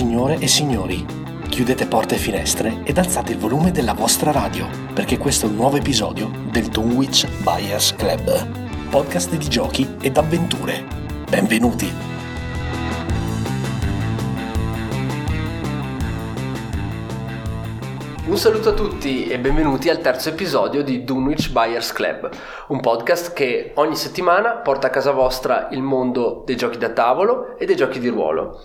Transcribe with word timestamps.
Signore 0.00 0.38
e 0.38 0.48
signori, 0.48 1.04
chiudete 1.50 1.84
porte 1.84 2.14
e 2.14 2.18
finestre 2.18 2.80
ed 2.84 2.96
alzate 2.96 3.32
il 3.32 3.38
volume 3.38 3.70
della 3.70 3.92
vostra 3.92 4.32
radio, 4.32 4.66
perché 4.94 5.18
questo 5.18 5.44
è 5.44 5.50
un 5.50 5.56
nuovo 5.56 5.76
episodio 5.76 6.30
del 6.50 6.68
Dunwich 6.68 7.28
Buyers 7.42 7.94
Club, 7.96 8.88
podcast 8.88 9.36
di 9.36 9.46
giochi 9.46 9.86
ed 10.00 10.16
avventure. 10.16 10.86
Benvenuti! 11.28 11.92
Un 18.24 18.36
saluto 18.38 18.70
a 18.70 18.72
tutti 18.72 19.26
e 19.26 19.38
benvenuti 19.38 19.90
al 19.90 19.98
terzo 19.98 20.30
episodio 20.30 20.82
di 20.82 21.04
Dunwich 21.04 21.52
Buyers 21.52 21.92
Club, 21.92 22.30
un 22.68 22.80
podcast 22.80 23.34
che 23.34 23.72
ogni 23.74 23.96
settimana 23.96 24.52
porta 24.52 24.86
a 24.86 24.90
casa 24.90 25.10
vostra 25.10 25.68
il 25.72 25.82
mondo 25.82 26.42
dei 26.46 26.56
giochi 26.56 26.78
da 26.78 26.88
tavolo 26.88 27.58
e 27.58 27.66
dei 27.66 27.76
giochi 27.76 27.98
di 27.98 28.08
ruolo. 28.08 28.62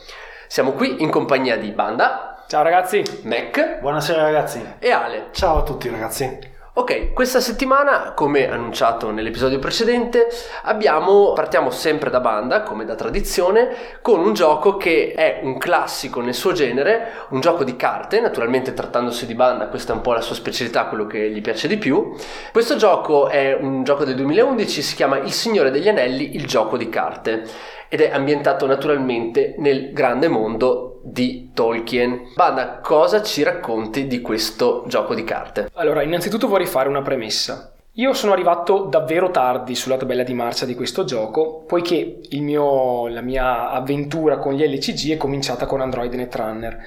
Siamo 0.48 0.74
qui 0.74 1.02
in 1.02 1.10
compagnia 1.10 1.58
di 1.58 1.72
Banda, 1.72 2.44
Ciao 2.48 2.62
ragazzi, 2.62 3.04
Mac 3.24 3.80
Buonasera 3.80 4.22
ragazzi. 4.22 4.64
e 4.78 4.92
Ale. 4.92 5.30
Ciao 5.32 5.58
a 5.58 5.64
tutti 5.64 5.90
ragazzi. 5.90 6.54
Ok, 6.78 7.14
questa 7.14 7.40
settimana, 7.40 8.12
come 8.14 8.50
annunciato 8.50 9.10
nell'episodio 9.10 9.60
precedente, 9.60 10.28
abbiamo, 10.64 11.32
partiamo 11.32 11.70
sempre 11.70 12.10
da 12.10 12.20
banda, 12.20 12.64
come 12.64 12.84
da 12.84 12.96
tradizione, 12.96 13.70
con 14.02 14.20
un 14.20 14.34
gioco 14.34 14.76
che 14.76 15.14
è 15.16 15.40
un 15.42 15.58
classico 15.58 16.20
nel 16.20 16.34
suo 16.34 16.52
genere, 16.52 17.12
un 17.30 17.40
gioco 17.40 17.64
di 17.64 17.78
carte, 17.78 18.20
naturalmente 18.20 18.74
trattandosi 18.74 19.26
di 19.26 19.36
banda, 19.36 19.68
questa 19.68 19.94
è 19.94 19.96
un 19.96 20.02
po' 20.02 20.12
la 20.12 20.20
sua 20.20 20.36
specialità, 20.36 20.88
quello 20.88 21.08
che 21.08 21.30
gli 21.30 21.40
piace 21.40 21.70
di 21.70 21.78
più. 21.78 22.14
Questo 22.52 22.76
gioco 22.76 23.30
è 23.30 23.58
un 23.58 23.86
gioco 23.86 24.04
del 24.04 24.16
2011, 24.16 24.82
si 24.82 24.96
chiama 24.96 25.20
Il 25.20 25.32
Signore 25.32 25.72
degli 25.72 25.88
Anelli, 25.88 26.36
il 26.36 26.46
gioco 26.46 26.76
di 26.76 26.90
carte, 26.90 27.48
ed 27.90 28.02
è 28.02 28.12
ambientato 28.12 28.66
naturalmente 28.66 29.56
nel 29.58 29.92
grande 29.94 30.28
mondo 30.28 31.00
di 31.04 31.52
Tolkien. 31.54 32.34
Banda, 32.36 32.80
cosa 32.82 33.22
ci 33.22 33.44
racconti 33.44 34.08
di 34.08 34.22
questo 34.22 34.84
gioco 34.88 35.14
di 35.14 35.24
carte? 35.24 35.70
allora 35.74 36.02
innanzitutto 36.02 36.48
vorrei 36.48 36.66
fare 36.66 36.90
una 36.90 37.02
premessa. 37.02 37.72
Io 37.98 38.14
sono 38.14 38.34
arrivato 38.34 38.80
davvero 38.84 39.32
tardi 39.32 39.74
sulla 39.74 39.96
tabella 39.96 40.24
di 40.24 40.34
marcia 40.34 40.66
di 40.66 40.76
questo 40.76 41.06
gioco, 41.06 41.64
poiché 41.66 42.20
mio- 42.32 43.08
la 43.08 43.22
mia 43.22 43.70
avventura 43.70 44.38
con 44.38 44.54
gli 44.54 44.66
LCG 44.66 45.14
è 45.14 45.18
cominciata 45.18 45.66
con 45.66 45.80
Android 45.80 46.14
Netrunner. 46.14 46.78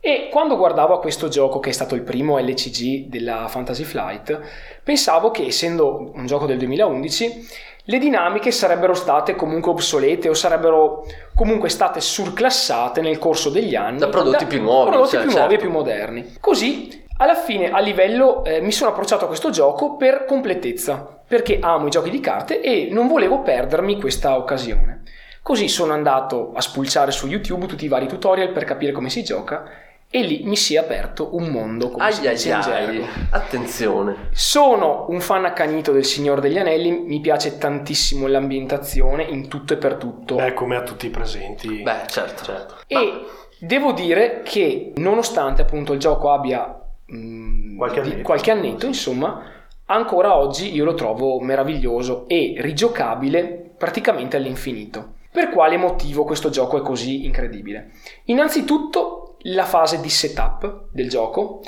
E 0.00 0.28
quando 0.28 0.56
guardavo 0.56 0.94
a 0.94 1.00
questo 1.00 1.28
gioco, 1.28 1.60
che 1.60 1.70
è 1.70 1.72
stato 1.72 1.94
il 1.94 2.02
primo 2.02 2.38
LCG 2.38 3.06
della 3.06 3.46
Fantasy 3.46 3.84
Flight, 3.84 4.40
pensavo 4.82 5.30
che 5.30 5.46
essendo 5.46 6.10
un 6.14 6.26
gioco 6.26 6.46
del 6.46 6.58
2011, 6.58 7.48
le 7.88 7.98
dinamiche 7.98 8.50
sarebbero 8.50 8.94
state 8.94 9.36
comunque 9.36 9.70
obsolete 9.70 10.28
o 10.28 10.34
sarebbero 10.34 11.04
comunque 11.34 11.68
state 11.68 12.00
surclassate 12.00 13.00
nel 13.00 13.18
corso 13.18 13.48
degli 13.48 13.76
anni 13.76 13.98
Da 13.98 14.08
prodotti 14.08 14.46
più 14.46 14.60
nuovi, 14.60 14.90
prodotti 14.90 15.10
cioè, 15.10 15.20
più 15.20 15.30
certo. 15.30 15.46
nuovi 15.46 15.54
e 15.54 15.58
più 15.58 15.70
moderni. 15.70 16.36
Così, 16.40 17.04
alla 17.18 17.36
fine, 17.36 17.70
a 17.70 17.78
livello, 17.78 18.44
eh, 18.44 18.60
mi 18.60 18.72
sono 18.72 18.90
approcciato 18.90 19.24
a 19.24 19.28
questo 19.28 19.50
gioco 19.50 19.94
per 19.96 20.24
completezza, 20.24 21.20
perché 21.26 21.58
amo 21.60 21.86
i 21.86 21.90
giochi 21.90 22.10
di 22.10 22.20
carte 22.20 22.60
e 22.60 22.88
non 22.90 23.06
volevo 23.06 23.42
perdermi 23.42 24.00
questa 24.00 24.36
occasione. 24.36 25.02
Così 25.40 25.68
sono 25.68 25.92
andato 25.92 26.50
a 26.54 26.60
spulciare 26.60 27.12
su 27.12 27.28
YouTube 27.28 27.66
tutti 27.66 27.84
i 27.84 27.88
vari 27.88 28.08
tutorial 28.08 28.50
per 28.50 28.64
capire 28.64 28.90
come 28.90 29.10
si 29.10 29.22
gioca 29.22 29.64
e 30.08 30.22
lì 30.22 30.42
mi 30.44 30.56
si 30.56 30.74
è 30.74 30.78
aperto 30.78 31.34
un 31.36 31.48
mondo 31.48 31.90
come 31.90 32.10
si 32.12 32.26
Ai 32.26 32.46
in 32.46 32.52
ai, 32.52 33.04
attenzione. 33.30 34.28
Sono 34.32 35.06
un 35.08 35.20
fan 35.20 35.44
accanito 35.44 35.92
del 35.92 36.04
Signore 36.04 36.40
degli 36.40 36.58
Anelli, 36.58 36.90
mi 36.92 37.20
piace 37.20 37.58
tantissimo 37.58 38.26
l'ambientazione 38.26 39.24
in 39.24 39.48
tutto 39.48 39.72
e 39.74 39.76
per 39.76 39.94
tutto. 39.96 40.36
Beh, 40.36 40.54
come 40.54 40.76
a 40.76 40.82
tutti 40.82 41.06
i 41.06 41.10
presenti. 41.10 41.82
Beh, 41.82 42.06
certo, 42.08 42.44
certo. 42.44 42.74
E 42.86 43.24
devo 43.58 43.92
dire 43.92 44.42
che 44.44 44.92
nonostante 44.96 45.62
appunto 45.62 45.92
il 45.92 45.98
gioco 45.98 46.30
abbia 46.30 46.80
mh, 47.06 47.76
Qualche 47.76 48.00
di- 48.00 48.08
annetto. 48.10 48.22
qualche 48.22 48.50
annetto, 48.52 48.86
insomma, 48.86 49.42
ancora 49.86 50.36
oggi 50.36 50.72
io 50.74 50.84
lo 50.84 50.94
trovo 50.94 51.40
meraviglioso 51.40 52.26
e 52.28 52.54
rigiocabile 52.58 53.70
praticamente 53.76 54.36
all'infinito. 54.36 55.14
Per 55.30 55.50
quale 55.50 55.76
motivo 55.76 56.24
questo 56.24 56.48
gioco 56.48 56.78
è 56.78 56.80
così 56.80 57.26
incredibile? 57.26 57.90
Innanzitutto 58.24 59.25
la 59.42 59.64
fase 59.64 60.00
di 60.00 60.08
setup 60.08 60.86
del 60.90 61.08
gioco 61.08 61.62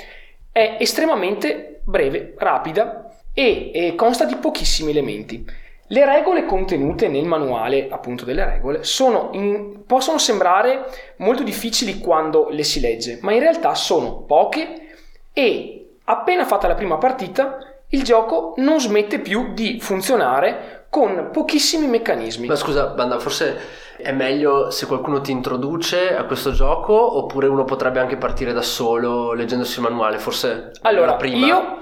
è 0.51 0.77
estremamente 0.79 1.81
breve, 1.83 2.33
rapida 2.37 3.09
e, 3.33 3.71
e 3.73 3.95
consta 3.95 4.25
di 4.25 4.35
pochissimi 4.35 4.91
elementi. 4.91 5.45
Le 5.91 6.05
regole 6.05 6.45
contenute 6.45 7.07
nel 7.07 7.25
manuale, 7.25 7.87
appunto 7.89 8.23
delle 8.23 8.45
regole, 8.45 8.81
in- 9.31 9.85
possono 9.87 10.17
sembrare 10.19 10.85
molto 11.17 11.41
difficili 11.41 11.99
quando 11.99 12.49
le 12.49 12.63
si 12.63 12.79
legge, 12.79 13.17
ma 13.21 13.33
in 13.33 13.39
realtà 13.39 13.73
sono 13.73 14.21
poche 14.21 14.87
e 15.33 15.95
appena 16.03 16.45
fatta 16.45 16.67
la 16.67 16.75
prima 16.75 16.97
partita 16.97 17.57
il 17.91 18.03
gioco 18.03 18.53
non 18.57 18.79
smette 18.79 19.19
più 19.19 19.53
di 19.53 19.79
funzionare 19.79 20.78
con 20.89 21.29
pochissimi 21.31 21.87
meccanismi. 21.87 22.47
Ma 22.47 22.55
scusa, 22.55 22.87
Banda, 22.87 23.19
forse 23.19 23.57
è 23.97 24.11
meglio 24.11 24.71
se 24.71 24.85
qualcuno 24.85 25.21
ti 25.21 25.31
introduce 25.31 26.15
a 26.15 26.23
questo 26.23 26.51
gioco 26.51 27.17
oppure 27.17 27.47
uno 27.47 27.65
potrebbe 27.65 27.99
anche 27.99 28.17
partire 28.17 28.53
da 28.53 28.61
solo 28.61 29.33
leggendosi 29.33 29.79
il 29.79 29.83
manuale, 29.83 30.17
forse 30.17 30.71
Allora, 30.81 31.15
prima. 31.15 31.45
io 31.45 31.77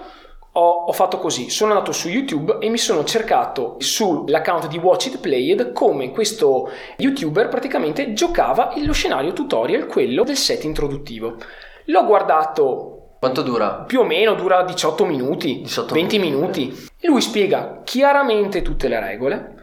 ho, 0.52 0.70
ho 0.86 0.92
fatto 0.92 1.20
così, 1.20 1.50
sono 1.50 1.74
andato 1.74 1.92
su 1.92 2.10
YouTube 2.10 2.58
e 2.60 2.70
mi 2.70 2.80
sono 2.80 3.04
cercato 3.04 3.76
sull'account 3.78 4.68
di 4.68 4.80
Watch 4.80 5.06
It 5.06 5.20
Played 5.20 5.72
come 5.72 6.12
questo 6.12 6.72
youtuber 6.98 7.48
praticamente 7.48 8.14
giocava 8.14 8.74
lo 8.78 8.94
scenario 8.94 9.34
tutorial, 9.34 9.86
quello 9.86 10.24
del 10.24 10.38
set 10.38 10.64
introduttivo. 10.64 11.36
L'ho 11.86 12.06
guardato 12.06 12.97
Quanto 13.20 13.42
dura? 13.42 13.84
più 13.86 14.02
o 14.02 14.04
meno, 14.04 14.36
dura 14.36 14.64
18 14.64 15.06
minuti, 15.06 15.62
18 15.62 15.94
20 15.94 16.20
minuti, 16.20 16.66
minuti. 16.66 16.88
Lui 17.02 17.22
spiega 17.22 17.82
chiaramente 17.84 18.62
tutte 18.62 18.88
le 18.88 19.00
regole 19.00 19.56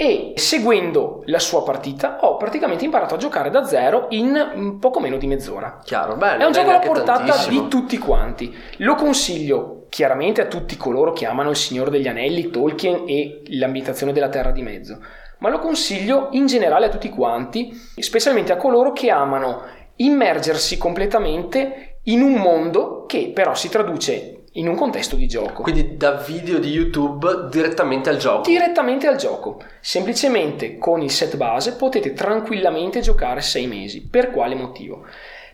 e 0.00 0.34
seguendo 0.36 1.22
la 1.26 1.40
sua 1.40 1.64
partita 1.64 2.18
ho 2.20 2.36
praticamente 2.36 2.84
imparato 2.84 3.14
a 3.14 3.18
giocare 3.18 3.50
da 3.50 3.64
zero 3.64 4.06
in 4.10 4.78
poco 4.80 5.00
meno 5.00 5.16
di 5.16 5.26
mezz'ora. 5.26 5.80
Chiaro, 5.84 6.14
bene. 6.16 6.42
È 6.42 6.46
un 6.46 6.52
gioco 6.52 6.70
alla 6.70 6.78
portata 6.78 7.24
tantissimo. 7.24 7.62
di 7.62 7.68
tutti 7.68 7.98
quanti. 7.98 8.56
Lo 8.76 8.94
consiglio 8.94 9.86
chiaramente 9.88 10.40
a 10.40 10.46
tutti 10.46 10.76
coloro 10.76 11.12
che 11.12 11.26
amano 11.26 11.50
Il 11.50 11.56
Signore 11.56 11.90
degli 11.90 12.06
Anelli, 12.06 12.50
Tolkien 12.50 13.04
e 13.06 13.42
l'ambientazione 13.46 14.12
della 14.12 14.28
Terra 14.28 14.52
di 14.52 14.62
Mezzo, 14.62 15.00
ma 15.38 15.48
lo 15.48 15.58
consiglio 15.58 16.28
in 16.32 16.46
generale 16.46 16.86
a 16.86 16.90
tutti 16.90 17.08
quanti, 17.08 17.72
specialmente 17.96 18.52
a 18.52 18.56
coloro 18.56 18.92
che 18.92 19.10
amano 19.10 19.62
immergersi 19.96 20.78
completamente 20.78 21.87
in 22.08 22.22
un 22.22 22.34
mondo 22.34 23.04
che 23.06 23.30
però 23.34 23.54
si 23.54 23.68
traduce 23.68 24.34
in 24.52 24.66
un 24.66 24.74
contesto 24.74 25.14
di 25.14 25.28
gioco. 25.28 25.62
Quindi 25.62 25.96
da 25.96 26.12
video 26.12 26.58
di 26.58 26.70
YouTube 26.70 27.48
direttamente 27.50 28.08
al 28.08 28.16
gioco. 28.16 28.48
Direttamente 28.48 29.06
al 29.06 29.16
gioco. 29.16 29.62
Semplicemente 29.80 30.78
con 30.78 31.02
il 31.02 31.10
set 31.10 31.36
base 31.36 31.74
potete 31.74 32.12
tranquillamente 32.12 33.00
giocare 33.00 33.40
6 33.40 33.66
mesi. 33.66 34.02
Per 34.02 34.30
quale 34.30 34.54
motivo? 34.54 35.04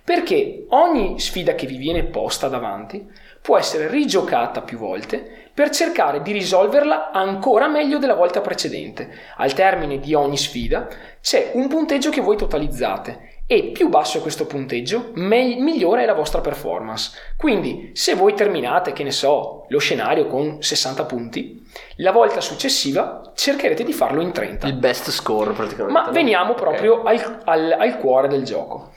Perché 0.02 0.66
ogni 0.68 1.18
sfida 1.18 1.54
che 1.54 1.66
vi 1.66 1.76
viene 1.76 2.04
posta 2.04 2.48
davanti 2.48 3.06
può 3.40 3.58
essere 3.58 3.88
rigiocata 3.88 4.62
più 4.62 4.78
volte 4.78 5.50
per 5.52 5.70
cercare 5.70 6.22
di 6.22 6.32
risolverla 6.32 7.10
ancora 7.10 7.68
meglio 7.68 7.98
della 7.98 8.14
volta 8.14 8.40
precedente. 8.40 9.10
Al 9.36 9.54
termine 9.54 9.98
di 9.98 10.14
ogni 10.14 10.36
sfida 10.36 10.88
c'è 11.20 11.50
un 11.54 11.68
punteggio 11.68 12.10
che 12.10 12.20
voi 12.20 12.36
totalizzate 12.36 13.33
e 13.46 13.70
più 13.72 13.88
basso 13.88 14.18
è 14.18 14.22
questo 14.22 14.46
punteggio, 14.46 15.10
me- 15.14 15.56
migliore 15.56 16.02
è 16.02 16.06
la 16.06 16.14
vostra 16.14 16.40
performance. 16.40 17.12
Quindi, 17.36 17.90
se 17.92 18.14
voi 18.14 18.34
terminate, 18.34 18.92
che 18.92 19.02
ne 19.02 19.10
so, 19.10 19.66
lo 19.68 19.78
scenario 19.78 20.26
con 20.26 20.62
60 20.62 21.04
punti, 21.04 21.62
la 21.96 22.12
volta 22.12 22.40
successiva 22.40 23.20
cercherete 23.34 23.84
di 23.84 23.92
farlo 23.92 24.22
in 24.22 24.32
30. 24.32 24.66
Il 24.66 24.76
best 24.76 25.10
score 25.10 25.52
praticamente. 25.52 25.92
Ma 25.92 26.10
veniamo 26.10 26.54
proprio 26.54 27.02
al, 27.02 27.40
al- 27.44 27.76
al 27.78 27.98
cuore 27.98 28.28
del 28.28 28.44
gioco. 28.44 28.92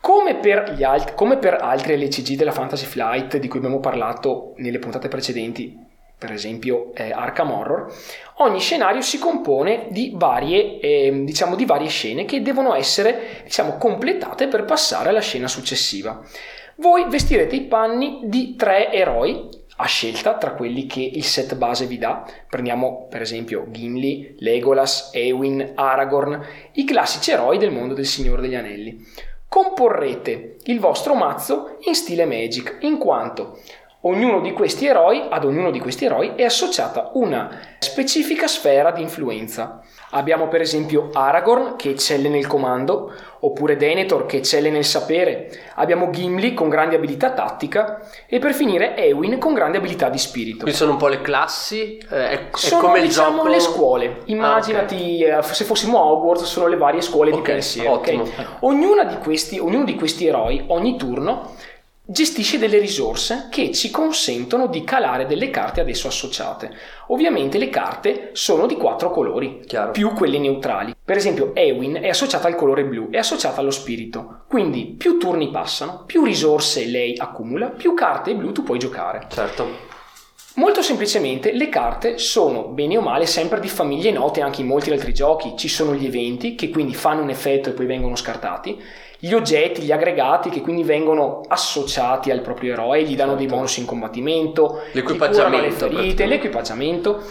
Come 0.00 0.36
per, 0.36 0.72
gli 0.76 0.82
alt- 0.82 1.14
come 1.14 1.36
per 1.36 1.58
altri 1.60 1.98
LCG 1.98 2.36
della 2.36 2.52
Fantasy 2.52 2.86
Flight 2.86 3.36
di 3.38 3.48
cui 3.48 3.58
abbiamo 3.58 3.80
parlato 3.80 4.54
nelle 4.56 4.78
puntate 4.78 5.08
precedenti, 5.08 5.76
per 6.20 6.32
esempio 6.32 6.92
eh, 6.92 7.12
Arkham 7.12 7.50
Horror, 7.50 7.90
ogni 8.36 8.60
scenario 8.60 9.00
si 9.00 9.18
compone 9.18 9.86
di 9.88 10.12
varie, 10.14 10.78
ehm, 10.78 11.24
diciamo, 11.24 11.56
di 11.56 11.64
varie 11.64 11.88
scene 11.88 12.26
che 12.26 12.42
devono 12.42 12.74
essere 12.74 13.40
diciamo, 13.44 13.78
completate 13.78 14.46
per 14.46 14.66
passare 14.66 15.08
alla 15.08 15.22
scena 15.22 15.48
successiva. 15.48 16.22
Voi 16.76 17.06
vestirete 17.08 17.56
i 17.56 17.62
panni 17.62 18.20
di 18.24 18.54
tre 18.54 18.92
eroi 18.92 19.48
a 19.76 19.86
scelta 19.86 20.36
tra 20.36 20.52
quelli 20.52 20.84
che 20.84 21.00
il 21.00 21.24
set 21.24 21.54
base 21.54 21.86
vi 21.86 21.96
dà. 21.96 22.22
Prendiamo 22.50 23.06
per 23.08 23.22
esempio 23.22 23.64
Gimli, 23.70 24.34
Legolas, 24.40 25.08
Eowyn, 25.14 25.72
Aragorn, 25.74 26.44
i 26.72 26.84
classici 26.84 27.30
eroi 27.30 27.56
del 27.56 27.70
mondo 27.70 27.94
del 27.94 28.04
Signore 28.04 28.42
degli 28.42 28.56
Anelli. 28.56 29.02
Comporrete 29.48 30.58
il 30.64 30.80
vostro 30.80 31.14
mazzo 31.14 31.78
in 31.86 31.94
stile 31.94 32.26
Magic, 32.26 32.76
in 32.82 32.98
quanto 32.98 33.58
Ognuno 34.02 34.40
di 34.40 34.54
questi 34.54 34.86
eroi, 34.86 35.26
ad 35.28 35.44
ognuno 35.44 35.70
di 35.70 35.78
questi 35.78 36.06
eroi 36.06 36.32
è 36.34 36.44
associata 36.44 37.10
una 37.14 37.50
specifica 37.78 38.46
sfera 38.46 38.92
di 38.92 39.02
influenza. 39.02 39.80
Abbiamo 40.12 40.48
per 40.48 40.62
esempio 40.62 41.10
Aragorn 41.12 41.76
che 41.76 41.90
eccelle 41.90 42.30
nel 42.30 42.46
comando, 42.46 43.12
oppure 43.40 43.76
Denethor 43.76 44.24
che 44.24 44.38
eccelle 44.38 44.70
nel 44.70 44.86
sapere. 44.86 45.50
Abbiamo 45.74 46.08
Gimli 46.08 46.54
con 46.54 46.70
grande 46.70 46.96
abilità 46.96 47.32
tattica 47.32 48.00
e 48.26 48.38
per 48.38 48.54
finire 48.54 48.96
Ewin 48.96 49.36
con 49.38 49.52
grande 49.52 49.76
abilità 49.76 50.08
di 50.08 50.18
spirito. 50.18 50.60
Quindi 50.62 50.78
sono 50.78 50.92
un 50.92 50.96
po' 50.96 51.08
le 51.08 51.20
classi, 51.20 51.98
eh, 52.10 52.30
è, 52.30 52.46
sono 52.54 52.80
è 52.80 52.84
come 52.86 53.00
diciamo 53.02 53.36
gioco... 53.36 53.48
le 53.48 53.60
scuole. 53.60 54.16
Immaginati 54.24 55.24
Ah, 55.24 55.38
eh, 55.38 55.42
se 55.42 55.64
fossimo 55.64 55.98
a 55.98 56.06
Hogwarts 56.06 56.44
sono 56.44 56.68
le 56.68 56.78
varie 56.78 57.02
scuole 57.02 57.30
di 57.30 57.36
Ok, 57.36 57.42
pensiero. 57.44 57.90
ok? 57.90 57.98
ottimo. 57.98 58.24
Ognuna 58.60 59.04
di 59.04 59.18
questi, 59.18 59.58
ognuno 59.58 59.84
di 59.84 59.94
questi 59.94 60.26
eroi 60.26 60.64
ogni 60.68 60.96
turno 60.96 61.52
gestisce 62.10 62.58
delle 62.58 62.80
risorse 62.80 63.46
che 63.50 63.70
ci 63.70 63.88
consentono 63.88 64.66
di 64.66 64.82
calare 64.82 65.26
delle 65.26 65.48
carte 65.48 65.80
ad 65.80 65.88
esso 65.88 66.08
associate. 66.08 66.74
Ovviamente 67.08 67.56
le 67.56 67.68
carte 67.68 68.30
sono 68.32 68.66
di 68.66 68.74
quattro 68.74 69.12
colori, 69.12 69.60
Chiaro. 69.64 69.92
più 69.92 70.12
quelle 70.12 70.38
neutrali. 70.38 70.92
Per 71.04 71.16
esempio 71.16 71.54
Ewin 71.54 72.00
è 72.02 72.08
associata 72.08 72.48
al 72.48 72.56
colore 72.56 72.84
blu, 72.84 73.10
è 73.10 73.18
associata 73.18 73.60
allo 73.60 73.70
spirito. 73.70 74.42
Quindi 74.48 74.94
più 74.98 75.18
turni 75.18 75.50
passano, 75.50 76.02
più 76.04 76.24
risorse 76.24 76.84
lei 76.86 77.14
accumula, 77.16 77.68
più 77.68 77.94
carte 77.94 78.34
blu 78.34 78.50
tu 78.50 78.64
puoi 78.64 78.80
giocare. 78.80 79.28
Certo. 79.30 79.88
Molto 80.54 80.82
semplicemente 80.82 81.52
le 81.52 81.68
carte 81.68 82.18
sono 82.18 82.64
bene 82.64 82.98
o 82.98 83.00
male 83.00 83.24
sempre 83.24 83.60
di 83.60 83.68
famiglie 83.68 84.10
note 84.10 84.40
anche 84.40 84.62
in 84.62 84.66
molti 84.66 84.90
altri 84.90 85.14
giochi. 85.14 85.54
Ci 85.56 85.68
sono 85.68 85.94
gli 85.94 86.06
eventi 86.06 86.56
che 86.56 86.70
quindi 86.70 86.92
fanno 86.92 87.22
un 87.22 87.30
effetto 87.30 87.68
e 87.68 87.72
poi 87.72 87.86
vengono 87.86 88.16
scartati, 88.16 88.76
gli 89.20 89.32
oggetti, 89.34 89.82
gli 89.82 89.92
aggregati 89.92 90.48
che 90.48 90.62
quindi 90.62 90.82
vengono 90.82 91.42
associati 91.46 92.30
al 92.30 92.40
proprio 92.40 92.72
eroe, 92.72 93.02
gli 93.04 93.14
danno 93.14 93.34
dei 93.34 93.42
Certo. 93.42 93.54
bonus 93.54 93.76
in 93.76 93.84
combattimento, 93.84 94.80
L'equipaggiamento, 94.92 95.86
le 95.86 95.94
ferite, 95.94 96.26
l'equipaggiamento. 96.26 97.22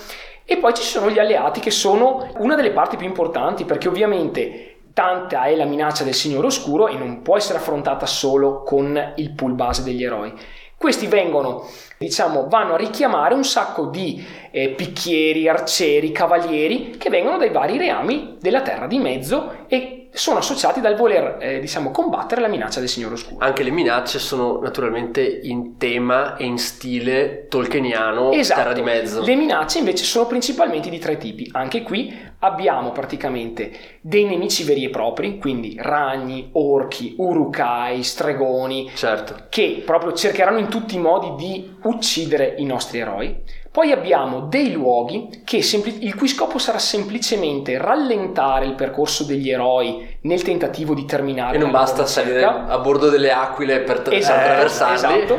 E 0.46 0.58
poi 0.58 0.74
ci 0.74 0.84
sono 0.84 1.10
gli 1.10 1.20
alleati 1.20 1.60
che 1.60 1.72
sono 1.72 2.32
una 2.38 2.56
delle 2.56 2.72
parti 2.72 2.96
più 2.96 3.08
importanti 3.08 3.66
perché 3.66 3.88
ovviamente 3.88 4.78
tanta 4.94 5.44
è 5.46 5.56
la 5.56 5.66
minaccia 5.66 6.04
del 6.04 6.14
Signore 6.14 6.48
Oscuro 6.48 6.88
e 6.88 6.96
non 6.96 7.22
può 7.22 7.38
essere 7.38 7.60
affrontata 7.60 8.06
solo 8.06 8.64
con 8.64 9.14
il 9.16 9.32
pool 9.32 9.54
base 9.54 9.84
degli 9.84 10.04
eroi. 10.04 10.34
Questi 10.76 11.08
vengono, 11.08 11.66
diciamo, 11.98 12.48
vanno 12.48 12.76
a 12.76 12.78
richiamare 12.78 13.34
un 13.34 13.44
sacco 13.44 13.88
di 13.88 14.26
eh, 14.52 14.70
picchieri, 14.70 15.48
arcieri, 15.48 16.12
cavalieri 16.12 16.92
che 16.98 17.10
vengono 17.10 17.38
dai 17.38 17.50
vari 17.50 17.78
reami 17.78 18.38
della 18.40 18.62
terra 18.62 18.88
di 18.88 18.98
mezzo 18.98 19.66
e 19.68 19.99
sono 20.12 20.40
associati 20.40 20.82
dal 20.82 20.96
voler, 20.96 21.38
eh, 21.40 21.60
diciamo, 21.60 21.92
combattere 21.92 22.42
la 22.42 22.48
minaccia 22.48 22.80
del 22.80 22.90
Signore 22.90 23.14
Oscuro. 23.14 23.46
Anche 23.46 23.64
le 23.64 23.70
minacce 23.72 24.20
sono 24.20 24.60
naturalmente 24.60 25.22
in 25.44 25.78
tema 25.78 26.36
e 26.36 26.46
in 26.46 26.58
stile 26.58 27.48
tolkieniano, 27.48 28.32
Esatto. 28.32 28.62
terra 28.62 28.74
di 28.74 28.82
mezzo. 28.82 29.24
Le 29.24 29.36
minacce 29.36 29.80
invece 29.80 30.04
sono 30.04 30.26
principalmente 30.26 30.90
di 30.90 31.00
tre 31.00 31.18
tipi. 31.18 31.50
Anche 31.54 31.84
qui 31.84 32.14
abbiamo 32.40 32.92
praticamente 32.92 33.72
dei 34.02 34.26
nemici 34.26 34.64
veri 34.64 34.86
e 34.86 34.90
propri, 34.90 35.38
quindi 35.38 35.76
ragni, 35.80 36.50
orchi, 36.54 37.16
urukai, 37.18 38.02
stregoni, 38.04 38.90
Certo. 38.96 39.36
che 39.50 39.84
proprio 39.86 40.14
cercheranno 40.14 40.58
in 40.60 40.70
tutti 40.70 40.96
i 40.96 41.00
modi 41.00 41.36
di 41.36 41.76
uccidere 41.84 42.56
i 42.58 42.66
nostri 42.66 43.00
eroi. 43.00 43.36
Poi 43.72 43.92
abbiamo 43.92 44.42
dei 44.48 44.72
luoghi 44.72 45.42
che 45.46 45.62
sempli- 45.62 46.04
il 46.06 46.16
cui 46.16 46.28
scopo 46.28 46.58
sarà 46.58 46.80
semplicemente 46.80 47.78
rallentare 47.78 48.66
il 48.66 48.74
percorso 48.74 49.24
degli 49.24 49.50
eroi 49.52 50.18
nel 50.22 50.42
tentativo 50.42 50.94
di 50.96 51.06
terminare 51.06 51.56
E 51.58 51.60
non 51.60 51.70
basta 51.70 52.06
salire 52.08 52.44
a 52.44 52.78
bordo 52.80 53.10
delle 53.10 53.32
aquile 53.32 53.82
per 53.82 54.00
tra- 54.00 54.16
Esatto, 54.16 54.40
attraversarli. 54.40 54.96
esatto. 54.96 55.38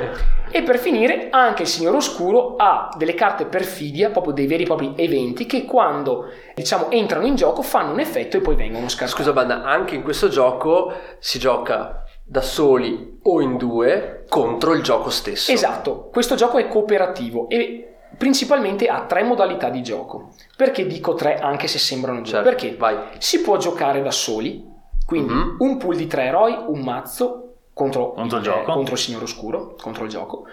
E 0.53 0.63
per 0.63 0.79
finire, 0.79 1.29
anche 1.31 1.63
il 1.63 1.69
Signore 1.69 1.97
Oscuro 1.97 2.55
ha 2.57 2.89
delle 2.97 3.15
carte 3.15 3.45
perfidia, 3.47 4.11
proprio 4.11 4.33
dei 4.33 4.47
veri 4.47 4.63
e 4.65 4.67
propri 4.67 4.93
eventi 4.97 5.47
che 5.47 5.65
quando 5.65 6.27
diciamo 6.55 6.91
entrano 6.91 7.27
in 7.27 7.37
gioco 7.37 7.63
fanno 7.63 7.93
un 7.93 8.01
effetto 8.01 8.37
e 8.37 8.41
poi 8.41 8.57
vengono 8.57 8.89
scartati. 8.89 9.13
Scusa 9.19 9.33
banda, 9.33 9.63
anche 9.63 9.95
in 9.97 10.03
questo 10.03 10.29
gioco 10.29 10.93
si 11.19 11.39
gioca 11.39 12.05
da 12.25 12.43
soli 12.43 13.19
o 13.23 13.41
in 13.41 13.57
due 13.57 14.25
contro 14.29 14.73
il 14.75 14.83
gioco 14.83 15.11
stesso. 15.11 15.53
Esatto, 15.53 16.09
questo 16.13 16.35
gioco 16.37 16.59
è 16.59 16.67
cooperativo 16.67 17.49
e 17.49 17.90
principalmente 18.21 18.87
ha 18.87 19.01
tre 19.07 19.23
modalità 19.23 19.71
di 19.71 19.83
gioco. 19.83 20.29
Perché 20.55 20.87
dico 20.87 21.15
tre 21.15 21.39
anche 21.39 21.67
se 21.69 21.79
sembrano 21.79 22.19
due? 22.19 22.27
Certo, 22.29 22.47
Perché 22.51 22.77
vai. 22.77 22.97
si 23.17 23.41
può 23.41 23.57
giocare 23.57 24.03
da 24.03 24.11
soli, 24.11 24.63
quindi 25.07 25.33
Mhm. 25.33 25.57
un 25.61 25.79
pool 25.79 25.97
di 25.97 26.07
tre 26.07 26.25
eroi, 26.25 26.55
un 26.67 26.81
mazzo 26.81 27.55
contro, 27.73 28.13
Contro 28.13 28.37
il 28.37 28.43
eh, 28.43 28.47
gioco. 28.47 28.73
contro 28.73 28.93
il 28.93 29.01
Signore 29.01 29.25
Oscuro, 29.25 29.75
contro 29.81 30.05
il 30.05 30.11
gioco. 30.11 30.45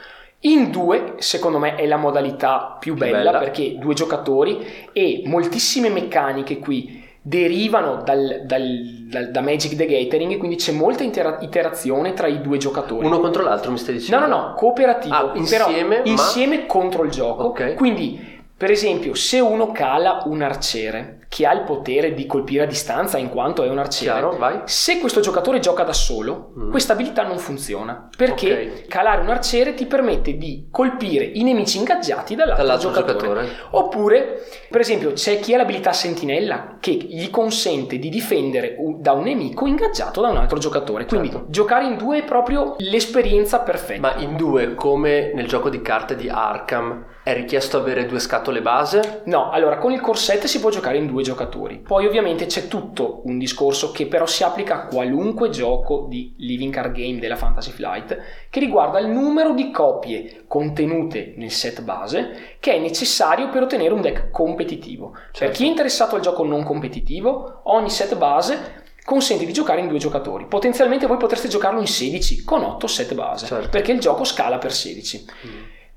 In 0.41 0.71
due, 0.71 1.15
secondo 1.17 1.57
me, 1.57 1.75
è 1.75 1.85
la 1.85 1.97
modalità 1.97 2.77
più 2.79 2.93
Più 2.93 3.03
bella, 3.03 3.17
bella. 3.31 3.37
perché 3.39 3.77
due 3.77 3.93
giocatori 3.93 4.65
e 4.93 5.23
moltissime 5.25 5.89
meccaniche 5.89 6.59
qui 6.59 6.96
derivano 7.27 8.01
dal- 8.03 8.41
dal- 8.45 9.05
dal- 9.09 9.31
da 9.31 9.41
Magic 9.41 9.75
the 9.75 9.85
Gathering, 9.85 10.37
quindi 10.37 10.55
c'è 10.55 10.71
molta 10.71 11.03
intera- 11.03 11.37
interazione 11.41 12.13
tra 12.13 12.27
i 12.27 12.41
due 12.41 12.57
giocatori. 12.57 13.05
Uno 13.05 13.19
contro 13.19 13.43
l'altro 13.43 13.71
mi 13.71 13.77
stai 13.77 13.95
No, 13.95 13.99
dicendo? 13.99 14.25
no, 14.27 14.35
no, 14.35 14.53
cooperativo. 14.55 15.13
Ah, 15.15 15.31
insieme, 15.35 15.97
ma- 15.97 16.03
insieme 16.05 16.65
contro 16.65 17.03
il 17.03 17.11
gioco. 17.11 17.43
Ok. 17.45 17.73
Quindi, 17.75 18.35
per 18.57 18.71
esempio, 18.71 19.13
se 19.13 19.39
uno 19.39 19.71
cala 19.71 20.23
un 20.25 20.41
arciere 20.41 21.19
che 21.29 21.45
ha 21.45 21.53
il 21.53 21.61
potere 21.63 22.13
di 22.13 22.25
colpire 22.25 22.63
a 22.63 22.65
distanza 22.65 23.17
in 23.17 23.29
quanto 23.29 23.61
è 23.63 23.69
un 23.69 23.77
arciere, 23.77 24.29
Chiaro, 24.37 24.61
se 24.65 24.99
questo 24.99 25.19
giocatore 25.19 25.59
gioca 25.59 25.83
da 25.83 25.93
solo, 25.93 26.53
Mm. 26.57 26.71
questa 26.71 26.93
abilità 26.93 27.23
non 27.23 27.37
funziona. 27.37 28.09
Perché 28.17 28.71
Ok. 28.83 28.87
calare 28.87 29.21
un 29.21 29.29
arciere 29.29 29.73
ti 29.75 29.85
permette 29.85 30.37
di 30.37 30.67
colpire 30.71 31.23
i 31.25 31.43
nemici 31.43 31.77
ingaggiati 31.77 32.33
dall'altro, 32.35 32.63
Dall'altro 32.65 32.89
giocatore. 32.91 33.17
giocatore. 33.19 33.47
Oppure, 33.71 34.43
per 34.69 34.81
esempio, 34.81 35.11
c'è 35.13 35.39
chi 35.39 35.53
ha 35.53 35.57
l'abilità 35.57 35.91
sentinella 35.93 36.77
che 36.79 36.91
gli 36.91 37.29
consente 37.29 37.99
di 37.99 38.09
difendere 38.09 38.75
da 38.99 39.11
un 39.11 39.23
nemico 39.23 39.67
ingaggiato 39.67 40.21
da 40.21 40.29
un 40.29 40.37
altro 40.37 40.57
giocatore. 40.57 41.05
Quindi 41.05 41.29
Certo. 41.29 41.45
giocare 41.49 41.85
in 41.85 41.97
due 41.97 42.19
è 42.19 42.23
proprio 42.23 42.75
l'esperienza 42.79 43.59
perfetta. 43.59 44.01
Ma 44.01 44.15
in 44.15 44.35
due, 44.35 44.73
come 44.75 45.31
nel 45.35 45.47
gioco 45.47 45.69
di 45.69 45.81
carte 45.81 46.15
di 46.15 46.29
Arkham, 46.29 47.05
è 47.27 47.33
richiesto 47.33 47.75
avere 47.75 48.05
due 48.05 48.19
scatole 48.19 48.61
base? 48.61 49.23
No, 49.25 49.49
allora 49.49 49.77
con 49.79 49.91
il 49.91 49.99
corset 49.99 50.45
si 50.45 50.61
può 50.61 50.69
giocare 50.69 50.97
in 50.97 51.07
due 51.07 51.23
giocatori. 51.23 51.77
Poi 51.79 52.05
ovviamente 52.05 52.45
c'è 52.45 52.69
tutto 52.69 53.19
un 53.25 53.37
discorso 53.37 53.91
che 53.91 54.05
però 54.07 54.25
si 54.25 54.43
applica 54.45 54.75
a 54.75 54.85
qualunque 54.85 55.49
gioco 55.49 56.05
di 56.07 56.33
living 56.37 56.71
card 56.71 56.93
game 56.93 57.19
della 57.19 57.35
Fantasy 57.35 57.71
Flight 57.71 58.17
che 58.49 58.59
riguarda 58.61 58.99
il 58.99 59.07
numero 59.09 59.53
di 59.53 59.71
copie 59.71 60.45
contenute 60.47 61.33
nel 61.35 61.51
set 61.51 61.81
base 61.81 62.55
che 62.61 62.75
è 62.75 62.79
necessario 62.79 63.49
per 63.49 63.63
ottenere 63.63 63.93
un 63.93 63.99
deck 63.99 64.29
competitivo. 64.31 65.09
Per 65.09 65.21
Certo. 65.33 65.57
chi 65.57 65.65
è 65.65 65.67
interessato 65.67 66.15
al 66.15 66.21
gioco 66.21 66.45
non 66.45 66.63
competitivo, 66.63 67.59
ogni 67.63 67.89
set 67.89 68.15
base 68.15 68.85
consente 69.03 69.45
di 69.45 69.51
giocare 69.51 69.81
in 69.81 69.89
due 69.89 69.99
giocatori. 69.99 70.45
Potenzialmente 70.45 71.07
voi 71.07 71.17
potreste 71.17 71.49
giocarlo 71.49 71.81
in 71.81 71.87
16 71.87 72.45
con 72.45 72.63
8 72.63 72.87
set 72.87 73.13
base, 73.13 73.47
Certo. 73.47 73.67
perché 73.69 73.91
il 73.91 73.99
gioco 73.99 74.23
scala 74.23 74.57
per 74.59 74.71
16. 74.71 75.25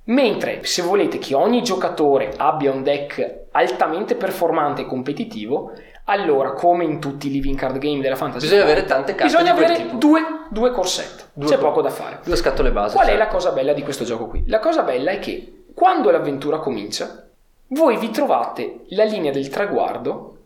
Mentre 0.04 0.64
se 0.64 0.82
volete 0.82 1.18
che 1.18 1.34
ogni 1.34 1.62
giocatore 1.62 2.32
abbia 2.36 2.72
un 2.72 2.82
deck 2.82 3.46
altamente 3.52 4.14
performante 4.16 4.82
e 4.82 4.86
competitivo, 4.86 5.72
allora 6.04 6.52
come 6.52 6.84
in 6.84 6.98
tutti 6.98 7.28
i 7.28 7.30
living 7.30 7.56
card 7.56 7.78
game 7.78 8.00
della 8.00 8.16
fantasy 8.16 8.46
Bisogna 8.46 8.62
avere 8.62 8.84
tante 8.84 9.14
carte 9.14 9.32
bisogna 9.32 9.52
di 9.52 9.58
quel 9.58 9.70
avere 9.70 9.84
tipo. 9.84 9.96
due, 9.96 10.20
due 10.50 10.70
corset, 10.72 11.28
Due 11.32 11.48
c'è 11.48 11.58
poco 11.58 11.82
da 11.82 11.90
fare. 11.90 12.20
Due 12.24 12.36
scatole 12.36 12.72
base. 12.72 12.94
Qual 12.96 13.06
è 13.06 13.12
la 13.12 13.18
certo. 13.18 13.34
cosa 13.34 13.52
bella 13.52 13.72
di 13.72 13.82
questo 13.82 14.04
gioco 14.04 14.26
qui? 14.26 14.42
La 14.46 14.58
cosa 14.58 14.82
bella 14.82 15.12
è 15.12 15.18
che 15.20 15.64
quando 15.74 16.10
l'avventura 16.10 16.58
comincia, 16.58 17.26
voi 17.68 17.96
vi 17.98 18.10
trovate 18.10 18.80
la 18.88 19.04
linea 19.04 19.30
del 19.30 19.48
traguardo 19.48 20.36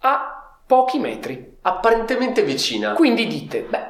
a 0.00 0.56
pochi 0.66 0.98
metri. 0.98 1.58
Apparentemente 1.62 2.42
vicina. 2.42 2.94
Quindi 2.94 3.26
dite, 3.28 3.60
beh, 3.68 3.86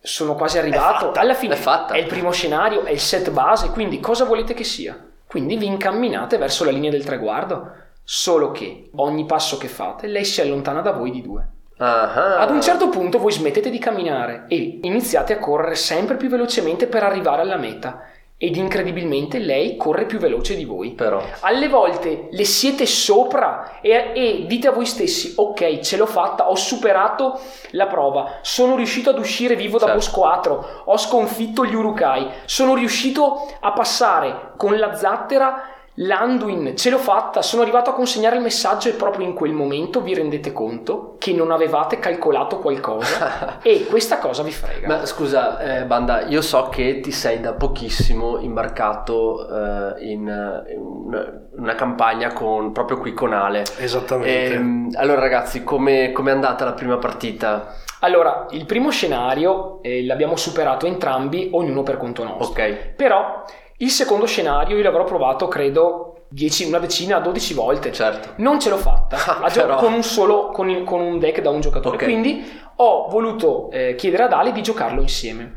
sono 0.00 0.34
quasi 0.34 0.58
arrivato. 0.58 1.06
fatta, 1.06 1.20
Alla 1.20 1.34
fine 1.34 1.54
è 1.54 1.58
fatta. 1.58 1.96
il 1.96 2.06
primo 2.06 2.30
scenario, 2.30 2.84
è 2.84 2.90
il 2.90 3.00
set 3.00 3.30
base, 3.30 3.70
quindi 3.70 4.00
cosa 4.00 4.24
volete 4.24 4.54
che 4.54 4.64
sia? 4.64 4.98
Quindi 5.26 5.56
vi 5.56 5.66
incamminate 5.66 6.38
verso 6.38 6.64
la 6.64 6.70
linea 6.70 6.90
del 6.90 7.04
traguardo. 7.04 7.72
Solo 8.02 8.52
che 8.52 8.88
ogni 8.96 9.26
passo 9.26 9.58
che 9.58 9.68
fate, 9.68 10.06
lei 10.06 10.24
si 10.24 10.40
allontana 10.40 10.80
da 10.80 10.92
voi 10.92 11.10
di 11.10 11.20
due. 11.20 11.46
Ah, 11.76 12.36
Ad 12.38 12.50
un 12.50 12.60
certo 12.62 12.88
punto 12.88 13.18
voi 13.18 13.30
smettete 13.32 13.68
di 13.70 13.78
camminare 13.78 14.46
e 14.48 14.78
iniziate 14.82 15.34
a 15.34 15.38
correre 15.38 15.74
sempre 15.74 16.16
più 16.16 16.28
velocemente 16.28 16.86
per 16.86 17.02
arrivare 17.02 17.42
alla 17.42 17.56
meta. 17.58 18.00
Ed 18.40 18.54
incredibilmente 18.54 19.40
lei 19.40 19.76
corre 19.76 20.06
più 20.06 20.18
veloce 20.18 20.54
di 20.54 20.64
voi. 20.64 20.92
Però. 20.92 21.20
Alle 21.40 21.68
volte 21.68 22.28
le 22.30 22.44
siete 22.44 22.86
sopra 22.86 23.80
e, 23.80 24.12
e 24.14 24.44
dite 24.46 24.68
a 24.68 24.70
voi 24.70 24.86
stessi: 24.86 25.32
Ok, 25.36 25.80
ce 25.80 25.96
l'ho 25.96 26.06
fatta, 26.06 26.48
ho 26.48 26.54
superato 26.54 27.40
la 27.70 27.88
prova, 27.88 28.38
sono 28.42 28.76
riuscito 28.76 29.10
ad 29.10 29.18
uscire 29.18 29.56
vivo 29.56 29.78
da 29.78 29.86
Certo. 29.86 29.98
Bosco 29.98 30.20
4, 30.20 30.82
ho 30.84 30.96
sconfitto 30.96 31.66
gli 31.66 31.74
Urukai, 31.74 32.28
sono 32.44 32.74
riuscito 32.74 33.48
a 33.58 33.72
passare 33.72 34.52
con 34.56 34.78
la 34.78 34.94
zattera 34.94 35.77
l'Anduin 36.00 36.76
ce 36.76 36.90
l'ho 36.90 36.98
fatta, 36.98 37.42
sono 37.42 37.62
arrivato 37.62 37.90
a 37.90 37.92
consegnare 37.92 38.36
il 38.36 38.42
messaggio 38.42 38.88
e 38.88 38.92
proprio 38.92 39.26
in 39.26 39.34
quel 39.34 39.52
momento 39.52 40.00
vi 40.00 40.14
rendete 40.14 40.52
conto 40.52 41.16
che 41.18 41.32
non 41.32 41.50
avevate 41.50 41.98
calcolato 41.98 42.58
qualcosa 42.58 43.58
e 43.62 43.86
questa 43.86 44.18
cosa 44.18 44.42
vi 44.42 44.52
frega. 44.52 44.86
Ma 44.86 45.06
scusa, 45.06 45.58
eh, 45.58 45.84
Banda, 45.84 46.26
io 46.26 46.40
so 46.40 46.68
che 46.68 47.00
ti 47.00 47.10
sei 47.10 47.40
da 47.40 47.52
pochissimo 47.52 48.38
imbarcato 48.38 49.48
eh, 49.48 50.04
in, 50.04 50.64
in, 50.68 51.46
una 51.56 51.74
campagna 51.74 52.32
con, 52.32 52.70
proprio 52.72 52.98
qui 52.98 53.12
con 53.12 53.32
Ale. 53.32 53.64
Esattamente. 53.78 54.54
Ehm, 54.54 54.90
allora 54.94 55.20
ragazzi, 55.20 55.64
come 55.64 56.12
è 56.12 56.30
andata 56.30 56.64
la 56.64 56.72
prima 56.72 56.98
partita? 56.98 57.74
Allora, 58.00 58.46
il 58.50 58.64
primo 58.64 58.90
scenario 58.90 59.82
eh, 59.82 60.04
l'abbiamo 60.04 60.36
superato 60.36 60.86
entrambi, 60.86 61.48
ognuno 61.52 61.82
per 61.82 61.96
conto 61.96 62.22
nostro. 62.22 62.62
Ok. 62.62 62.94
Però 62.94 63.42
il 63.78 63.90
secondo 63.90 64.26
scenario 64.26 64.76
io 64.76 64.82
l'avrò 64.82 65.04
provato, 65.04 65.48
credo, 65.48 66.24
10, 66.28 66.64
una 66.66 66.78
decina, 66.78 67.18
12 67.20 67.54
volte. 67.54 67.92
Certo. 67.92 68.30
Non 68.36 68.60
ce 68.60 68.68
l'ho 68.70 68.76
fatta 68.76 69.16
Ah, 69.40 69.50
però- 69.50 69.76
con 69.76 69.92
un 69.92 70.02
solo, 70.02 70.48
con, 70.48 70.68
il- 70.68 70.84
con 70.84 71.00
un 71.00 71.18
deck 71.18 71.40
da 71.40 71.50
un 71.50 71.60
giocatore. 71.60 71.96
Ok. 71.96 72.02
Quindi 72.04 72.44
ho 72.76 73.08
voluto 73.08 73.70
eh, 73.72 73.94
chiedere 73.96 74.24
ad 74.24 74.32
Ale 74.32 74.52
di 74.52 74.62
giocarlo 74.62 75.00
insieme. 75.00 75.54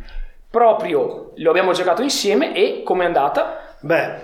Proprio 0.50 1.32
lo 1.36 1.50
abbiamo 1.50 1.72
giocato 1.72 2.02
insieme 2.02 2.54
e 2.54 2.84
come 2.84 3.04
è 3.04 3.08
andata? 3.08 3.76
Beh, 3.80 4.16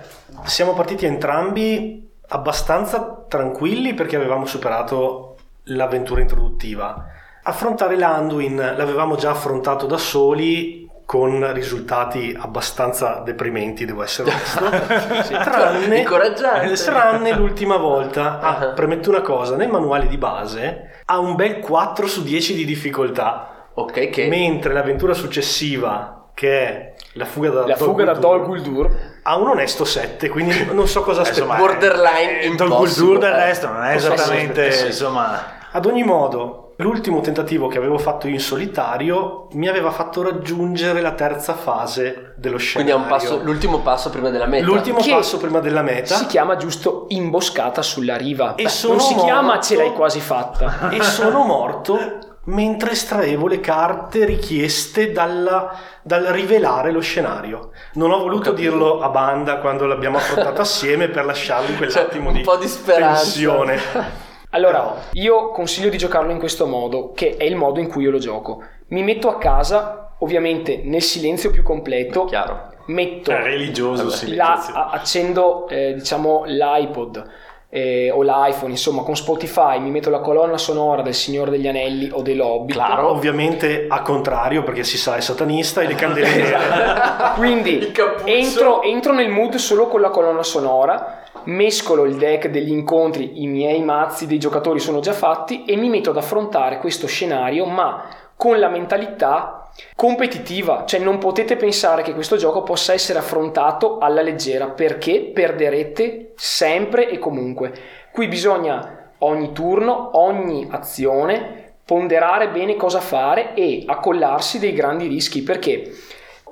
siamo 0.44 0.74
partiti 0.74 1.06
entrambi 1.06 2.06
abbastanza 2.28 3.24
tranquilli 3.28 3.94
perché 3.94 4.16
avevamo 4.16 4.44
superato 4.46 5.36
l'avventura 5.64 6.20
introduttiva. 6.20 7.06
Affrontare 7.42 7.96
l'Anduin 7.96 8.56
l'avevamo 8.76 9.16
già 9.16 9.30
affrontato 9.30 9.86
da 9.86 9.96
soli 9.96 10.87
con 11.08 11.54
risultati 11.54 12.36
abbastanza 12.38 13.22
deprimenti, 13.24 13.86
devo 13.86 14.02
essere 14.02 14.30
onesto. 14.30 14.68
tranne, 15.40 16.00
Incoraggiante. 16.00 16.74
tranne 16.84 17.32
l'ultima 17.34 17.78
volta. 17.78 18.38
Ah, 18.40 18.58
Ah. 18.58 18.66
premetto 18.74 19.08
una 19.08 19.22
cosa, 19.22 19.56
nel 19.56 19.70
manuale 19.70 20.06
di 20.06 20.18
base 20.18 21.00
ha 21.06 21.18
un 21.18 21.34
bel 21.34 21.60
4 21.60 22.06
su 22.06 22.22
10 22.22 22.52
di 22.54 22.66
difficoltà, 22.66 23.68
Ok, 23.72 24.10
che... 24.10 24.26
mentre 24.28 24.74
l'avventura 24.74 25.14
successiva, 25.14 26.28
che 26.34 26.60
è 26.66 26.94
la 27.14 27.24
fuga 27.24 27.48
da 27.48 27.66
La 27.66 27.76
fuga 27.76 28.04
da 28.04 28.12
Dol 28.12 28.40
Dol 28.40 28.46
Guldur. 28.46 28.90
ha 29.22 29.36
un 29.38 29.48
onesto 29.48 29.86
7, 29.86 30.28
quindi 30.28 30.62
non 30.72 30.86
so 30.86 31.00
cosa 31.00 31.26
Insomma, 31.26 31.54
aspettare. 31.54 31.78
borderline 31.80 32.40
eh, 32.42 32.54
Dol. 32.54 32.68
Guldur 32.68 33.18
del 33.18 33.32
resto 33.32 33.68
non 33.68 33.82
è 33.82 33.94
Posso 33.94 34.12
esattamente, 34.12 34.66
essere- 34.66 34.92
sì. 34.92 35.02
insomma... 35.02 35.56
Ad 35.70 35.86
ogni 35.86 36.04
modo, 36.04 36.67
l'ultimo 36.80 37.20
tentativo 37.20 37.66
che 37.68 37.78
avevo 37.78 37.98
fatto 37.98 38.28
in 38.28 38.38
solitario 38.40 39.48
mi 39.52 39.68
aveva 39.68 39.90
fatto 39.90 40.22
raggiungere 40.22 41.00
la 41.00 41.12
terza 41.12 41.54
fase 41.54 42.34
dello 42.36 42.56
Quindi 42.56 42.58
scenario. 42.58 42.94
è 42.94 42.98
un 42.98 43.06
passo, 43.06 43.40
l'ultimo 43.42 43.78
passo 43.80 44.10
prima 44.10 44.30
della 44.30 44.46
meta. 44.46 44.64
L'ultimo 44.66 44.98
Che 45.00 45.10
passo 45.10 45.38
prima 45.38 45.58
della 45.60 45.82
meta. 45.82 46.14
Si 46.14 46.26
chiama 46.26 46.56
giusto 46.56 47.06
imboscata 47.08 47.82
sulla 47.82 48.16
riva. 48.16 48.54
E 48.54 48.64
Beh, 48.64 48.68
sono 48.68 48.94
non 48.94 49.02
si 49.02 49.14
chiama 49.16 49.42
morto. 49.54 49.62
ce 49.62 49.76
l'hai 49.76 49.92
quasi 49.92 50.20
fatta. 50.20 50.90
e 50.90 51.02
sono 51.02 51.44
morto 51.44 51.98
mentre 52.44 52.92
estraevo 52.92 53.46
le 53.48 53.60
carte 53.60 54.24
richieste 54.24 55.10
dalla- 55.12 55.70
dal 56.02 56.24
rivelare 56.26 56.92
lo 56.92 57.00
scenario. 57.00 57.70
Non 57.94 58.12
ho 58.12 58.18
voluto 58.18 58.50
capito. 58.50 58.70
dirlo 58.70 59.00
a 59.00 59.08
banda 59.08 59.56
quando 59.58 59.84
l'abbiamo 59.86 60.16
affrontato 60.18 60.60
assieme 60.62 61.08
per 61.08 61.24
lasciargli 61.24 61.76
quell'attimo 61.76 62.26
Cioè, 62.26 62.32
un 62.32 62.36
di, 62.38 62.40
po' 62.42 62.56
di 62.56 62.68
speranza. 62.68 63.22
tensione. 63.22 64.26
Allora, 64.50 64.94
io 65.12 65.50
consiglio 65.50 65.90
di 65.90 65.98
giocarlo 65.98 66.30
in 66.32 66.38
questo 66.38 66.66
modo, 66.66 67.12
che 67.12 67.36
è 67.36 67.44
il 67.44 67.56
modo 67.56 67.80
in 67.80 67.88
cui 67.88 68.04
io 68.04 68.10
lo 68.10 68.18
gioco. 68.18 68.62
Mi 68.88 69.02
metto 69.02 69.28
a 69.28 69.36
casa, 69.36 70.14
ovviamente 70.20 70.80
nel 70.84 71.02
silenzio 71.02 71.50
più 71.50 71.62
completo, 71.62 72.24
Chiaro. 72.24 72.72
metto 72.86 73.30
È 73.30 73.42
religioso 73.42 74.08
silenzio. 74.08 74.72
la- 74.72 74.86
a- 74.86 74.90
accendo 74.92 75.68
eh, 75.68 75.94
diciamo 75.94 76.44
l'iPod 76.46 77.30
eh, 77.70 78.10
o 78.10 78.22
l'iPhone, 78.22 78.70
insomma, 78.70 79.02
con 79.02 79.14
Spotify, 79.14 79.78
mi 79.78 79.90
metto 79.90 80.08
la 80.08 80.20
colonna 80.20 80.56
sonora 80.56 81.02
del 81.02 81.14
Signore 81.14 81.50
degli 81.50 81.68
Anelli 81.68 82.08
o 82.12 82.22
dell'Hobbit. 82.22 82.74
Claro. 82.74 83.10
Ovviamente 83.10 83.86
a 83.88 84.00
contrario, 84.02 84.62
perché 84.62 84.84
si 84.84 84.96
sa 84.96 85.16
è 85.16 85.20
satanista 85.20 85.82
e 85.82 85.86
le 85.86 85.94
candele. 85.94 86.56
Quindi 87.36 87.92
entro, 88.24 88.82
entro 88.82 89.12
nel 89.12 89.28
mood 89.28 89.56
solo 89.56 89.86
con 89.86 90.00
la 90.00 90.08
colonna 90.08 90.42
sonora, 90.42 91.22
mescolo 91.44 92.04
il 92.04 92.16
deck 92.16 92.48
degli 92.48 92.70
incontri, 92.70 93.42
i 93.42 93.46
miei 93.46 93.82
mazzi 93.82 94.26
dei 94.26 94.38
giocatori 94.38 94.80
sono 94.80 95.00
già 95.00 95.12
fatti 95.12 95.64
e 95.64 95.76
mi 95.76 95.88
metto 95.88 96.10
ad 96.10 96.16
affrontare 96.16 96.78
questo 96.78 97.06
scenario, 97.06 97.66
ma 97.66 98.04
con 98.38 98.60
la 98.60 98.68
mentalità 98.68 99.68
competitiva, 99.96 100.84
cioè 100.86 101.00
non 101.00 101.18
potete 101.18 101.56
pensare 101.56 102.02
che 102.02 102.14
questo 102.14 102.36
gioco 102.36 102.62
possa 102.62 102.92
essere 102.92 103.18
affrontato 103.18 103.98
alla 103.98 104.22
leggera 104.22 104.68
perché 104.68 105.30
perderete 105.34 106.34
sempre 106.36 107.10
e 107.10 107.18
comunque. 107.18 107.72
Qui 108.12 108.28
bisogna 108.28 109.10
ogni 109.18 109.52
turno, 109.52 110.10
ogni 110.12 110.68
azione 110.70 111.74
ponderare 111.84 112.50
bene 112.50 112.76
cosa 112.76 113.00
fare 113.00 113.54
e 113.54 113.82
accollarsi 113.86 114.60
dei 114.60 114.72
grandi 114.72 115.08
rischi 115.08 115.42
perché 115.42 115.90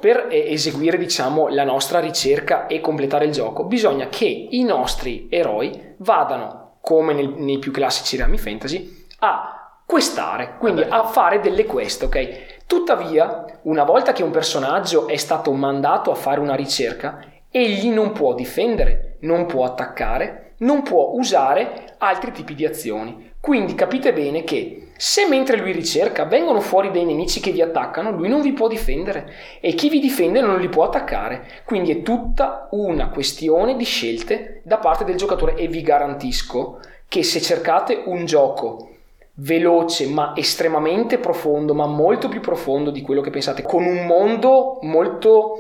per 0.01 0.27
eh, 0.29 0.53
eseguire 0.53 0.99
diciamo 0.99 1.49
la 1.49 1.65
nostra 1.65 2.01
ricerca 2.01 2.67
e 2.67 2.81
completare 2.81 3.27
il 3.27 3.33
gioco 3.33 3.65
bisogna 3.65 4.09
che 4.09 4.25
i 4.25 4.65
nostri 4.65 5.27
eroi 5.31 5.95
vadano 5.99 6.79
come 6.81 7.13
nel- 7.13 7.35
nei 7.37 7.59
più 7.59 7.71
classici 7.71 8.17
rami 8.17 8.39
fantasy 8.39 9.07
a 9.21 9.56
questare 9.87 10.57
quindi 10.59 10.83
a 10.83 11.05
fare 11.05 11.41
delle 11.41 11.65
quest 11.65 12.03
ok? 12.03 12.65
Tuttavia 12.67 13.45
una 13.63 13.85
volta 13.85 14.13
che 14.13 14.23
un 14.23 14.31
personaggio 14.31 15.07
è 15.07 15.17
stato 15.17 15.53
mandato 15.53 16.11
a 16.11 16.17
fare 16.17 16.41
una 16.41 16.55
ricerca 16.55 17.25
egli 17.49 17.89
non 17.89 18.13
può 18.13 18.35
difendere 18.35 19.17
non 19.21 19.47
può 19.47 19.65
attaccare 19.65 20.47
non 20.59 20.83
può 20.83 21.11
usare 21.15 21.97
altri 21.99 22.33
tipi 22.33 22.55
di 22.55 22.65
azioni. 22.65 23.33
Quindi 23.41 23.75
capite 23.75 24.13
bene 24.13 24.43
che 24.43 24.89
se 24.97 25.29
mentre 25.29 25.57
lui 25.59 25.73
ricerca 25.73 26.25
vengono 26.25 26.61
fuori 26.61 26.91
dei 26.91 27.05
nemici 27.05 27.41
che 27.41 27.53
vi 27.53 27.61
attaccano, 27.61 28.11
lui 28.11 28.29
non 28.29 28.41
vi 28.41 28.53
può 28.53 28.67
difendere 28.67 29.31
e 29.61 29.75
chi 29.75 29.89
vi 29.89 30.01
difende 30.01 30.41
non 30.41 30.59
li 30.59 30.69
può 30.69 30.85
attaccare. 30.85 31.63
Quindi 31.65 31.93
è 31.93 32.03
tutta 32.03 32.69
una 32.71 33.09
questione 33.09 33.77
di 33.77 33.85
scelte 33.85 34.63
da 34.65 34.79
parte 34.79 35.05
del 35.05 35.17
giocatore 35.17 35.55
e 35.55 35.69
vi 35.69 35.83
garantisco 35.83 36.81
che 37.09 37.23
se 37.23 37.41
cercate 37.41 38.03
un 38.07 38.25
gioco 38.25 38.96
veloce 39.37 40.07
ma 40.07 40.33
estremamente 40.35 41.19
profondo, 41.19 41.75
ma 41.75 41.87
molto 41.87 42.29
più 42.29 42.41
profondo 42.41 42.91
di 42.91 43.03
quello 43.03 43.21
che 43.21 43.31
pensate, 43.31 43.63
con 43.63 43.85
un 43.85 44.07
mondo 44.07 44.79
molto, 44.83 45.59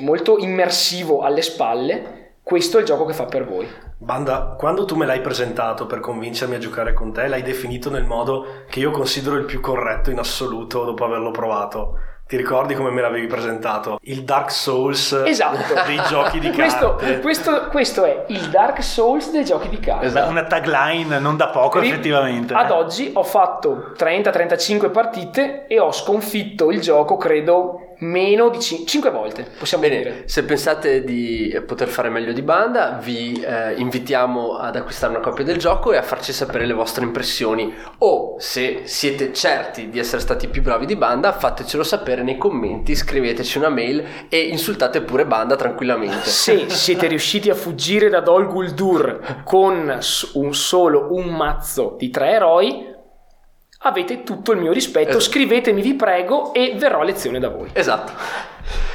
molto 0.00 0.38
immersivo 0.38 1.20
alle 1.20 1.42
spalle, 1.42 2.32
questo 2.42 2.76
è 2.76 2.80
il 2.80 2.86
gioco 2.86 3.04
che 3.04 3.14
fa 3.14 3.24
per 3.24 3.46
voi. 3.46 3.66
Banda, 3.96 4.54
quando 4.58 4.84
tu 4.84 4.96
me 4.96 5.06
l'hai 5.06 5.22
presentato 5.22 5.86
per 5.86 6.00
convincermi 6.00 6.56
a 6.56 6.58
giocare 6.58 6.92
con 6.92 7.12
te, 7.12 7.26
l'hai 7.26 7.42
definito 7.42 7.88
nel 7.88 8.04
modo 8.04 8.64
che 8.68 8.80
io 8.80 8.90
considero 8.90 9.36
il 9.36 9.46
più 9.46 9.60
corretto 9.60 10.10
in 10.10 10.18
assoluto 10.18 10.84
dopo 10.84 11.04
averlo 11.04 11.30
provato. 11.30 11.98
Ti 12.26 12.36
ricordi 12.38 12.74
come 12.74 12.90
me 12.90 13.02
l'avevi 13.02 13.26
presentato? 13.26 13.98
Il 14.04 14.24
Dark 14.24 14.50
Souls 14.50 15.12
Esatto. 15.26 15.74
dei 15.84 16.00
giochi 16.08 16.38
di 16.40 16.50
questo, 16.52 16.96
carte. 16.96 17.20
questo, 17.20 17.66
questo 17.68 18.04
è 18.04 18.24
il 18.28 18.48
Dark 18.48 18.82
Souls 18.82 19.30
dei 19.30 19.44
giochi 19.44 19.68
di 19.68 19.78
carte. 19.78 20.06
Esatto. 20.06 20.30
Una 20.30 20.44
tagline 20.44 21.18
non 21.18 21.36
da 21.36 21.48
poco 21.48 21.80
Ri- 21.80 21.88
effettivamente. 21.90 22.54
Ad 22.54 22.70
eh. 22.70 22.72
oggi 22.72 23.10
ho 23.12 23.22
fatto 23.22 23.92
30-35 23.98 24.90
partite 24.90 25.66
e 25.66 25.78
ho 25.78 25.92
sconfitto 25.92 26.70
il 26.70 26.80
gioco, 26.80 27.18
credo, 27.18 27.93
meno 27.98 28.48
di 28.48 28.58
5 28.60 29.10
volte, 29.10 29.46
possiamo 29.58 29.86
Bene, 29.86 29.96
dire. 29.96 30.22
se 30.26 30.44
pensate 30.44 31.04
di 31.04 31.56
poter 31.66 31.88
fare 31.88 32.08
meglio 32.08 32.32
di 32.32 32.42
banda, 32.42 32.98
vi 33.02 33.42
eh, 33.42 33.74
invitiamo 33.74 34.56
ad 34.56 34.76
acquistare 34.76 35.12
una 35.12 35.22
copia 35.22 35.44
del 35.44 35.58
gioco 35.58 35.92
e 35.92 35.96
a 35.96 36.02
farci 36.02 36.32
sapere 36.32 36.66
le 36.66 36.72
vostre 36.72 37.04
impressioni. 37.04 37.72
O 37.98 38.36
se 38.38 38.82
siete 38.84 39.32
certi 39.32 39.88
di 39.90 39.98
essere 39.98 40.20
stati 40.20 40.48
più 40.48 40.62
bravi 40.62 40.86
di 40.86 40.96
banda, 40.96 41.32
fatecelo 41.32 41.82
sapere 41.82 42.22
nei 42.22 42.38
commenti, 42.38 42.94
scriveteci 42.94 43.58
una 43.58 43.68
mail 43.68 44.04
e 44.28 44.38
insultate 44.40 45.02
pure 45.02 45.26
banda 45.26 45.56
tranquillamente. 45.56 46.28
Se 46.28 46.68
siete 46.68 47.06
riusciti 47.06 47.50
a 47.50 47.54
fuggire 47.54 48.08
da 48.08 48.20
Dol 48.20 48.48
Guldur 48.48 49.42
con 49.44 49.98
un 50.34 50.54
solo 50.54 51.08
un 51.10 51.34
mazzo 51.34 51.94
di 51.98 52.10
tre 52.10 52.30
eroi, 52.30 52.93
avete 53.84 54.22
tutto 54.22 54.52
il 54.52 54.58
mio 54.58 54.72
rispetto. 54.72 55.10
Esatto. 55.10 55.24
Scrivetemi, 55.24 55.82
vi 55.82 55.94
prego, 55.94 56.52
e 56.52 56.74
verrò 56.76 57.00
a 57.00 57.04
lezione 57.04 57.38
da 57.38 57.48
voi. 57.48 57.70
Esatto. 57.72 58.12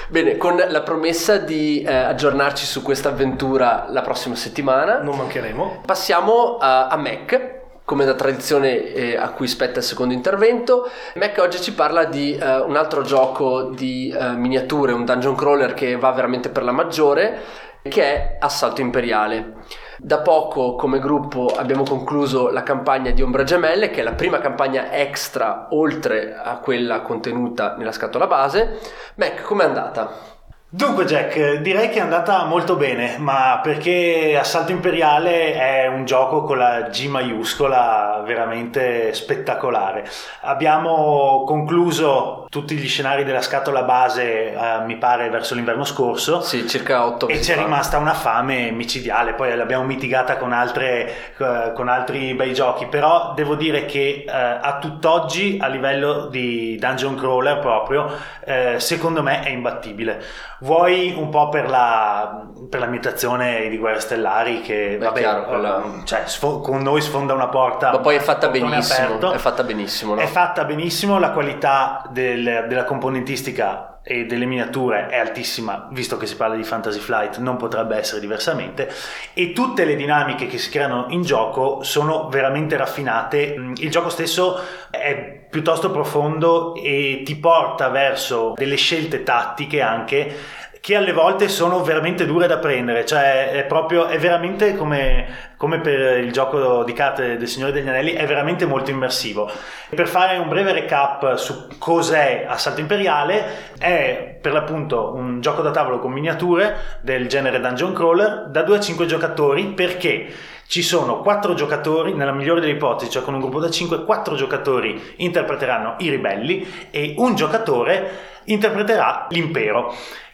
Bene, 0.08 0.38
con 0.38 0.64
la 0.68 0.82
promessa 0.82 1.38
di 1.38 1.84
eh, 1.84 1.94
aggiornarci 1.94 2.66
su 2.66 2.82
questa 2.82 3.10
avventura 3.10 3.86
la 3.90 4.02
prossima 4.02 4.36
settimana, 4.36 5.02
Non 5.02 5.18
mancheremo. 5.18 5.84
Passiamo 5.86 6.58
a, 6.58 6.88
a 6.88 6.98
Mac, 6.98 7.58
come 7.86 8.06
da 8.06 8.16
tradizione 8.16 8.92
eh, 8.94 9.16
a 9.16 9.30
cui 9.30 9.48
spetta 9.48 9.80
il 9.80 9.86
secondo 9.86 10.14
intervento. 10.16 10.90
Mac 11.16 11.38
oggi 11.40 11.62
ci 11.62 11.74
parla 11.74 12.06
di 12.06 12.36
eh, 12.36 12.58
un 12.58 12.76
altro 12.76 13.04
gioco 13.04 13.70
di 13.70 14.10
eh, 14.10 14.32
miniature, 14.32 14.94
un 14.94 15.06
dungeon 15.06 15.36
crawler 15.36 15.76
che 15.76 15.96
va 15.96 16.12
veramente 16.12 16.50
per 16.50 16.64
la 16.64 16.72
maggiore, 16.72 17.40
che 17.84 18.04
è 18.04 18.38
Assalto 18.40 18.82
Imperiale. 18.82 19.54
Da 20.02 20.20
poco 20.20 20.76
come 20.76 20.98
gruppo 21.00 21.48
abbiamo 21.48 21.84
concluso 21.84 22.50
la 22.52 22.64
campagna 22.64 23.12
di 23.12 23.22
Ombra 23.22 23.44
Gemelle, 23.44 23.90
che 23.90 24.00
è 24.00 24.04
la 24.04 24.14
prima 24.14 24.40
campagna 24.40 24.94
extra 24.94 25.68
oltre 25.72 26.36
a 26.36 26.58
quella 26.60 27.02
contenuta 27.02 27.76
nella 27.76 27.92
scatola 27.92 28.26
base. 28.26 28.80
Mac, 29.16 29.42
com'è 29.42 29.66
andata? 29.66 30.29
Dunque 30.72 31.06
Jack, 31.06 31.62
direi 31.62 31.90
che 31.90 31.98
è 31.98 32.02
andata 32.02 32.44
molto 32.46 32.76
bene, 32.76 33.18
ma 33.18 33.60
perché 33.64 34.38
Assalto 34.40 34.72
Imperiale 34.72 35.56
è 35.56 35.88
un 35.88 36.06
gioco 36.06 36.44
con 36.44 36.60
la 36.60 36.90
G 36.92 37.08
maiuscola 37.08 38.22
veramente 38.24 39.12
spettacolare. 39.16 40.08
Abbiamo 40.42 41.44
concluso 41.44 42.46
tutti 42.52 42.76
gli 42.76 42.88
scenari 42.88 43.24
della 43.24 43.42
scatola 43.42 43.82
base, 43.82 44.54
eh, 44.54 44.80
mi 44.86 44.98
pare, 44.98 45.32
verso 45.32 45.56
l'inverno 45.56 45.84
scorso. 45.86 46.42
Sì, 46.42 46.68
circa 46.68 47.04
8 47.04 47.30
E 47.30 47.40
c'è 47.40 47.56
rimasta 47.58 47.98
una 47.98 48.14
fame 48.14 48.70
micidiale, 48.70 49.34
poi 49.34 49.56
l'abbiamo 49.56 49.86
mitigata 49.86 50.38
con, 50.38 50.54
altre, 50.54 51.34
eh, 51.36 51.72
con 51.74 51.88
altri 51.88 52.36
bei 52.36 52.54
giochi, 52.54 52.86
però 52.86 53.34
devo 53.36 53.56
dire 53.56 53.86
che 53.86 54.24
eh, 54.28 54.32
a 54.32 54.78
tutt'oggi 54.80 55.58
a 55.60 55.66
livello 55.66 56.28
di 56.28 56.78
dungeon 56.80 57.16
crawler 57.16 57.58
proprio, 57.58 58.08
eh, 58.46 58.76
secondo 58.80 59.24
me 59.24 59.42
è 59.42 59.50
imbattibile. 59.50 60.24
Vuoi 60.62 61.14
un 61.18 61.30
po' 61.30 61.48
per 61.50 61.70
la, 61.70 62.46
per 62.70 62.82
l'ambientazione 62.82 63.70
di 63.70 63.78
Guerre 63.78 64.00
Stellari 64.02 64.62
che 64.62 64.98
Beh, 65.00 65.06
vabbè, 65.06 65.20
chiaro, 65.20 65.46
quella- 65.46 65.84
eh, 65.84 66.06
cioè, 66.06 66.24
sfo- 66.26 66.60
con 66.60 66.82
noi 66.82 67.02
sfonda 67.02 67.34
una 67.34 67.48
porta. 67.48 67.92
Ma 67.92 68.00
poi 68.00 68.16
è 68.16 68.20
fatta 68.20 68.50
benissimo, 68.50 69.06
aperto. 69.06 69.32
è 69.32 69.38
fatta 69.38 69.64
benissimo, 69.64 70.16
no? 70.16 70.22
È 70.22 70.26
fatta 70.26 70.66
benissimo, 70.66 71.18
la 71.18 71.32
qualità 71.32 72.04
del- 72.12 72.66
della 72.68 72.84
componentistica 72.84 74.00
e 74.04 74.26
delle 74.26 74.46
miniature 74.46 75.08
è 75.08 75.18
altissima, 75.18 75.88
visto 75.92 76.18
che 76.18 76.26
si 76.26 76.36
parla 76.36 76.56
di 76.56 76.64
Fantasy 76.64 77.00
Flight, 77.00 77.38
non 77.38 77.58
potrebbe 77.58 77.96
essere 77.98 78.20
diversamente, 78.20 78.90
e 79.34 79.54
tutte 79.54 79.86
le 79.86 79.96
dinamiche 79.96 80.48
che 80.48 80.58
si 80.58 80.70
creano 80.70 81.06
in 81.10 81.22
gioco 81.22 81.84
sono 81.84 82.28
veramente 82.28 82.76
raffinate. 82.76 83.38
Il 83.76 83.90
gioco 83.92 84.10
stesso 84.10 84.60
è 84.90 85.39
piuttosto 85.50 85.92
profondo 85.92 86.76
e 86.76 87.22
ti 87.26 87.36
porta 87.36 87.90
verso 87.90 88.54
delle 88.56 88.76
scelte 88.76 89.24
tattiche 89.24 89.82
anche 89.82 90.36
che 90.82 90.96
alle 90.96 91.12
volte 91.12 91.50
sono 91.50 91.84
veramente 91.84 92.26
dure 92.26 92.48
da 92.48 92.58
prendere, 92.58 93.06
cioè 93.06 93.52
è 93.52 93.66
proprio, 93.66 94.08
è 94.08 94.18
veramente 94.18 94.76
come, 94.76 95.28
come 95.58 95.80
per 95.82 96.20
il 96.20 96.32
gioco 96.32 96.84
di 96.86 96.94
carte 96.94 97.38
del 97.38 97.48
Signore 97.48 97.74
degli 97.74 97.88
Anelli, 97.88 98.14
è 98.14 98.26
veramente 98.26 98.66
molto 98.66 98.90
immersivo. 98.90 99.52
Per 99.90 100.08
fare 100.08 100.38
un 100.38 100.48
breve 100.48 100.72
recap 100.72 101.36
su 101.36 101.68
cos'è 101.78 102.46
Assalto 102.48 102.80
Imperiale, 102.80 103.74
è 103.78 104.38
per 104.42 104.54
l'appunto 104.54 105.14
un 105.14 105.42
gioco 105.42 105.62
da 105.62 105.72
tavolo 105.72 106.00
con 106.00 106.14
miniature 106.14 107.00
del 107.02 107.28
genere 107.28 107.60
Dungeon 107.60 107.94
Crawler 107.94 108.48
da 108.48 108.64
2 108.64 108.78
a 108.78 108.80
5 108.80 109.06
giocatori. 109.06 109.66
Perché 109.74 110.28
ci 110.70 110.84
sono 110.84 111.22
4 111.22 111.56
giocatori, 111.56 112.14
nella 112.14 112.32
migliore 112.32 112.60
delle 112.60 112.74
ipotesi, 112.74 113.10
cioè 113.10 113.24
con 113.24 113.34
un 113.34 113.40
gruppo 113.40 113.60
da 113.60 113.72
5, 113.72 114.06
4 114.06 114.36
giocatori 114.36 115.16
interpreteranno 115.16 115.96
i 115.98 116.12
ribelli 116.12 116.88
e 116.92 117.16
un 117.18 117.34
giocatore 117.34 118.12
interpreterà 118.44 119.26
l'impero 119.32 119.92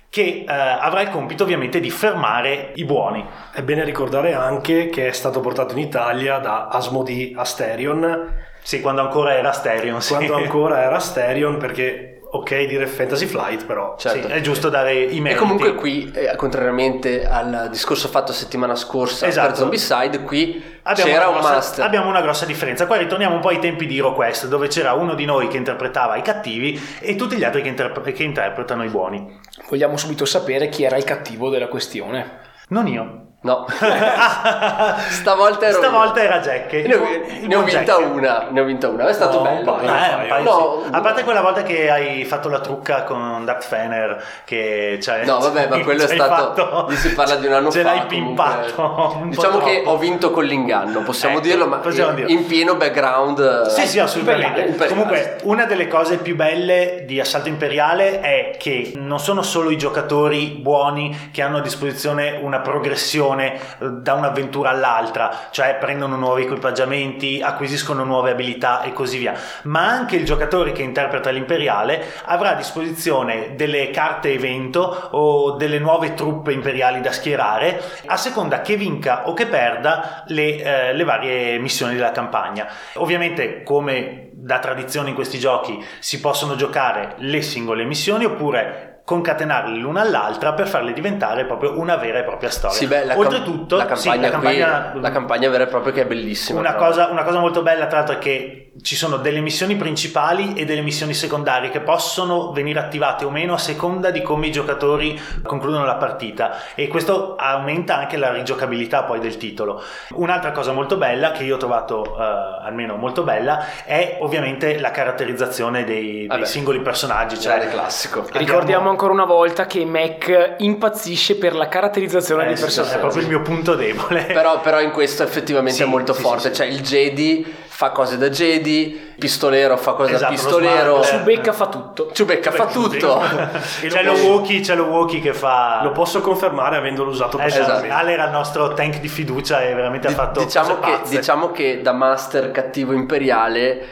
che 0.10 0.44
eh, 0.46 0.52
avrà 0.52 1.00
il 1.00 1.10
compito 1.10 1.44
ovviamente 1.44 1.80
di 1.80 1.90
fermare 1.90 2.74
i 2.76 2.84
buoni. 2.84 3.26
È 3.54 3.62
bene 3.62 3.86
ricordare 3.86 4.34
anche 4.34 4.90
che 4.90 5.08
è 5.08 5.12
stato 5.14 5.40
portato 5.40 5.72
in 5.72 5.80
Italia 5.80 6.40
da 6.40 6.68
Asmodee 6.68 7.32
Asterion, 7.34 8.34
Sì, 8.62 8.82
quando 8.82 9.04
ancora 9.04 9.36
era 9.36 9.50
Asterion, 9.50 10.02
sì. 10.02 10.16
quando 10.16 10.36
ancora 10.36 10.82
era 10.82 10.98
Asterion, 10.98 11.58
perché 11.58 12.15
ok 12.36 12.66
dire 12.66 12.88
Fantasy 12.88 13.26
Flight, 13.26 13.66
però 13.66 13.96
Certo. 13.98 14.28
Sì, 14.28 14.34
è 14.34 14.42
giusto 14.42 14.70
dare 14.70 14.94
i 14.94 15.18
E 15.18 15.22
meriti. 15.22 15.40
comunque 15.40 15.76
qui, 15.76 16.12
eh, 16.14 16.36
contrariamente 16.36 17.26
al 17.26 17.68
discorso 17.72 18.08
fatto 18.08 18.32
settimana 18.34 18.76
scorsa 18.76 19.28
Esatto. 19.28 19.48
per 19.48 19.58
Zombicide, 19.58 20.22
qui 20.24 20.64
Abbiamo 20.84 21.10
c'era 21.12 21.28
una 21.28 21.36
un 21.36 21.40
grossa- 21.42 21.54
master. 21.56 21.86
Abbiamo 21.86 22.10
una 22.10 22.22
grossa 22.22 22.46
differenza. 22.46 22.86
Qua 22.88 22.98
ritorniamo 22.98 23.36
un 23.36 23.42
po' 23.42 23.50
ai 23.50 23.60
tempi 23.60 23.86
di 23.86 23.98
HeroQuest, 23.98 24.48
dove 24.48 24.68
c'era 24.68 24.94
uno 24.94 25.14
di 25.16 25.26
noi 25.26 25.48
che 25.48 25.58
interpretava 25.58 26.16
i 26.16 26.22
cattivi 26.22 26.80
e 27.00 27.16
tutti 27.16 27.36
gli 27.38 27.44
altri 27.44 27.62
che, 27.62 27.70
interpre- 27.70 28.12
che 28.12 28.24
interpretano 28.24 28.84
i 28.84 28.90
buoni. 28.90 29.40
Vogliamo 29.70 29.98
subito 29.98 30.26
sapere 30.26 30.70
chi 30.70 30.84
era 30.84 30.98
il 30.98 31.04
cattivo 31.04 31.50
della 31.50 31.68
questione. 31.68 32.40
Non 32.70 32.88
io. 32.88 33.25
No, 33.46 33.66
stavolta 35.10 35.68
ero 35.68 35.78
Stavolta 35.78 36.22
era 36.24 36.40
Jack. 36.40 36.72
Ne 36.74 36.96
ho, 36.96 37.02
ne 37.48 37.56
ho 37.56 37.62
vinta 37.62 37.84
Jack. 37.84 38.14
una, 38.14 38.48
ne 38.50 38.60
ho 38.60 38.64
vinta 38.64 38.88
una, 38.90 39.08
è 39.08 39.14
stato 39.14 39.38
No, 39.38 39.44
bello. 39.44 39.60
un 39.60 39.66
paio. 39.66 39.80
però. 39.82 39.94
Eh, 39.94 40.14
un 40.24 40.28
paio, 40.28 40.44
No, 40.44 40.82
sì. 40.84 40.90
A 40.92 41.00
parte 41.02 41.24
quella 41.24 41.42
volta 41.42 41.62
che 41.64 41.90
hai 41.92 42.26
fatto 42.26 42.50
la 42.50 42.60
trucca 42.60 43.04
con 43.04 43.44
Darth 43.46 43.64
Fener, 43.66 44.24
che 44.46 44.98
cioè, 45.02 45.26
No, 45.26 45.38
vabbè, 45.40 45.68
ma 45.68 45.80
quello 45.86 46.04
è 46.04 46.08
stato. 46.08 46.34
fatto- 46.56 46.86
lì 46.90 46.96
si 46.96 47.14
parla 47.14 47.36
di 47.36 47.46
un 47.46 47.54
anno 47.54 47.70
ce 47.72 47.82
fa. 47.82 47.88
l'hai 47.92 48.08
comunque. 48.08 48.44
pimpato. 48.74 49.22
Diciamo 49.26 49.58
che 49.60 49.84
ho 49.86 49.98
vinto 49.98 50.32
con 50.32 50.44
l'inganno, 50.44 51.02
possiamo 51.02 51.38
Ecco, 51.38 51.46
dirlo, 51.46 51.68
ma 51.68 51.78
possiamo 51.78 52.10
in, 52.10 52.16
dirlo. 52.16 52.32
in 52.32 52.46
pieno 52.48 52.76
background. 52.76 53.68
Sì, 53.68 53.86
sì, 53.88 54.00
assolutamente. 54.00 54.62
imperiale. 54.62 54.88
Comunque, 54.88 55.38
una 55.44 55.66
delle 55.66 55.88
cose 55.88 56.18
più 56.18 56.36
belle 56.36 57.04
di 57.06 57.20
Assalto 57.20 57.48
Imperiale 57.48 58.22
è 58.22 58.56
che 58.58 58.94
non 58.96 59.20
sono 59.20 59.44
solo 59.44 59.70
i 59.70 59.78
giocatori 59.78 60.58
buoni 60.60 61.30
che 61.32 61.42
hanno 61.44 61.58
a 61.58 61.62
disposizione 61.62 62.40
una 62.42 62.60
progressione 62.60 63.34
eh, 63.40 63.60
da 63.80 64.14
un'avventura 64.14 64.70
all'altra, 64.70 65.48
cioè 65.52 65.78
prendono 65.80 66.16
nuovi 66.16 66.44
equipaggiamenti, 66.44 67.42
acquisiscono 67.42 68.04
nuove 68.04 68.32
abilità 68.32 68.82
e 68.82 68.94
così 68.94 69.18
via, 69.18 69.34
ma 69.64 69.88
anche 69.88 70.16
il 70.16 70.26
giocatore 70.26 70.72
che 70.72 70.82
interpreta 70.82 71.30
l'imperiale 71.30 72.04
avrà 72.26 72.52
a 72.52 72.56
disposizione 72.56 73.56
delle 73.56 73.90
carte 73.92 74.32
evento 74.32 75.10
o 75.12 75.52
delle 75.52 75.80
nuove 75.80 76.14
truppe 76.14 76.52
imperiali 76.52 77.02
da 77.02 77.12
schierare 77.12 77.82
a 78.06 78.18
seconda 78.18 78.62
che 78.62 78.76
vinca 78.76 79.28
o 79.28 79.34
che 79.34 79.48
perda 79.48 80.24
le, 80.28 80.62
eh, 80.62 80.94
le 80.94 81.04
varie 81.04 81.58
missioni 81.60 81.96
della 81.96 82.12
campagna. 82.12 82.68
Ovviamente, 82.96 83.64
come 83.64 84.30
da 84.32 84.60
tradizione 84.60 85.10
in 85.10 85.16
questi 85.16 85.40
giochi, 85.40 85.84
si 86.00 86.20
possono 86.20 86.56
giocare 86.56 87.16
le 87.18 87.42
singole 87.42 87.84
missioni 87.84 88.26
oppure 88.26 88.95
concatenarle 89.06 89.78
l'una 89.78 90.02
all'altra 90.02 90.54
per 90.54 90.68
farle 90.68 90.92
diventare 90.92 91.46
proprio 91.46 91.80
una 91.80 91.96
vera 91.96 92.20
e 92.20 92.24
propria 92.24 92.50
storia. 92.50 92.76
Sì, 92.76 92.88
beh, 92.88 93.06
la, 93.06 93.14
cam- 93.14 93.20
Oltretutto, 93.20 93.78
la 93.78 93.96
sì, 93.96 94.10
campagna, 94.10 94.22
la 94.28 94.32
campagna- 94.34 94.90
qui, 94.92 95.02
la 95.02 95.12
campagna 95.12 95.50
vera 95.50 95.64
e 95.64 95.68
propria 95.68 95.94
che 95.94 96.02
è 96.02 96.06
bellissima. 96.08 96.60
una 96.60 96.74
cosa, 96.74 97.08
una 97.10 97.24
cosa 97.24 97.40
molto 97.40 97.62
bella, 97.62 97.86
tra 97.86 98.00
l'altro, 98.00 98.16
è 98.16 98.18
che 98.18 98.72
ci 98.82 98.96
sono 98.98 99.18
delle 99.18 99.40
missioni 99.40 99.76
principali 99.78 100.54
e 100.54 100.66
delle 100.66 100.82
missioni 100.82 101.14
secondarie 101.14 101.70
che 101.70 101.80
possono 101.80 102.52
venire 102.52 102.80
attivate 102.80 103.24
o 103.24 103.30
meno 103.30 103.54
a 103.54 103.58
seconda 103.58 104.12
di 104.12 104.22
come 104.22 104.48
i 104.48 104.52
giocatori 104.52 105.20
concludono 105.44 105.86
la 105.86 105.96
partita 105.96 106.58
e 106.76 106.88
questo 106.90 107.36
aumenta 107.38 107.96
anche 107.98 108.18
la 108.18 108.34
rigiocabilità 108.34 109.04
poi 109.04 109.20
del 109.20 109.38
titolo. 109.38 109.82
Un'altra 110.16 110.52
cosa 110.52 110.74
molto 110.74 110.98
bella, 110.98 111.32
che 111.32 111.44
io 111.44 111.56
ho 111.56 111.58
trovato 111.58 112.04
eh, 112.18 112.22
almeno 112.66 112.96
molto 112.98 113.24
bella, 113.24 113.66
è 113.86 114.18
ovviamente 114.20 114.78
la 114.80 114.92
caratterizzazione 114.92 115.86
dei, 115.86 116.04
dei 116.12 116.28
Vabbè. 116.28 116.46
singoli 116.46 116.82
personaggi. 116.82 117.38
Grande 117.38 117.66
Cioè, 117.66 117.74
classico. 117.74 118.20
Abbiamo- 118.20 118.40
Ricordiamo 118.40 118.90
ancora 118.90 119.14
una 119.14 119.26
volta 119.26 119.66
che 119.68 119.86
Mac 119.86 120.56
impazzisce 120.58 121.38
per 121.38 121.56
la 121.56 121.68
caratterizzazione 121.70 122.44
eh, 122.44 122.48
dei 122.48 122.58
sì, 122.58 122.64
personaggi. 122.64 122.96
è 122.96 123.00
proprio 123.00 123.22
il 123.22 123.28
mio 123.30 123.42
punto 123.42 123.76
debole. 123.76 124.24
Però, 124.26 124.60
però 124.60 124.82
in 124.82 124.92
questo 124.92 125.24
effettivamente 125.24 125.78
Sì, 125.78 125.84
è 125.84 125.86
molto 125.86 126.14
sì, 126.14 126.22
forte. 126.22 126.42
sì, 126.42 126.48
sì. 126.50 126.54
Cioè, 126.56 126.66
il 126.68 126.82
Jedi 126.82 127.64
fa 127.76 127.90
cose 127.90 128.18
da 128.18 128.30
Jedi, 128.30 129.14
pistolero 129.20 129.76
fa 129.76 129.92
cose 129.92 130.14
Esatto, 130.14 130.32
da 130.32 130.38
pistolero. 130.38 131.04
Ciubecca 131.04 131.52
fa 131.52 131.68
tutto. 131.68 132.10
Ciubecca 132.14 132.52
fa 132.52 132.68
tutto. 132.68 133.22
c'è 133.86 134.02
lo 134.02 134.14
Wookie, 134.14 134.62
c'è 134.62 134.76
lo 134.76 134.86
Wookie 134.86 135.20
che 135.20 135.34
fa... 135.34 135.82
lo 135.84 135.92
posso 135.92 136.22
confermare 136.22 136.78
avendolo 136.78 137.10
usato 137.10 137.38
Esatto. 137.38 137.54
personalmente. 137.54 137.94
Ale 137.94 138.12
era 138.14 138.26
il 138.26 138.32
nostro 138.32 138.74
tank 138.74 139.02
di 139.02 139.10
fiducia 139.10 139.62
e 139.62 139.74
veramente 139.74 140.08
ha 140.08 140.12
Di- 140.12 140.16
fatto 140.16 140.40
diciamo, 140.42 140.76
cose 140.76 140.80
che, 140.90 140.98
pazze. 141.00 141.18
diciamo 141.18 141.52
che 141.52 141.82
da 141.82 141.92
master 141.92 142.52
cattivo 142.52 142.94
imperiale 142.94 143.86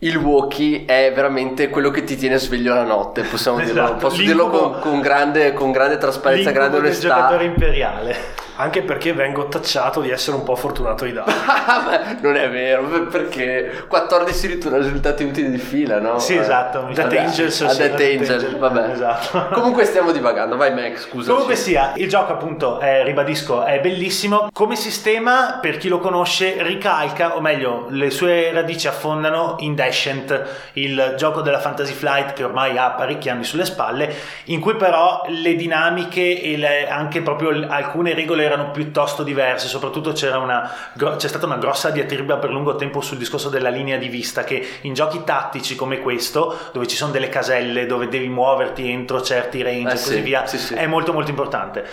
il 0.00 0.16
Wookie 0.18 0.84
è 0.84 1.10
veramente 1.14 1.70
quello 1.70 1.88
che 1.90 2.04
ti 2.04 2.16
tiene 2.16 2.36
sveglio 2.36 2.74
la 2.74 2.84
notte, 2.84 3.22
possiamo 3.22 3.56
dirlo, 3.64 3.84
Esatto, 3.84 3.96
posso 3.96 4.20
dirlo 4.20 4.48
con, 4.50 4.80
con 4.80 5.00
grande, 5.00 5.54
con 5.54 5.72
grande 5.72 5.96
trasparenza, 5.96 6.50
L'incubo 6.50 6.68
grande 6.68 6.86
onestà. 6.88 7.08
giocatore 7.08 7.44
imperiale. 7.44 8.16
Anche 8.60 8.82
perché 8.82 9.14
vengo 9.14 9.48
tacciato 9.48 10.02
di 10.02 10.10
essere 10.10 10.36
un 10.36 10.42
po' 10.42 10.54
fortunato 10.54 11.04
ai 11.04 11.12
dati. 11.12 11.32
Non 12.20 12.36
è 12.36 12.50
vero, 12.50 12.82
perché 13.08 13.84
14 13.88 14.46
ritornano 14.48 14.82
risultati 14.82 15.24
utili 15.24 15.50
di 15.50 15.56
fila, 15.58 15.98
no? 15.98 16.18
Sì, 16.18 16.34
Eh. 16.34 16.40
esatto. 16.40 16.80
Death 16.92 17.00
Vabbè, 17.02 17.18
Angels, 17.18 17.60
a 17.62 17.68
sì, 17.70 17.78
Death 17.78 18.00
Angel, 18.00 18.58
vabbè. 18.58 18.90
Esatto. 18.90 19.46
Comunque 19.58 19.84
stiamo 19.86 20.12
divagando, 20.12 20.56
vai 20.56 20.74
Max, 20.74 21.08
scusa. 21.08 21.30
Comunque 21.32 21.56
sia, 21.56 21.92
il 21.96 22.08
gioco 22.08 22.32
appunto, 22.32 22.78
è, 22.80 23.02
ribadisco, 23.04 23.64
è 23.64 23.80
bellissimo. 23.80 24.48
Come 24.52 24.76
sistema, 24.76 25.58
per 25.62 25.78
chi 25.78 25.88
lo 25.88 25.98
conosce, 25.98 26.56
ricalca, 26.62 27.36
o 27.36 27.40
meglio, 27.40 27.86
le 27.88 28.10
sue 28.10 28.52
radici 28.52 28.86
affondano 28.88 29.56
in 29.60 29.74
Descent, 29.74 30.44
il 30.74 31.14
gioco 31.16 31.40
della 31.40 31.60
Fantasy 31.60 31.94
Flight 31.94 32.34
che 32.34 32.44
ormai 32.44 32.76
ha 32.76 32.90
parecchi 32.90 33.30
anni 33.30 33.44
sulle 33.44 33.64
spalle, 33.64 34.12
in 34.46 34.60
cui 34.60 34.76
però 34.76 35.22
le 35.28 35.54
dinamiche 35.54 36.42
e 36.42 36.56
le- 36.58 36.88
anche 36.90 37.22
proprio 37.22 37.66
alcune 37.68 38.12
regole 38.12 38.48
erano 38.52 38.70
piuttosto 38.70 39.22
diverse, 39.22 39.68
soprattutto 39.68 40.12
c'era 40.12 40.38
una, 40.38 40.70
c'è 41.16 41.28
stata 41.28 41.46
una 41.46 41.56
grossa 41.58 41.90
diatriba 41.90 42.36
per 42.36 42.50
lungo 42.50 42.76
tempo 42.76 43.00
sul 43.00 43.18
discorso 43.18 43.48
della 43.48 43.68
linea 43.68 43.96
di 43.96 44.08
vista 44.08 44.44
che 44.44 44.66
in 44.82 44.94
giochi 44.94 45.22
tattici 45.24 45.74
come 45.76 46.00
questo, 46.00 46.70
dove 46.72 46.86
ci 46.86 46.96
sono 46.96 47.12
delle 47.12 47.28
caselle, 47.28 47.86
dove 47.86 48.08
devi 48.08 48.28
muoverti 48.28 48.90
entro 48.90 49.22
certi 49.22 49.62
range 49.62 49.88
Eh 49.88 49.92
e 49.92 50.02
così 50.02 50.14
sì, 50.14 50.20
via, 50.20 50.46
sì, 50.46 50.58
sì. 50.58 50.74
è 50.74 50.86
molto 50.86 51.12
molto 51.12 51.30
importante. 51.30 51.86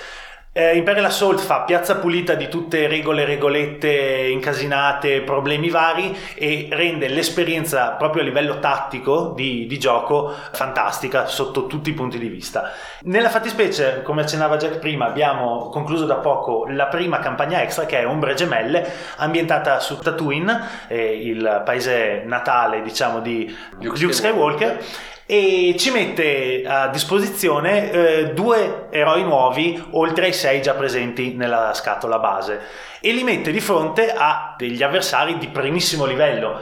Eh, 0.58 0.76
Imperial 0.76 1.06
Assault 1.06 1.40
fa 1.40 1.62
piazza 1.62 1.98
pulita 1.98 2.34
di 2.34 2.48
tutte 2.48 2.88
regole, 2.88 3.26
regolette 3.26 4.28
incasinate, 4.32 5.22
problemi 5.22 5.70
vari 5.70 6.18
e 6.34 6.68
rende 6.72 7.08
l'esperienza 7.10 7.92
proprio 7.92 8.24
a 8.24 8.26
livello 8.26 8.58
tattico 8.58 9.34
di, 9.36 9.68
di, 9.68 9.78
gioco 9.78 10.34
fantastica 10.54 11.28
sotto 11.28 11.68
tutti 11.68 11.92
i 11.92 11.94
punti 11.94 12.18
di 12.18 12.28
vista. 12.28 12.72
Nella 13.02 13.30
fattispecie, 13.30 14.02
come 14.02 14.22
accennava 14.22 14.58
Jack 14.58 14.80
prima, 14.80 15.06
abbiamo 15.06 15.70
concluso 15.70 16.08
da 16.08 16.16
poco 16.16 16.66
la 16.68 16.88
prima 16.88 17.20
campagna 17.20 17.62
extra 17.62 17.86
che 17.86 18.00
è 18.00 18.08
Ombre 18.08 18.34
Gemelle, 18.34 18.84
ambientata 19.18 19.80
su 19.80 20.00
Tatooine, 20.00 20.60
eh, 20.88 21.22
il 21.22 21.62
paese 21.66 22.24
natale 22.26 22.82
diciamo 22.82 23.20
di 23.20 23.56
Luke, 23.80 24.00
Luke 24.00 24.14
Skywalker 24.14 24.84
e 25.30 25.76
ci 25.78 25.92
mette 25.92 26.64
a 26.66 26.88
disposizione 26.88 27.92
eh, 27.92 28.34
due 28.34 28.88
eroi 28.92 29.24
nuovi 29.24 29.84
oltre 29.92 30.28
ai 30.28 30.34
sei 30.34 30.62
già 30.62 30.74
presenti 30.74 31.34
nella 31.34 31.74
scatola 31.74 32.18
base 32.18 32.62
e 33.02 33.12
li 33.12 33.24
mette 33.24 33.52
di 33.52 33.60
fronte 33.60 34.14
a 34.14 34.56
degli 34.58 34.82
avversari 34.82 35.38
di 35.38 35.50
primissimo 35.50 36.06
livello. 36.06 36.58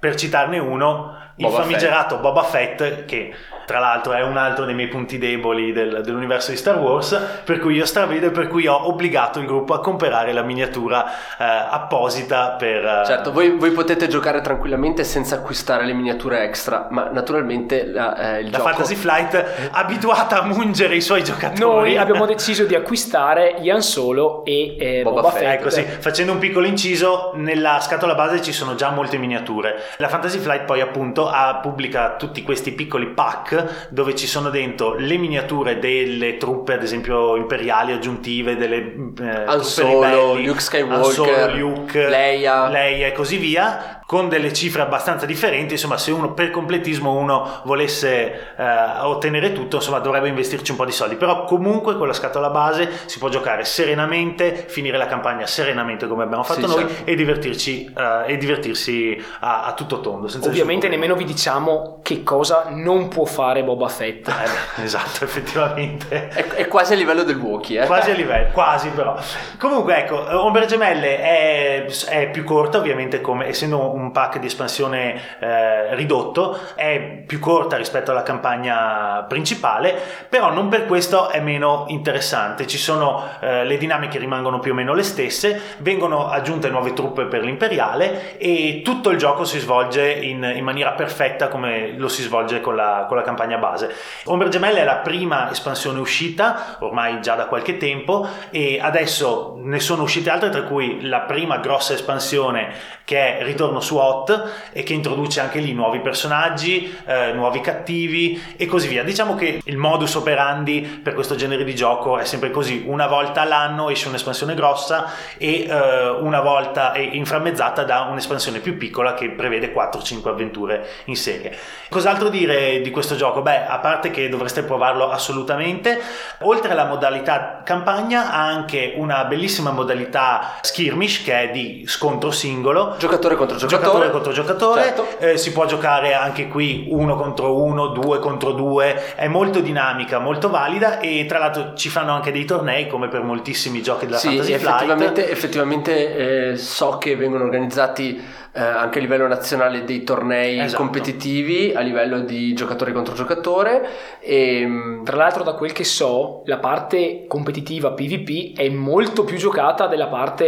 Per 0.00 0.14
citarne 0.14 0.58
uno, 0.58 1.14
il 1.36 1.46
Boba 1.46 1.62
famigerato 1.62 2.14
Fett. 2.14 2.22
Boba 2.22 2.42
Fett 2.42 3.04
che 3.04 3.34
tra 3.66 3.78
l'altro 3.78 4.12
è 4.12 4.22
un 4.22 4.36
altro 4.36 4.64
dei 4.64 4.74
miei 4.74 4.88
punti 4.88 5.18
deboli 5.18 5.72
del- 5.72 6.00
dell'universo 6.04 6.50
di 6.52 6.56
Star 6.56 6.78
Wars, 6.78 7.40
per 7.44 7.58
cui 7.58 7.74
io 7.74 7.84
stravedo 7.84 8.26
e 8.26 8.30
per 8.30 8.48
cui 8.48 8.66
ho 8.66 8.86
obbligato 8.88 9.38
il 9.40 9.46
gruppo 9.46 9.74
a 9.74 9.80
comprare 9.80 10.32
la 10.32 10.42
miniatura 10.42 11.04
eh, 11.38 11.44
apposita 11.44 12.50
per... 12.58 12.84
eh, 12.84 13.02
Certo, 13.06 13.32
voi, 13.32 13.50
voi 13.56 13.70
potete 13.72 14.08
giocare 14.08 14.40
tranquillamente 14.40 15.04
senza 15.04 15.36
acquistare 15.36 15.84
le 15.84 15.92
miniature 15.92 16.42
extra, 16.44 16.86
ma 16.90 17.08
naturalmente 17.12 17.86
la- 17.86 18.36
eh, 18.36 18.40
il 18.40 18.50
la 18.50 18.58
gioco... 18.58 18.68
Fantasy 18.70 18.94
Flight 18.94 19.68
abituata 19.72 20.40
a 20.40 20.44
mungere 20.44 20.94
i 20.94 21.00
suoi 21.00 21.22
giocatori. 21.24 21.58
Noi 21.60 21.96
abbiamo 21.96 22.24
deciso 22.26 22.64
di 22.64 22.74
acquistare 22.74 23.56
Ian 23.60 23.82
Solo 23.82 24.44
e 24.44 24.76
eh, 24.78 25.02
Boba 25.02 25.20
Boba, 25.22 25.32
Fett. 25.32 25.42
Fett. 25.44 25.60
Ecco 25.60 25.70
sì, 25.70 25.82
facendo 25.82 26.32
un 26.32 26.38
piccolo 26.38 26.66
inciso, 26.66 27.32
nella 27.34 27.80
scatola 27.80 28.14
base 28.14 28.40
ci 28.42 28.52
sono 28.52 28.74
già 28.74 28.90
molte 28.90 29.16
miniature. 29.18 29.82
La 29.98 30.08
Fantasy 30.08 30.38
Flight 30.38 30.64
poi 30.64 30.80
appunto 30.80 31.28
ha, 31.28 31.58
pubblica 31.60 32.14
tutti 32.16 32.42
questi 32.42 32.72
piccoli 32.72 33.06
pack 33.08 33.55
dove 33.88 34.14
ci 34.14 34.26
sono 34.26 34.50
dentro 34.50 34.94
le 34.94 35.16
miniature 35.16 35.78
delle 35.78 36.36
truppe, 36.36 36.74
ad 36.74 36.82
esempio 36.82 37.36
imperiali 37.36 37.92
aggiuntive, 37.92 38.56
delle 38.56 38.76
eh, 38.76 39.44
truppe 39.46 39.62
Solo, 39.62 40.24
ribelli, 40.24 40.46
Luke 40.46 40.60
Skywalker, 40.60 41.12
Solo, 41.12 41.56
Luke, 41.56 42.08
Leia. 42.08 42.68
Leia 42.68 43.06
e 43.06 43.12
così 43.12 43.36
via, 43.36 43.95
con 44.06 44.28
delle 44.28 44.52
cifre 44.52 44.82
abbastanza 44.82 45.26
differenti. 45.26 45.74
Insomma, 45.74 45.98
se 45.98 46.12
uno 46.12 46.32
per 46.32 46.50
completismo 46.50 47.12
uno 47.12 47.60
volesse 47.64 48.54
eh, 48.56 49.00
ottenere 49.00 49.52
tutto, 49.52 49.76
insomma, 49.76 49.98
dovrebbe 49.98 50.28
investirci 50.28 50.70
un 50.70 50.76
po' 50.76 50.84
di 50.84 50.92
soldi. 50.92 51.16
Però 51.16 51.44
comunque 51.44 51.96
con 51.96 52.06
la 52.06 52.12
scatola 52.12 52.50
base 52.50 52.88
si 53.06 53.18
può 53.18 53.28
giocare 53.28 53.64
serenamente, 53.64 54.64
finire 54.68 54.96
la 54.96 55.06
campagna 55.06 55.46
serenamente 55.46 56.06
come 56.06 56.22
abbiamo 56.22 56.44
fatto 56.44 56.68
Sì, 56.68 56.74
noi 56.74 56.88
certo. 56.88 57.10
e 57.10 57.14
divertirci 57.16 57.92
eh, 57.96 58.32
e 58.32 58.36
divertirsi 58.36 59.24
a, 59.40 59.64
a 59.64 59.72
tutto 59.72 60.00
tondo. 60.00 60.28
Senza 60.28 60.48
Ovviamente 60.48 60.88
nemmeno 60.88 61.16
vi 61.16 61.24
diciamo 61.24 61.98
che 62.02 62.22
cosa 62.22 62.66
non 62.70 63.08
può 63.08 63.24
fare 63.24 63.64
Boba 63.64 63.88
Fett. 63.88 64.28
Eh, 64.28 64.82
esatto, 64.82 65.24
effettivamente. 65.26 66.28
È, 66.28 66.46
è 66.46 66.68
quasi 66.68 66.92
a 66.92 66.96
livello 66.96 67.24
del 67.24 67.36
Wookiee, 67.36 67.82
eh? 67.82 67.86
Quasi 67.86 68.10
a 68.10 68.14
livello, 68.14 68.50
quasi 68.52 68.88
però. 68.90 69.16
Comunque 69.58 69.96
ecco, 69.96 70.44
Ombre 70.44 70.66
Gemelle 70.66 71.18
è, 71.20 71.86
è 72.08 72.30
più 72.30 72.44
corta 72.44 72.78
ovviamente 72.78 73.20
come 73.20 73.48
essendo 73.48 73.94
un 73.96 74.12
pack 74.12 74.38
di 74.38 74.46
espansione 74.46 75.20
eh, 75.40 75.94
ridotto, 75.94 76.58
è 76.74 77.22
più 77.26 77.38
corta 77.38 77.76
rispetto 77.76 78.10
alla 78.10 78.22
campagna 78.22 79.24
principale, 79.28 79.98
però 80.28 80.52
non 80.52 80.68
per 80.68 80.86
questo 80.86 81.30
è 81.30 81.40
meno 81.40 81.86
interessante. 81.88 82.66
Ci 82.66 82.78
sono 82.78 83.24
eh, 83.40 83.64
le 83.64 83.78
dinamiche 83.78 84.18
rimangono 84.18 84.58
più 84.58 84.72
o 84.72 84.74
meno 84.74 84.94
le 84.94 85.02
stesse, 85.02 85.60
vengono 85.78 86.28
aggiunte 86.28 86.68
nuove 86.68 86.92
truppe 86.92 87.24
per 87.24 87.42
l'imperiale 87.42 88.36
e 88.38 88.82
tutto 88.84 89.10
il 89.10 89.18
gioco 89.18 89.44
si 89.44 89.58
svolge 89.58 90.12
in, 90.12 90.52
in 90.54 90.64
maniera 90.64 90.92
perfetta 90.92 91.48
come 91.48 91.94
lo 91.96 92.08
si 92.08 92.22
svolge 92.22 92.60
con 92.60 92.76
la, 92.76 93.06
con 93.08 93.16
la 93.16 93.22
campagna 93.22 93.56
base. 93.56 93.94
Ombre 94.24 94.48
Gemelle 94.48 94.80
è 94.80 94.84
la 94.84 94.96
prima 94.96 95.50
espansione 95.50 95.98
uscita, 95.98 96.76
ormai 96.80 97.20
già 97.20 97.34
da 97.34 97.46
qualche 97.46 97.76
tempo, 97.76 98.26
e 98.50 98.78
adesso 98.80 99.56
ne 99.62 99.80
sono 99.80 100.02
uscite 100.02 100.30
altre, 100.30 100.50
tra 100.50 100.62
cui 100.62 101.06
la 101.06 101.20
prima 101.20 101.58
grossa 101.58 101.94
espansione 101.94 102.94
che 103.04 103.38
è 103.38 103.44
Ritorno 103.44 103.80
Hot 103.90 104.70
e 104.72 104.82
che 104.82 104.92
introduce 104.92 105.40
anche 105.40 105.58
lì 105.58 105.72
nuovi 105.72 106.00
personaggi, 106.00 106.96
eh, 107.04 107.32
nuovi 107.32 107.60
cattivi 107.60 108.42
e 108.56 108.66
così 108.66 108.88
via. 108.88 109.02
Diciamo 109.02 109.34
che 109.34 109.60
il 109.64 109.76
modus 109.76 110.14
operandi 110.14 110.80
per 111.02 111.14
questo 111.14 111.34
genere 111.34 111.64
di 111.64 111.74
gioco 111.74 112.18
è 112.18 112.24
sempre 112.24 112.50
così, 112.50 112.84
una 112.86 113.06
volta 113.06 113.42
all'anno 113.42 113.90
esce 113.90 114.08
un'espansione 114.08 114.54
grossa 114.54 115.10
e 115.38 115.66
eh, 115.68 116.08
una 116.08 116.40
volta 116.40 116.92
è 116.92 117.00
inframmezzata 117.00 117.84
da 117.84 118.02
un'espansione 118.10 118.60
più 118.60 118.76
piccola 118.76 119.14
che 119.14 119.30
prevede 119.30 119.72
4-5 119.72 120.28
avventure 120.28 120.86
in 121.04 121.16
serie. 121.16 121.56
Cos'altro 121.88 122.28
dire 122.28 122.80
di 122.80 122.90
questo 122.90 123.16
gioco? 123.16 123.42
Beh, 123.42 123.66
a 123.66 123.78
parte 123.78 124.10
che 124.10 124.28
dovreste 124.28 124.62
provarlo 124.62 125.10
assolutamente, 125.10 126.00
oltre 126.40 126.72
alla 126.72 126.86
modalità 126.86 127.62
campagna 127.64 128.32
ha 128.32 128.46
anche 128.46 128.94
una 128.96 129.24
bellissima 129.24 129.70
modalità 129.70 130.58
skirmish 130.60 131.22
che 131.22 131.42
è 131.42 131.50
di 131.50 131.84
scontro 131.86 132.30
singolo 132.30 132.94
Giocatore 132.98 133.36
contro 133.36 133.56
giocatore. 133.56 133.75
Giocatore 133.78 134.10
contro 134.10 134.32
giocatore, 134.32 134.82
Certo. 134.82 135.06
eh, 135.18 135.36
si 135.36 135.52
può 135.52 135.66
giocare 135.66 136.14
anche 136.14 136.48
qui 136.48 136.86
uno 136.90 137.16
contro 137.16 137.62
uno, 137.62 137.88
due 137.88 138.18
contro 138.18 138.52
due, 138.52 139.14
è 139.14 139.28
molto 139.28 139.60
dinamica, 139.60 140.18
molto 140.18 140.48
valida 140.50 140.98
e 141.00 141.24
tra 141.26 141.38
l'altro 141.38 141.74
ci 141.74 141.88
fanno 141.88 142.12
anche 142.12 142.32
dei 142.32 142.44
tornei 142.44 142.86
come 142.88 143.08
per 143.08 143.22
moltissimi 143.22 143.82
giochi 143.82 144.06
della 144.06 144.18
Sì, 144.18 144.28
Fantasy 144.28 144.52
effettivamente, 144.52 145.22
Flight. 145.22 145.30
effettivamente 145.36 146.50
eh, 146.52 146.56
so 146.56 146.98
che 146.98 147.16
vengono 147.16 147.44
organizzati 147.44 148.44
eh, 148.56 148.60
anche 148.62 148.98
a 148.98 149.02
livello 149.02 149.26
nazionale 149.28 149.84
dei 149.84 150.02
tornei 150.02 150.58
Esatto. 150.60 150.82
competitivi 150.82 151.72
a 151.74 151.80
livello 151.80 152.20
di 152.20 152.54
giocatore 152.54 152.92
contro 152.92 153.14
giocatore 153.14 153.86
e 154.20 155.00
Tra 155.04 155.16
l'altro, 155.16 155.42
da 155.44 155.52
quel 155.52 155.72
che 155.72 155.84
so, 155.84 156.42
la 156.46 156.56
parte 156.58 157.26
competitiva 157.28 157.92
PvP 157.92 158.56
è 158.58 158.68
molto 158.70 159.24
più 159.24 159.36
giocata 159.36 159.86
della 159.86 160.06
parte 160.06 160.44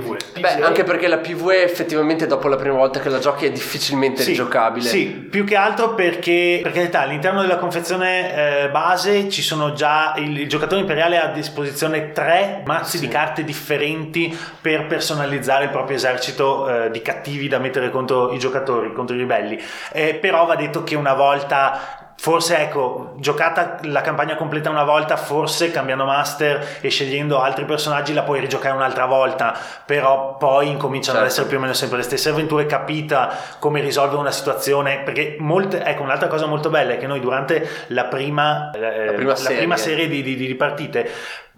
PvE. 0.00 0.40
Beh, 0.40 0.62
anche 0.62 0.82
perché 0.84 1.06
la 1.08 1.18
PvE 1.18 1.62
effettivamente 1.62 2.26
dopo 2.26 2.48
la 2.48 2.56
prima 2.56 2.76
volta 2.76 3.00
che 3.00 3.08
la 3.10 3.18
giochi 3.18 3.46
è 3.46 3.50
difficilmente 3.50 4.22
Sì, 4.22 4.30
rigiocabile. 4.30 4.88
Sì, 4.88 5.06
più 5.06 5.44
che 5.44 5.54
altro 5.56 5.94
perché 5.94 6.60
per 6.62 6.72
carità 6.72 7.00
all'interno 7.00 7.42
della 7.42 7.58
confezione 7.58 8.64
eh, 8.64 8.68
base 8.70 9.28
ci 9.28 9.42
sono 9.42 9.72
già 9.72 10.14
il, 10.16 10.40
il 10.40 10.48
giocatore 10.48 10.80
imperiale 10.80 11.18
ha 11.18 11.24
a 11.30 11.32
disposizione 11.32 12.12
tre 12.12 12.62
mazzi 12.64 12.98
di 12.98 13.08
carte 13.08 13.44
differenti 13.44 14.36
per 14.60 14.86
personalizzare 14.86 15.64
il 15.64 15.70
proprio 15.70 15.96
esercito 15.96 16.68
eh, 16.68 16.90
di 16.90 17.02
cattivi 17.02 17.41
da 17.48 17.58
mettere 17.58 17.90
contro 17.90 18.32
i 18.32 18.38
giocatori, 18.38 18.92
contro 18.92 19.14
i 19.14 19.18
ribelli. 19.18 19.60
Eh, 19.92 20.14
però 20.14 20.46
va 20.46 20.56
detto 20.56 20.82
che 20.84 20.94
una 20.94 21.14
volta 21.14 22.00
Forse 22.14 22.56
ecco, 22.58 23.14
giocata 23.16 23.78
la 23.82 24.00
campagna 24.00 24.36
completa 24.36 24.70
una 24.70 24.84
volta, 24.84 25.16
forse 25.16 25.72
cambiando 25.72 26.04
master 26.04 26.78
e 26.80 26.88
scegliendo 26.88 27.40
altri 27.40 27.64
personaggi 27.64 28.12
la 28.12 28.22
puoi 28.22 28.38
rigiocare 28.38 28.76
un'altra 28.76 29.06
volta, 29.06 29.52
però 29.84 30.36
poi 30.36 30.68
incominciano 30.68 31.18
ad 31.18 31.24
Certo. 31.24 31.32
essere 31.40 31.48
più 31.48 31.56
o 31.56 31.60
meno 31.60 31.72
sempre 31.72 31.96
le 31.96 32.04
stesse 32.04 32.28
avventure, 32.28 32.66
capita 32.66 33.28
come 33.58 33.80
risolvere 33.80 34.20
una 34.20 34.30
situazione, 34.30 35.00
perché 35.00 35.34
molte, 35.40 35.82
ecco 35.82 36.02
un'altra 36.04 36.28
cosa 36.28 36.46
molto 36.46 36.68
bella 36.70 36.92
è 36.92 36.98
che 36.98 37.08
noi 37.08 37.18
durante 37.18 37.68
la 37.88 38.04
prima, 38.04 38.70
eh, 38.70 39.06
La 39.06 39.12
prima 39.14 39.30
la 39.30 39.36
serie. 39.36 39.56
prima 39.56 39.76
serie 39.76 40.06
di, 40.06 40.22
di- 40.22 40.36
di 40.36 40.54
partite, 40.54 41.10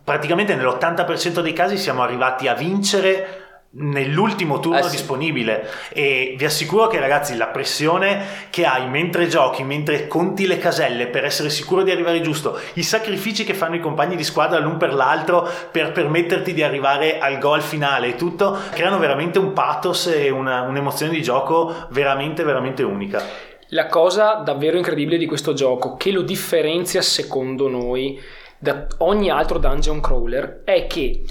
praticamente 0.02 0.54
nell'80% 0.54 1.40
dei 1.40 1.52
casi 1.52 1.76
siamo 1.76 2.02
arrivati 2.02 2.48
a 2.48 2.54
vincere 2.54 3.43
nell'ultimo 3.76 4.60
turno 4.60 4.78
Eh 4.78 4.82
sì. 4.84 4.90
disponibile 4.90 5.68
e 5.92 6.34
vi 6.36 6.44
assicuro 6.44 6.86
che 6.86 7.00
ragazzi 7.00 7.36
la 7.36 7.48
pressione 7.48 8.24
che 8.50 8.64
hai 8.64 8.88
mentre 8.88 9.26
giochi 9.26 9.64
mentre 9.64 10.06
conti 10.06 10.46
le 10.46 10.58
caselle 10.58 11.08
per 11.08 11.24
essere 11.24 11.50
sicuro 11.50 11.82
di 11.82 11.90
arrivare 11.90 12.20
giusto 12.20 12.58
i 12.74 12.82
sacrifici 12.82 13.44
che 13.44 13.54
fanno 13.54 13.74
i 13.74 13.80
compagni 13.80 14.14
di 14.14 14.22
squadra 14.22 14.58
l'un 14.60 14.76
per 14.76 14.94
l'altro 14.94 15.48
per 15.72 15.90
permetterti 15.92 16.52
di 16.52 16.62
arrivare 16.62 17.18
al 17.18 17.38
gol 17.38 17.62
finale 17.62 18.08
e 18.08 18.16
tutto 18.16 18.56
creano 18.72 18.98
veramente 18.98 19.38
un 19.38 19.52
pathos 19.52 20.06
e 20.06 20.30
una- 20.30 20.62
un'emozione 20.62 21.10
di 21.12 21.22
gioco 21.22 21.86
veramente 21.90 22.44
veramente 22.44 22.82
unica 22.84 23.22
La 23.70 23.86
cosa 23.88 24.34
davvero 24.44 24.76
incredibile 24.76 25.16
di 25.16 25.26
questo 25.26 25.52
gioco, 25.52 25.96
che 25.96 26.12
lo 26.12 26.22
differenzia 26.22 27.02
secondo 27.02 27.68
noi 27.68 28.20
da 28.56 28.86
ogni 28.98 29.30
altro 29.30 29.58
dungeon 29.58 30.00
crawler, 30.00 30.62
è 30.64 30.86
che 30.86 31.22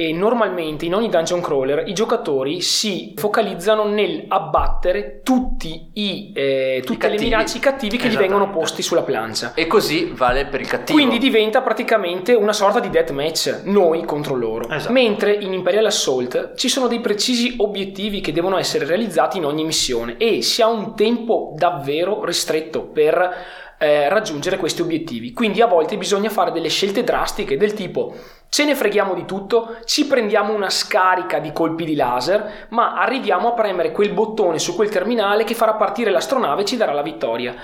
eh, 0.00 0.12
normalmente 0.12 0.84
in 0.84 0.94
ogni 0.94 1.08
dungeon 1.08 1.40
crawler 1.40 1.82
i 1.88 1.92
giocatori 1.92 2.60
si 2.60 3.14
focalizzano 3.16 3.82
nel 3.88 4.26
abbattere 4.28 5.22
tutti 5.24 5.90
i, 5.94 6.30
eh, 6.32 6.82
tutte 6.86 7.08
le 7.08 7.14
cattivi. 7.14 7.30
minacce 7.30 7.58
cattivi 7.58 7.96
che 7.96 8.04
gli 8.04 8.10
Esattamente. 8.10 8.36
vengono 8.38 8.56
posti 8.56 8.80
sulla 8.82 9.02
plancia. 9.02 9.54
E 9.54 9.66
così 9.66 10.12
vale 10.14 10.46
per 10.46 10.60
il 10.60 10.68
cattivo. 10.68 10.96
Quindi 10.96 11.18
diventa 11.18 11.62
praticamente 11.62 12.34
una 12.34 12.52
sorta 12.52 12.78
di 12.78 12.90
deathmatch, 12.90 13.62
noi 13.64 14.04
contro 14.04 14.36
loro. 14.36 14.68
Esatto. 14.68 14.92
Mentre 14.92 15.32
in 15.34 15.52
Imperial 15.52 15.86
Assault 15.86 16.54
ci 16.54 16.68
sono 16.68 16.86
dei 16.86 17.00
precisi 17.00 17.54
obiettivi 17.58 18.20
che 18.20 18.30
devono 18.30 18.56
essere 18.56 18.84
realizzati 18.86 19.38
in 19.38 19.46
ogni 19.46 19.64
missione 19.64 20.16
e 20.16 20.42
si 20.42 20.62
ha 20.62 20.68
un 20.68 20.94
tempo 20.94 21.54
davvero 21.56 22.24
ristretto 22.24 22.84
per 22.84 23.66
eh, 23.78 24.08
raggiungere 24.08 24.56
questi 24.56 24.82
obiettivi. 24.82 25.32
Quindi 25.32 25.62
a 25.62 25.66
volte 25.66 25.96
bisogna 25.96 26.30
fare 26.30 26.52
delle 26.52 26.68
scelte 26.68 27.04
drastiche 27.04 27.56
del 27.56 27.74
tipo 27.74 28.14
ce 28.50 28.64
ne 28.64 28.74
freghiamo 28.74 29.14
di 29.14 29.24
tutto, 29.24 29.76
ci 29.84 30.06
prendiamo 30.06 30.54
una 30.54 30.70
scarica 30.70 31.38
di 31.38 31.52
colpi 31.52 31.84
di 31.84 31.94
laser, 31.94 32.68
ma 32.70 32.98
arriviamo 32.98 33.48
a 33.48 33.52
premere 33.52 33.92
quel 33.92 34.12
bottone 34.12 34.58
su 34.58 34.74
quel 34.74 34.88
terminale 34.88 35.44
che 35.44 35.54
farà 35.54 35.74
partire 35.74 36.10
l'astronave 36.10 36.62
e 36.62 36.64
ci 36.64 36.76
darà 36.76 36.92
la 36.92 37.02
vittoria. 37.02 37.54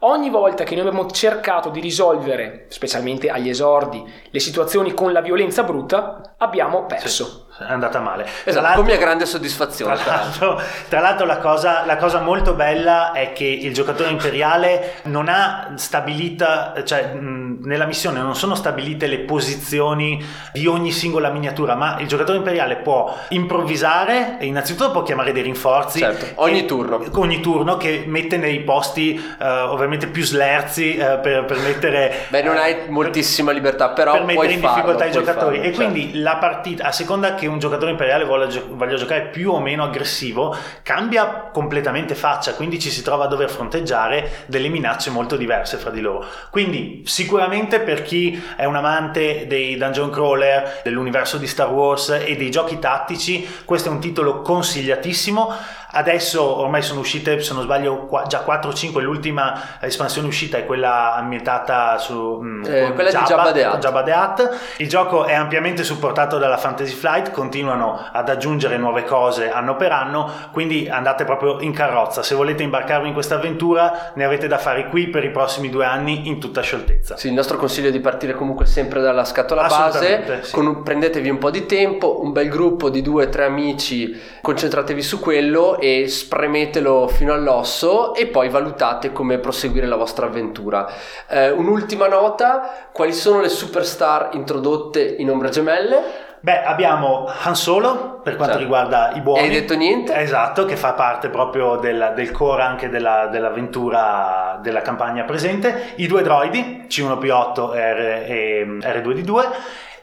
Ogni 0.00 0.30
volta 0.30 0.62
che 0.62 0.76
noi 0.76 0.86
abbiamo 0.86 1.10
cercato 1.10 1.70
di 1.70 1.80
risolvere, 1.80 2.66
specialmente 2.68 3.30
agli 3.30 3.48
esordi, 3.48 4.04
le 4.30 4.38
situazioni 4.38 4.94
con 4.94 5.12
la 5.12 5.20
violenza 5.20 5.64
brutta, 5.64 6.34
abbiamo 6.38 6.86
perso. 6.86 7.24
Sì 7.24 7.47
è 7.58 7.72
andata 7.72 8.00
male. 8.00 8.26
Esatto, 8.44 8.76
con 8.76 8.84
mia 8.84 8.96
grande 8.96 9.26
soddisfazione. 9.26 9.96
Tra 9.96 10.16
l'altro, 10.16 10.62
tra 10.88 11.00
l'altro 11.00 11.26
la, 11.26 11.38
cosa, 11.38 11.84
la, 11.84 11.96
cosa, 11.96 12.20
molto 12.20 12.54
bella 12.54 13.12
è 13.12 13.32
che 13.32 13.44
il 13.44 13.74
giocatore 13.74 14.10
imperiale 14.10 15.00
non 15.04 15.28
ha 15.28 15.72
stabilita, 15.74 16.74
cioè 16.84 17.12
mh, 17.12 17.47
nella 17.62 17.86
missione 17.86 18.20
non 18.20 18.36
sono 18.36 18.54
stabilite 18.54 19.06
le 19.06 19.20
posizioni 19.20 20.24
di 20.52 20.66
ogni 20.66 20.92
singola 20.92 21.30
miniatura, 21.30 21.74
ma 21.74 21.98
il 22.00 22.06
giocatore 22.06 22.38
imperiale 22.38 22.76
può 22.76 23.14
improvvisare 23.30 24.38
e 24.38 24.46
innanzitutto 24.46 24.90
può 24.90 25.02
chiamare 25.02 25.32
dei 25.32 25.42
rinforzi. 25.42 25.98
Certo, 25.98 26.26
ogni 26.42 26.60
che, 26.60 26.66
turno. 26.66 27.02
Ogni 27.14 27.40
turno 27.40 27.76
che 27.76 28.04
mette 28.06 28.36
nei 28.36 28.60
posti 28.60 29.20
uh, 29.38 29.44
ovviamente 29.44 30.06
più 30.06 30.24
slerzi 30.24 30.96
uh, 30.98 31.20
per, 31.20 31.44
per, 31.44 31.58
mettere... 31.58 32.26
Beh, 32.28 32.42
non 32.42 32.56
hai 32.56 32.88
moltissima 32.88 33.50
libertà, 33.50 33.90
però 33.90 34.12
per 34.12 34.24
mettere 34.24 34.52
in 34.52 34.60
difficoltà 34.60 35.04
farlo, 35.04 35.06
i 35.06 35.10
giocatori. 35.12 35.56
Farlo, 35.56 35.70
e 35.70 35.74
certo. 35.74 35.90
quindi 35.90 36.20
la 36.20 36.36
partita, 36.36 36.84
a 36.84 36.92
seconda 36.92 37.34
che 37.34 37.46
un 37.46 37.58
giocatore 37.58 37.90
imperiale 37.90 38.24
voglia, 38.24 38.62
voglia, 38.70 38.96
giocare 38.96 39.26
più 39.26 39.52
o 39.52 39.60
meno 39.60 39.84
aggressivo, 39.84 40.56
cambia 40.82 41.50
completamente 41.52 42.14
faccia, 42.14 42.54
quindi 42.54 42.78
ci 42.78 42.90
si 42.90 43.02
trova 43.02 43.24
a 43.24 43.28
dover 43.28 43.50
fronteggiare 43.50 44.44
delle 44.46 44.68
minacce 44.68 45.10
molto 45.10 45.36
diverse 45.36 45.76
fra 45.76 45.90
di 45.90 46.00
loro. 46.00 46.24
Quindi 46.50 47.02
sicuramente 47.04 47.47
per 47.80 48.02
chi 48.02 48.42
è 48.56 48.64
un 48.64 48.76
amante 48.76 49.46
dei 49.46 49.76
dungeon 49.76 50.10
crawler, 50.10 50.80
dell'universo 50.84 51.38
di 51.38 51.46
Star 51.46 51.72
Wars 51.72 52.10
e 52.10 52.36
dei 52.36 52.50
giochi 52.50 52.78
tattici, 52.78 53.48
questo 53.64 53.88
è 53.88 53.92
un 53.92 54.00
titolo 54.00 54.42
consigliatissimo. 54.42 55.52
Adesso 55.90 56.42
ormai 56.58 56.82
sono 56.82 57.00
uscite, 57.00 57.40
se 57.40 57.54
non 57.54 57.62
sbaglio, 57.62 58.08
già 58.26 58.40
4 58.40 58.70
o 58.70 58.74
5. 58.74 59.02
L'ultima 59.02 59.78
espansione 59.80 60.28
uscita 60.28 60.58
è 60.58 60.66
quella 60.66 61.14
ambientata 61.14 61.96
su 61.98 62.40
mm, 62.42 62.64
eh, 62.66 62.92
quella 62.92 63.10
Jabba, 63.10 63.22
di 63.22 63.28
Jabba 63.28 63.52
the, 63.52 63.64
Hutt. 63.64 63.78
Jabba 63.78 64.02
the 64.02 64.12
Hutt. 64.12 64.56
Il 64.78 64.88
gioco 64.88 65.24
è 65.24 65.34
ampiamente 65.34 65.84
supportato 65.84 66.36
dalla 66.36 66.58
Fantasy 66.58 66.92
Flight, 66.92 67.30
continuano 67.30 68.06
ad 68.12 68.28
aggiungere 68.28 68.76
nuove 68.76 69.04
cose 69.04 69.50
anno 69.50 69.76
per 69.76 69.92
anno, 69.92 70.30
quindi 70.52 70.88
andate 70.90 71.24
proprio 71.24 71.58
in 71.60 71.72
carrozza. 71.72 72.22
Se 72.22 72.34
volete 72.34 72.62
imbarcarvi 72.62 73.08
in 73.08 73.14
questa 73.14 73.36
avventura, 73.36 74.12
ne 74.14 74.24
avete 74.24 74.46
da 74.46 74.58
fare 74.58 74.88
qui 74.88 75.08
per 75.08 75.24
i 75.24 75.30
prossimi 75.30 75.70
due 75.70 75.86
anni 75.86 76.28
in 76.28 76.38
tutta 76.38 76.60
scioltezza. 76.60 77.16
Sì, 77.16 77.28
il 77.28 77.34
nostro 77.34 77.56
consiglio 77.56 77.88
è 77.88 77.92
di 77.92 78.00
partire 78.00 78.34
comunque 78.34 78.66
sempre 78.66 79.00
dalla 79.00 79.24
scatola 79.24 79.66
base. 79.66 80.42
Sì. 80.42 80.52
Con, 80.52 80.82
prendetevi 80.82 81.30
un 81.30 81.38
po' 81.38 81.50
di 81.50 81.64
tempo, 81.64 82.22
un 82.22 82.32
bel 82.32 82.48
gruppo 82.48 82.90
di 82.90 83.00
due 83.00 83.24
o 83.24 83.28
tre 83.28 83.46
amici, 83.46 84.20
concentratevi 84.42 85.02
su 85.02 85.18
quello 85.18 85.77
e 85.78 86.08
spremetelo 86.08 87.08
fino 87.08 87.32
all'osso 87.32 88.14
e 88.14 88.26
poi 88.26 88.48
valutate 88.48 89.12
come 89.12 89.38
proseguire 89.38 89.86
la 89.86 89.96
vostra 89.96 90.26
avventura. 90.26 90.86
Eh, 91.28 91.50
un'ultima 91.50 92.08
nota, 92.08 92.88
quali 92.92 93.12
sono 93.12 93.40
le 93.40 93.48
superstar 93.48 94.30
introdotte 94.32 95.02
in 95.18 95.30
Ombre 95.30 95.50
Gemelle? 95.50 96.26
Beh, 96.40 96.62
abbiamo 96.62 97.28
Han 97.42 97.56
Solo 97.56 98.20
per 98.22 98.36
quanto 98.36 98.54
certo. 98.54 98.58
riguarda 98.58 99.12
i 99.14 99.20
buoni. 99.20 99.40
Hai 99.40 99.50
detto 99.50 99.74
niente? 99.74 100.14
Esatto, 100.14 100.64
che 100.66 100.76
fa 100.76 100.92
parte 100.92 101.30
proprio 101.30 101.76
del, 101.76 102.12
del 102.14 102.30
core 102.30 102.62
anche 102.62 102.88
della, 102.88 103.26
dell'avventura 103.26 104.58
della 104.62 104.82
campagna 104.82 105.24
presente. 105.24 105.94
I 105.96 106.06
due 106.06 106.22
droidi, 106.22 106.86
C1P8 106.88 107.74
e 107.74 108.66
R2D2 108.80 109.46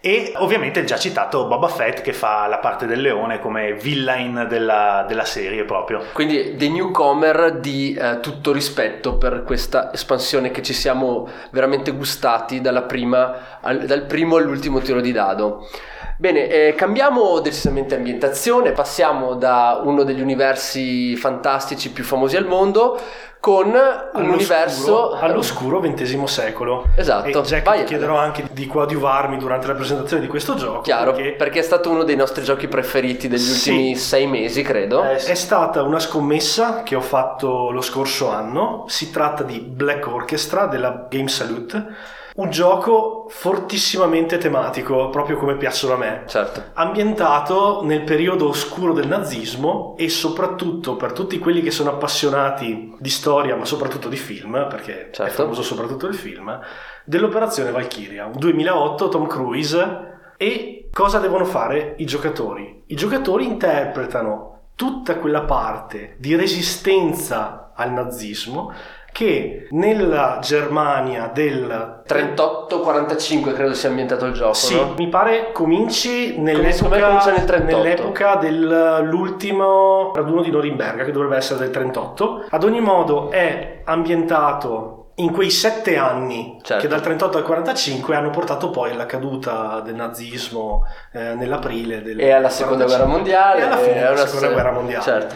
e 0.06 0.34
ovviamente 0.36 0.84
già 0.84 1.00
citato 1.00 1.48
Boba 1.48 1.68
Fett 1.68 2.02
che 2.02 2.14
fa 2.14 2.46
la 2.46 2.60
parte 2.60 2.86
del 2.86 3.02
leone 3.02 3.40
come 3.40 3.74
villain 3.74 4.46
della, 4.48 5.04
della 5.08 5.26
serie 5.26 5.64
proprio. 5.64 6.04
Quindi 6.14 6.56
dei 6.56 6.70
newcomer 6.70 7.58
di 7.58 7.98
eh, 8.00 8.20
tutto 8.20 8.52
rispetto 8.52 9.18
per 9.18 9.42
questa 9.44 9.92
espansione 9.92 10.52
che 10.52 10.62
ci 10.62 10.74
siamo 10.74 11.28
veramente 11.50 11.90
gustati 11.90 12.62
prima, 12.86 13.58
al, 13.62 13.86
dal 13.86 14.04
primo 14.04 14.36
all'ultimo 14.36 14.80
tiro 14.80 15.02
di 15.02 15.12
dado. 15.12 15.68
Bene, 16.18 16.48
eh, 16.48 16.76
cambiamo 16.76 17.40
decisamente 17.40 17.96
ambientazione, 17.96 18.72
passiamo 18.72 19.36
da 19.36 19.82
uno 19.84 20.04
degli 20.04 20.22
universi 20.22 21.16
fantastici 21.18 21.92
più 21.92 22.06
famosi 22.06 22.38
al 22.38 22.46
mondo 22.46 22.98
con 23.42 23.68
un 23.68 23.76
all'oscuro, 23.76 24.34
universo 24.34 25.12
all'oscuro 25.12 25.80
XX 25.82 26.24
secolo. 26.24 26.86
Esatto. 26.96 27.28
E 27.28 27.42
Jack 27.44 27.64
Vai, 27.64 27.80
ti 27.80 27.84
chiederò 27.84 28.18
anche 28.18 28.48
di 28.52 28.66
coadiuvarmi 28.66 29.38
durante 29.38 29.68
la 29.68 29.76
presentazione 29.76 30.22
di 30.24 30.28
questo 30.30 30.56
gioco. 30.56 30.82
Chiaro, 30.82 31.12
perché, 31.12 31.34
perché 31.34 31.60
è 31.60 31.64
stato 31.64 31.92
uno 31.92 32.04
dei 32.04 32.16
nostri 32.16 32.44
giochi 32.44 32.68
preferiti 32.68 33.28
degli 33.28 33.40
sì. 33.40 33.70
ultimi 33.70 33.96
sei 33.98 34.26
mesi, 34.26 34.64
credo. 34.64 35.04
Eh. 35.04 35.18
È 35.18 35.36
stata 35.36 35.84
una 35.84 36.00
scommessa 36.00 36.82
che 36.82 36.96
ho 36.96 37.02
fatto 37.02 37.70
lo 37.70 37.82
scorso 37.82 38.30
anno. 38.30 38.86
Si 38.88 39.12
tratta 39.12 39.44
di 39.44 39.60
Black 39.60 40.08
Orchestra 40.08 40.66
della 40.66 41.06
Game 41.10 41.28
Salute 41.28 42.14
un 42.36 42.50
gioco 42.50 43.28
fortissimamente 43.30 44.38
tematico, 44.38 45.10
proprio 45.10 45.38
come 45.38 45.56
piacciono 45.56 45.94
a 45.94 45.98
me. 45.98 46.24
Certo. 46.26 46.64
Ambientato 46.74 47.82
nel 47.84 48.04
periodo 48.04 48.50
oscuro 48.50 48.92
del 48.92 49.08
nazismo 49.08 49.96
e 49.98 50.10
soprattutto 50.10 50.98
per 50.98 51.14
tutti 51.14 51.40
quelli 51.40 51.62
che 51.62 51.72
sono 51.72 51.92
appassionati 51.92 52.96
di 53.00 53.10
storia, 53.10 53.56
ma 53.56 53.64
soprattutto 53.64 54.10
di 54.10 54.18
film, 54.18 54.68
perché 54.70 55.10
certo. 55.12 55.24
è 55.24 55.30
famoso 55.30 55.62
soprattutto 55.62 56.08
il 56.08 56.16
film, 56.16 56.60
dell'operazione 57.06 57.72
Valkyria, 57.72 58.26
un 58.26 58.38
2008 58.38 59.08
Tom 59.08 59.28
Cruise. 59.28 60.14
E 60.38 60.90
cosa 60.92 61.20
devono 61.20 61.46
fare 61.46 61.96
i 62.00 62.06
giocatori? 62.06 62.84
I 62.88 62.96
giocatori 62.96 63.46
interpretano 63.46 64.72
tutta 64.76 65.16
quella 65.20 65.44
parte 65.44 66.16
di 66.20 66.36
resistenza 66.36 67.72
al 67.74 67.94
nazismo 67.94 68.74
che 69.16 69.68
nella 69.70 70.40
Germania 70.42 71.32
del 71.34 72.04
38-45 72.06 73.54
credo 73.54 73.74
sia 73.74 73.88
ambientato 73.88 74.26
il 74.26 74.34
gioco. 74.34 74.56
Sì, 74.56 74.76
no? 74.76 74.94
mi 74.98 75.08
pare 75.08 75.54
cominci 75.54 76.38
nell'epoca, 76.38 77.32
nel 77.32 77.64
nell'epoca 77.64 78.36
dell'ultimo 78.36 80.12
raduno 80.14 80.42
di 80.42 80.52
Norimberga, 80.52 81.06
che 81.06 81.14
dovrebbe 81.14 81.38
essere 81.38 81.60
del 81.60 81.70
38. 81.70 82.48
Ad 82.50 82.64
ogni 82.66 82.82
modo 82.82 83.32
è 83.32 83.84
ambientato 83.86 85.12
in 85.16 85.32
quei 85.32 85.50
sette 85.50 85.96
anni 85.96 86.60
certo. 86.62 86.82
che 86.82 86.90
dal 86.90 87.00
38 87.00 87.38
al 87.38 87.44
45 87.46 88.16
hanno 88.18 88.32
portato 88.32 88.70
poi 88.70 88.92
alla 88.92 89.06
caduta 89.06 89.80
del 89.80 89.96
nazismo 89.96 90.84
eh, 91.14 91.36
nell'aprile 91.36 92.02
del 92.02 92.20
e 92.20 92.32
alla 92.32 92.50
seconda 92.50 92.84
guerra 92.84 93.06
mondiale 93.06 93.62
e 93.62 93.64
alla 93.64 93.78
fine 93.78 93.94
della 93.94 94.28
seconda 94.28 94.50
guerra 94.50 94.72
mondiale 94.72 95.04
certo. 95.04 95.36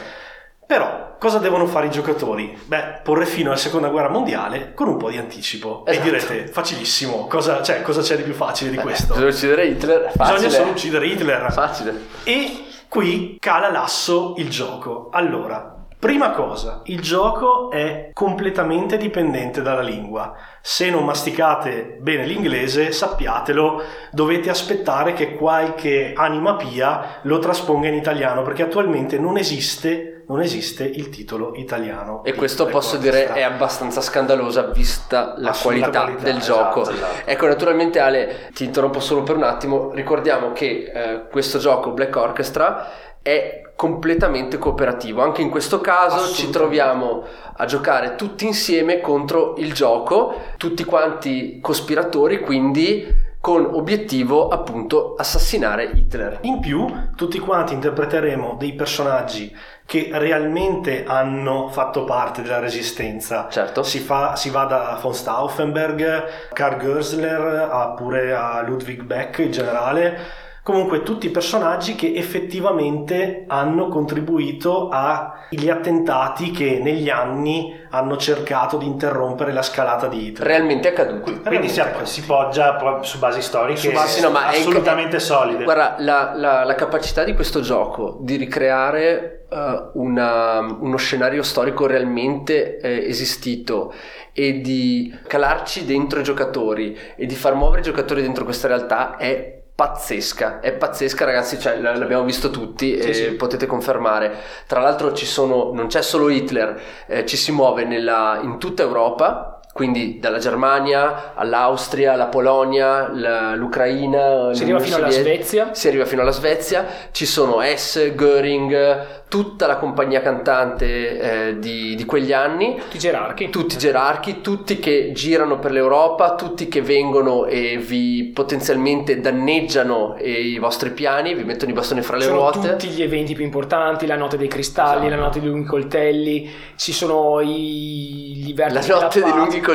Però 0.69 1.15
cosa 1.17 1.39
devono 1.39 1.65
fare 1.65 1.87
i 1.87 1.89
giocatori? 1.89 2.55
Beh, 2.65 2.99
porre 3.01 3.25
fine 3.25 3.47
alla 3.47 3.57
seconda 3.57 3.87
guerra 3.87 4.09
mondiale 4.09 4.75
con 4.75 4.87
un 4.87 4.97
po' 4.97 5.09
di 5.09 5.17
anticipo. 5.17 5.83
Esatto. 5.83 6.07
E 6.07 6.11
direte, 6.11 6.45
facilissimo, 6.45 7.25
cosa, 7.25 7.63
cioè, 7.63 7.81
cosa 7.81 8.01
c'è 8.01 8.15
di 8.17 8.21
più 8.21 8.35
facile 8.35 8.69
di 8.69 8.75
Beh, 8.75 8.83
questo? 8.83 9.13
Bisogna 9.13 9.29
uccidere 9.29 9.65
Hitler. 9.65 10.11
Facile. 10.15 10.35
Bisogna 10.35 10.61
solo 10.61 10.69
uccidere 10.69 11.07
Hitler. 11.07 11.51
Facile. 11.51 12.05
E 12.23 12.65
qui 12.87 13.37
cala 13.39 13.71
l'asso 13.71 14.35
il 14.37 14.49
gioco. 14.49 15.09
Allora, 15.11 15.73
Prima 15.99 16.31
cosa, 16.31 16.79
il 16.85 17.01
gioco 17.01 17.69
è 17.71 18.11
completamente 18.13 18.95
dipendente 18.95 19.61
dalla 19.61 19.81
lingua. 19.81 20.33
Se 20.61 20.89
non 20.89 21.03
masticate 21.03 21.97
bene 21.99 22.25
l'inglese, 22.25 22.93
sappiatelo, 22.93 23.83
dovete 24.11 24.49
aspettare 24.49 25.11
che 25.11 25.35
qualche 25.35 26.13
anima 26.15 26.55
pia 26.55 27.19
lo 27.23 27.39
trasponga 27.39 27.89
in 27.89 27.95
italiano, 27.95 28.43
perché 28.43 28.63
attualmente 28.63 29.19
non 29.19 29.35
esiste, 29.35 30.18
non 30.29 30.41
esiste 30.41 30.83
il 30.83 31.09
titolo 31.09 31.53
italiano. 31.55 32.23
E 32.23 32.33
questo 32.33 32.67
posso 32.67 32.97
dire 32.97 33.33
è 33.33 33.41
abbastanza 33.41 33.99
scandalosa 33.99 34.63
vista 34.67 35.33
la 35.37 35.55
qualità, 35.59 35.89
qualità, 35.89 36.23
del 36.23 36.37
esatto, 36.37 36.81
gioco. 36.81 36.91
Esatto. 36.91 37.29
Ecco, 37.29 37.47
naturalmente 37.47 37.99
Ale, 37.99 38.49
ti 38.53 38.63
interrompo 38.63 38.99
solo 38.99 39.23
per 39.23 39.35
un 39.35 39.43
attimo, 39.43 39.91
ricordiamo 39.91 40.51
che 40.51 40.91
eh, 40.93 41.21
questo 41.31 41.57
gioco 41.57 41.91
Black 41.91 42.15
Orchestra 42.15 42.91
è 43.23 43.71
completamente 43.75 44.59
cooperativo. 44.59 45.23
Anche 45.23 45.41
in 45.41 45.49
questo 45.49 45.81
caso 45.81 46.31
ci 46.31 46.51
troviamo 46.51 47.23
a 47.55 47.65
giocare 47.65 48.15
tutti 48.15 48.45
insieme 48.45 49.01
contro 49.01 49.55
il 49.57 49.73
gioco, 49.73 50.35
tutti 50.57 50.83
quanti 50.83 51.57
cospiratori, 51.59 52.39
quindi 52.39 53.27
con 53.41 53.65
obiettivo 53.65 54.49
appunto 54.49 55.15
assassinare 55.15 55.85
Hitler. 55.85 56.39
In 56.41 56.59
più, 56.59 56.85
tutti 57.15 57.39
quanti 57.39 57.73
interpreteremo 57.73 58.55
dei 58.59 58.73
personaggi 58.73 59.55
che 59.85 60.09
realmente 60.11 61.05
hanno 61.05 61.69
fatto 61.69 62.03
parte 62.03 62.41
della 62.41 62.59
resistenza. 62.59 63.47
Certo. 63.49 63.81
Si, 63.83 63.99
fa, 63.99 64.35
si 64.35 64.49
va 64.49 64.65
da 64.65 64.99
von 65.01 65.13
Stauffenberg, 65.13 66.51
Karl 66.53 66.77
Görsler, 66.77 67.69
a 67.71 67.89
pure 67.91 68.33
a 68.33 68.61
Ludwig 68.61 69.03
Beck 69.03 69.39
in 69.39 69.51
generale 69.51 70.47
comunque 70.69 71.01
tutti 71.01 71.29
personaggi 71.29 71.95
che 71.95 72.13
effettivamente 72.15 73.45
hanno 73.47 73.87
contribuito 73.87 74.89
agli 74.89 75.67
attentati 75.69 76.51
che 76.51 76.79
negli 76.81 77.09
anni 77.09 77.75
hanno 77.89 78.17
cercato 78.17 78.77
di 78.77 78.85
interrompere 78.85 79.51
la 79.51 79.63
scalata 79.63 80.07
di 80.07 80.27
Hitler. 80.27 80.47
Realmente 80.47 80.89
accaduti. 80.89 81.21
Quindi 81.21 81.41
Realmente 81.43 81.73
si, 81.73 81.79
accaduti. 81.81 82.05
si 82.09 82.21
poggia 82.23 82.77
su 83.01 83.17
basi 83.17 83.41
storiche 83.41 83.79
Su 83.79 83.91
basi- 83.91 84.21
no, 84.21 84.29
ma 84.29 84.51
è 84.51 84.57
assolutamente 84.59 85.15
inc- 85.15 85.25
solide. 85.25 85.63
Guarda, 85.63 85.95
la, 85.99 86.33
la- 86.35 86.63
la 86.63 86.75
capacità 86.75 87.23
di 87.23 87.33
questo 87.33 87.61
gioco 87.61 88.17
di 88.21 88.35
ricreare 88.35 89.45
eh, 89.51 89.89
una- 89.93 90.59
uno 90.59 90.97
scenario 90.97 91.41
storico 91.41 91.87
realmente 91.87 92.77
eh, 92.77 93.07
esistito 93.07 93.91
e 94.33 94.61
di 94.61 95.11
calarci 95.25 95.85
dentro 95.85 96.19
i 96.19 96.23
giocatori 96.23 96.95
e 97.15 97.25
di 97.25 97.33
far 97.33 97.55
muovere 97.55 97.81
i 97.81 97.83
giocatori 97.83 98.21
dentro 98.21 98.43
questa 98.43 98.67
realtà 98.67 99.17
è 99.17 99.58
pazzesca, 99.79 100.59
è 100.59 100.73
pazzesca 100.73 101.23
ragazzi, 101.23 101.57
cioè, 101.57 101.79
l'abbiamo 101.79 102.25
visto 102.25 102.49
tutti 102.49 103.01
Sì, 103.01 103.07
e 103.07 103.13
sì. 103.13 103.31
potete 103.35 103.65
confermare. 103.65 104.35
Tra 104.67 104.81
l'altro 104.81 105.13
ci 105.13 105.25
sono, 105.25 105.71
non 105.73 105.87
c'è 105.87 106.01
solo 106.01 106.27
Hitler, 106.27 106.81
eh, 107.07 107.25
ci 107.25 107.37
si 107.37 107.53
muove 107.53 107.85
nella- 107.85 108.39
in 108.43 108.59
tutta 108.59 108.83
Europa, 108.83 109.58
quindi 109.79 110.19
dalla 110.19 110.39
Germania 110.39 111.31
all'Austria, 111.35 112.11
alla 112.11 112.25
Polonia, 112.25 113.07
l- 113.07 113.53
l'Ucraina, 113.55 114.53
Si 114.53 114.63
arriva 114.63 114.79
fino 114.79 114.97
alla. 114.97 115.09
Svezia. 115.09 115.73
Si 115.73 115.87
arriva 115.87 116.03
fino 116.03 116.21
alla 116.21 116.31
Svezia, 116.31 116.85
ci 117.11 117.25
sono 117.25 117.61
Hess, 117.61 118.13
Göring, 118.13 119.05
tutta 119.29 119.67
la 119.67 119.77
compagnia 119.77 120.21
cantante 120.21 121.19
eh, 121.47 121.59
di, 121.59 121.95
di 121.95 122.03
quegli 122.03 122.33
anni, 122.33 122.75
Tutti 122.77 122.97
i 122.97 122.99
gerarchi. 122.99 123.49
tutti 123.49 123.75
i 123.75 123.77
gerarchi, 123.77 124.41
tutti 124.41 124.79
che 124.79 125.11
girano 125.13 125.59
per 125.59 125.71
l'Europa, 125.71 126.35
tutti 126.35 126.67
che 126.67 126.81
vengono 126.81 127.45
e 127.45 127.77
vi 127.77 128.31
potenzialmente 128.33 129.21
danneggiano 129.21 130.17
i 130.19 130.57
vostri 130.59 130.89
piani, 130.89 131.35
vi 131.35 131.45
mettono 131.45 131.71
i 131.71 131.73
bastoni 131.73 132.01
fra 132.01 132.17
le 132.17 132.23
sono 132.23 132.35
ruote. 132.35 132.71
tutti 132.71 132.87
gli 132.89 133.01
eventi 133.01 133.33
più 133.33 133.45
importanti, 133.45 134.05
la 134.05 134.17
notte 134.17 134.35
dei 134.35 134.49
cristalli, 134.49 135.05
Esatto. 135.05 135.15
la 135.15 135.25
notte 135.27 135.39
dei 135.39 135.47
lunghi 135.49 135.67
coltelli, 135.67 136.49
ci 136.75 136.91
sono 136.91 137.39
i, 137.39 138.53
La 138.57 138.65
vertici 138.65 138.87
della 138.87 138.99
notte 139.01 139.21
dei 139.21 139.29
lunghi 139.31 139.59
coltelli 139.61 139.67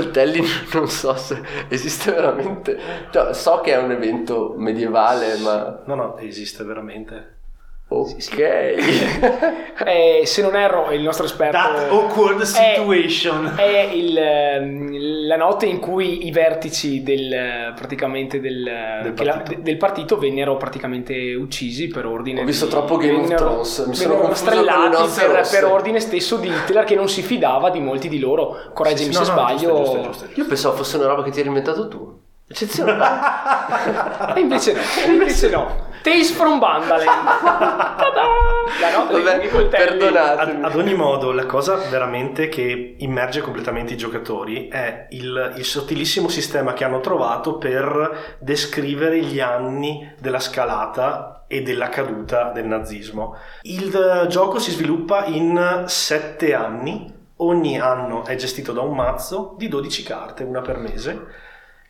non 0.75 0.89
so 0.89 1.15
se 1.17 1.41
esiste 1.69 2.13
veramente. 2.13 2.79
Cioè, 3.11 3.35
so 3.35 3.61
che 3.61 3.73
è 3.73 3.79
un 3.79 3.91
evento 3.91 4.55
medievale, 4.57 5.37
ma 5.39 5.83
No, 5.87 5.95
no, 5.95 6.17
esiste 6.19 6.65
veramente. 6.65 7.34
Ok. 7.88 9.62
Eh, 9.87 10.23
se 10.25 10.40
non 10.40 10.55
erro, 10.55 10.92
il 10.92 11.03
nostro 11.03 11.27
esperto 11.27 11.57
That 11.57 11.90
awkward 11.90 12.40
è- 12.40 12.44
situation. 12.44 13.55
È, 13.57 13.90
il, 13.92 14.16
ehm, 14.16 15.27
la 15.27 15.37
notte 15.37 15.66
in 15.66 15.81
cui 15.81 16.27
i 16.27 16.31
vertici 16.31 17.03
del, 17.03 17.73
praticamente 17.75 18.40
del, 18.40 18.62
la- 18.62 19.12
partito. 19.12 19.61
del 19.61 19.77
partito 19.77 20.16
vennero 20.16 20.57
praticamente 20.57 21.35
uccisi 21.35 21.88
per 21.88 22.07
ordine 22.07 22.42
Ho 22.42 22.44
visto 22.44 22.66
di- 22.66 22.70
troppo 22.70 22.97
Game 22.97 23.14
of 23.14 23.20
vennero- 23.23 23.44
Thrones, 23.44 23.79
mi 23.88 23.94
sono 23.97 24.16
nozze 24.88 25.27
per, 25.27 25.49
per 25.51 25.64
ordine 25.64 25.99
stesso 25.99 26.37
di 26.37 26.49
Hitler 26.49 26.85
che 26.85 26.94
non 26.94 27.09
si 27.09 27.20
fidava 27.23 27.70
di 27.70 27.81
molti 27.81 28.09
di 28.09 28.20
loro 28.20 28.70
correggimi 28.73 29.12
Sì, 29.12 29.18
sì, 29.18 29.25
se 29.25 29.31
no, 29.33 29.37
no, 29.40 29.42
sbaglio 29.49 29.59
giusto, 29.59 29.75
giusto, 29.77 30.03
giusto, 30.03 30.25
giusto. 30.27 30.40
Io 30.40 30.47
pensavo 30.47 30.77
fosse 30.77 30.97
una 30.99 31.07
roba 31.07 31.23
che 31.25 31.31
ti 31.33 31.40
hai 31.40 31.47
inventato 31.47 31.88
tu. 31.88 32.20
Eccezionale. 32.55 34.35
e 34.37 34.40
invece 34.40 34.75
no 34.75 34.81
invece 35.12 35.51
no 35.51 35.93
Tales 36.03 36.31
from 36.31 36.61
Bandalen 36.61 37.07
Ta-da! 37.07 38.27
la 38.81 38.97
notte 38.97 39.23
Vabbè, 39.23 39.49
coltelli 39.49 39.99
perdonatemi. 39.99 40.64
Ad, 40.64 40.73
ad 40.73 40.77
ogni 40.77 40.95
modo, 40.95 41.33
la 41.33 41.47
cosa 41.47 41.77
veramente 41.77 42.49
che 42.49 42.97
immerge 42.99 43.40
completamente 43.40 43.95
i 43.95 43.97
giocatori 43.97 44.69
è 44.69 45.07
il, 45.11 45.55
il 45.57 45.64
sottilissimo 45.64 46.29
sistema 46.29 46.75
che 46.75 46.85
hanno 46.85 47.01
trovato 47.01 47.57
per 47.57 48.37
descrivere 48.38 49.21
gli 49.21 49.40
anni 49.40 50.12
della 50.19 50.40
scalata 50.40 51.45
e 51.49 51.62
della 51.62 51.88
caduta 51.88 52.51
del 52.53 52.67
nazismo. 52.67 53.37
Il 53.62 53.95
eh, 53.97 54.27
gioco 54.27 54.59
si 54.59 54.73
sviluppa 54.73 55.25
in 55.25 55.85
sette 55.87 56.53
anni, 56.53 57.12
ogni 57.37 57.81
anno 57.81 58.25
è 58.27 58.35
gestito 58.35 58.73
da 58.73 58.83
un 58.83 58.95
mazzo 58.95 59.55
di 59.57 59.69
12 59.69 60.03
carte, 60.03 60.45
una 60.45 60.61
per 60.61 60.79
mese, 60.79 61.27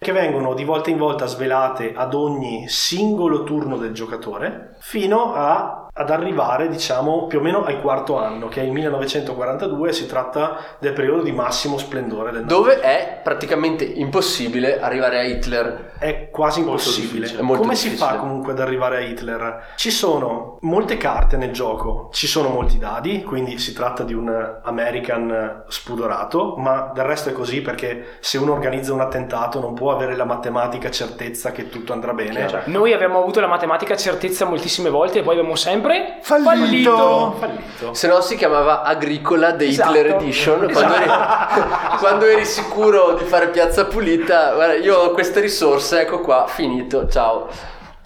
che 0.05 0.12
vengono 0.12 0.53
di 0.53 0.64
volta 0.64 0.90
in 0.90 0.99
volta 0.99 1.25
svelate 1.25 1.95
ad 1.97 2.12
ogni 2.12 2.69
singolo 2.69 3.43
turno 3.43 3.79
del 3.79 3.93
giocatore 3.93 4.77
fino 4.81 5.33
a- 5.35 5.79
ad 5.97 6.11
arrivare 6.11 6.69
diciamo 6.69 7.27
più 7.27 7.38
o 7.38 7.40
meno 7.43 7.64
al 7.64 7.81
quarto 7.81 8.19
anno 8.19 8.49
che 8.49 8.61
è 8.61 8.64
il 8.64 8.73
1942 8.73 9.93
si 9.93 10.07
tratta 10.07 10.57
del 10.81 10.93
periodo 10.93 11.23
di 11.23 11.31
massimo 11.31 11.79
splendore 11.79 12.33
del 12.33 12.45
Dove 12.47 12.81
è 12.81 13.21
praticamente 13.23 13.85
impossibile 13.85 14.81
arrivare 14.81 15.19
a 15.21 15.23
Hitler. 15.23 15.93
è 16.01 16.29
quasi 16.31 16.59
impossibile. 16.61 17.29
è 17.38 17.40
molto 17.43 17.62
Come 17.62 17.77
si 17.77 17.90
difficile. 17.90 18.11
fa 18.11 18.17
comunque 18.19 18.53
ad 18.53 18.59
arrivare 18.61 18.97
a 18.97 19.01
Hitler? 19.01 19.73
Ci 19.77 19.90
sono 19.93 20.59
molte 20.62 20.97
carte 20.97 21.37
nel 21.37 21.53
gioco, 21.53 22.09
ci 22.12 22.27
sono 22.27 22.49
molti 22.49 22.77
dadi, 22.79 23.23
quindi 23.23 23.59
si 23.59 23.73
tratta 23.73 24.03
di 24.03 24.12
un 24.12 24.59
American 24.64 25.62
spudorato, 25.69 26.57
ma 26.57 26.90
del 26.93 27.05
resto 27.05 27.29
è 27.31 27.33
così 27.33 27.61
perché 27.62 28.17
se 28.21 28.37
uno 28.38 28.53
organizza 28.53 28.93
un 28.93 29.01
attentato 29.01 29.61
non 29.61 29.75
può 29.75 29.93
avere 29.94 30.16
la 30.16 30.24
matematica 30.24 30.90
certezza 30.90 31.52
che 31.52 31.68
tutto 31.68 31.92
andrà 31.92 32.12
bene. 32.12 32.46
Chiaro. 32.46 32.64
noi 32.66 32.92
abbiamo 32.92 33.18
avuto 33.18 33.40
la 33.40 33.46
matematica 33.46 33.96
certezza 33.96 34.44
moltissime 34.44 34.90
volte 34.90 35.20
e 35.20 35.22
poi 35.22 35.37
abbiamo 35.37 35.57
sempre 35.57 36.18
Fallito. 36.20 37.37
Fallito. 37.38 37.94
Se 37.94 38.07
no 38.09 38.20
si 38.20 38.37
chiamava 38.37 38.83
Agricola 38.83 39.54
The 39.54 39.66
Esatto. 39.66 39.90
Hitler 39.90 40.14
Edition. 40.14 40.70
Quando, 40.72 40.94
eri, 40.94 41.11
quando 41.98 42.26
eri 42.26 42.44
sicuro 42.44 43.14
di 43.14 43.24
fare 43.24 43.48
piazza 43.48 43.87
pulita, 43.87 44.54
guarda, 44.54 44.74
io 44.74 44.96
ho 44.96 45.11
queste 45.11 45.40
risorse, 45.40 46.00
ecco 46.00 46.20
qua, 46.20 46.46
finito, 46.46 47.09
ciao. 47.09 47.48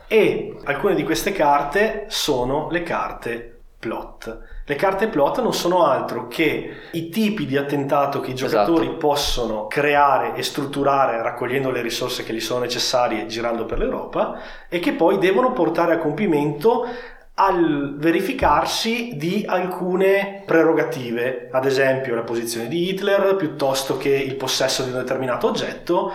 E 0.06 0.56
alcune 0.64 0.94
di 0.94 1.04
queste 1.04 1.32
carte 1.32 2.06
sono 2.08 2.68
le 2.70 2.82
carte 2.82 3.60
plot. 3.78 4.38
Le 4.68 4.74
carte 4.74 5.08
plot 5.08 5.40
non 5.40 5.54
sono 5.54 5.86
altro 5.86 6.28
che 6.28 6.70
i 6.90 7.08
tipi 7.08 7.46
di 7.46 7.56
attentato 7.56 8.20
che 8.20 8.32
i 8.32 8.34
giocatori 8.34 8.84
Esatto. 8.84 8.98
possono 8.98 9.66
creare 9.66 10.34
e 10.34 10.42
strutturare 10.42 11.22
raccogliendo 11.22 11.70
le 11.70 11.80
risorse 11.80 12.22
che 12.22 12.34
gli 12.34 12.40
sono 12.40 12.60
necessarie 12.60 13.24
girando 13.24 13.64
per 13.64 13.78
l'Europa 13.78 14.38
e 14.68 14.78
che 14.78 14.92
poi 14.92 15.16
devono 15.16 15.52
portare 15.52 15.94
a 15.94 15.98
compimento 15.98 16.86
al 17.32 17.94
verificarsi 17.96 19.16
di 19.16 19.46
alcune 19.48 20.42
prerogative, 20.44 21.48
ad 21.50 21.64
esempio 21.64 22.14
la 22.14 22.22
posizione 22.22 22.68
di 22.68 22.90
Hitler 22.90 23.36
piuttosto 23.36 23.96
che 23.96 24.10
il 24.10 24.34
possesso 24.34 24.82
di 24.82 24.90
un 24.90 24.98
determinato 24.98 25.46
oggetto 25.46 26.12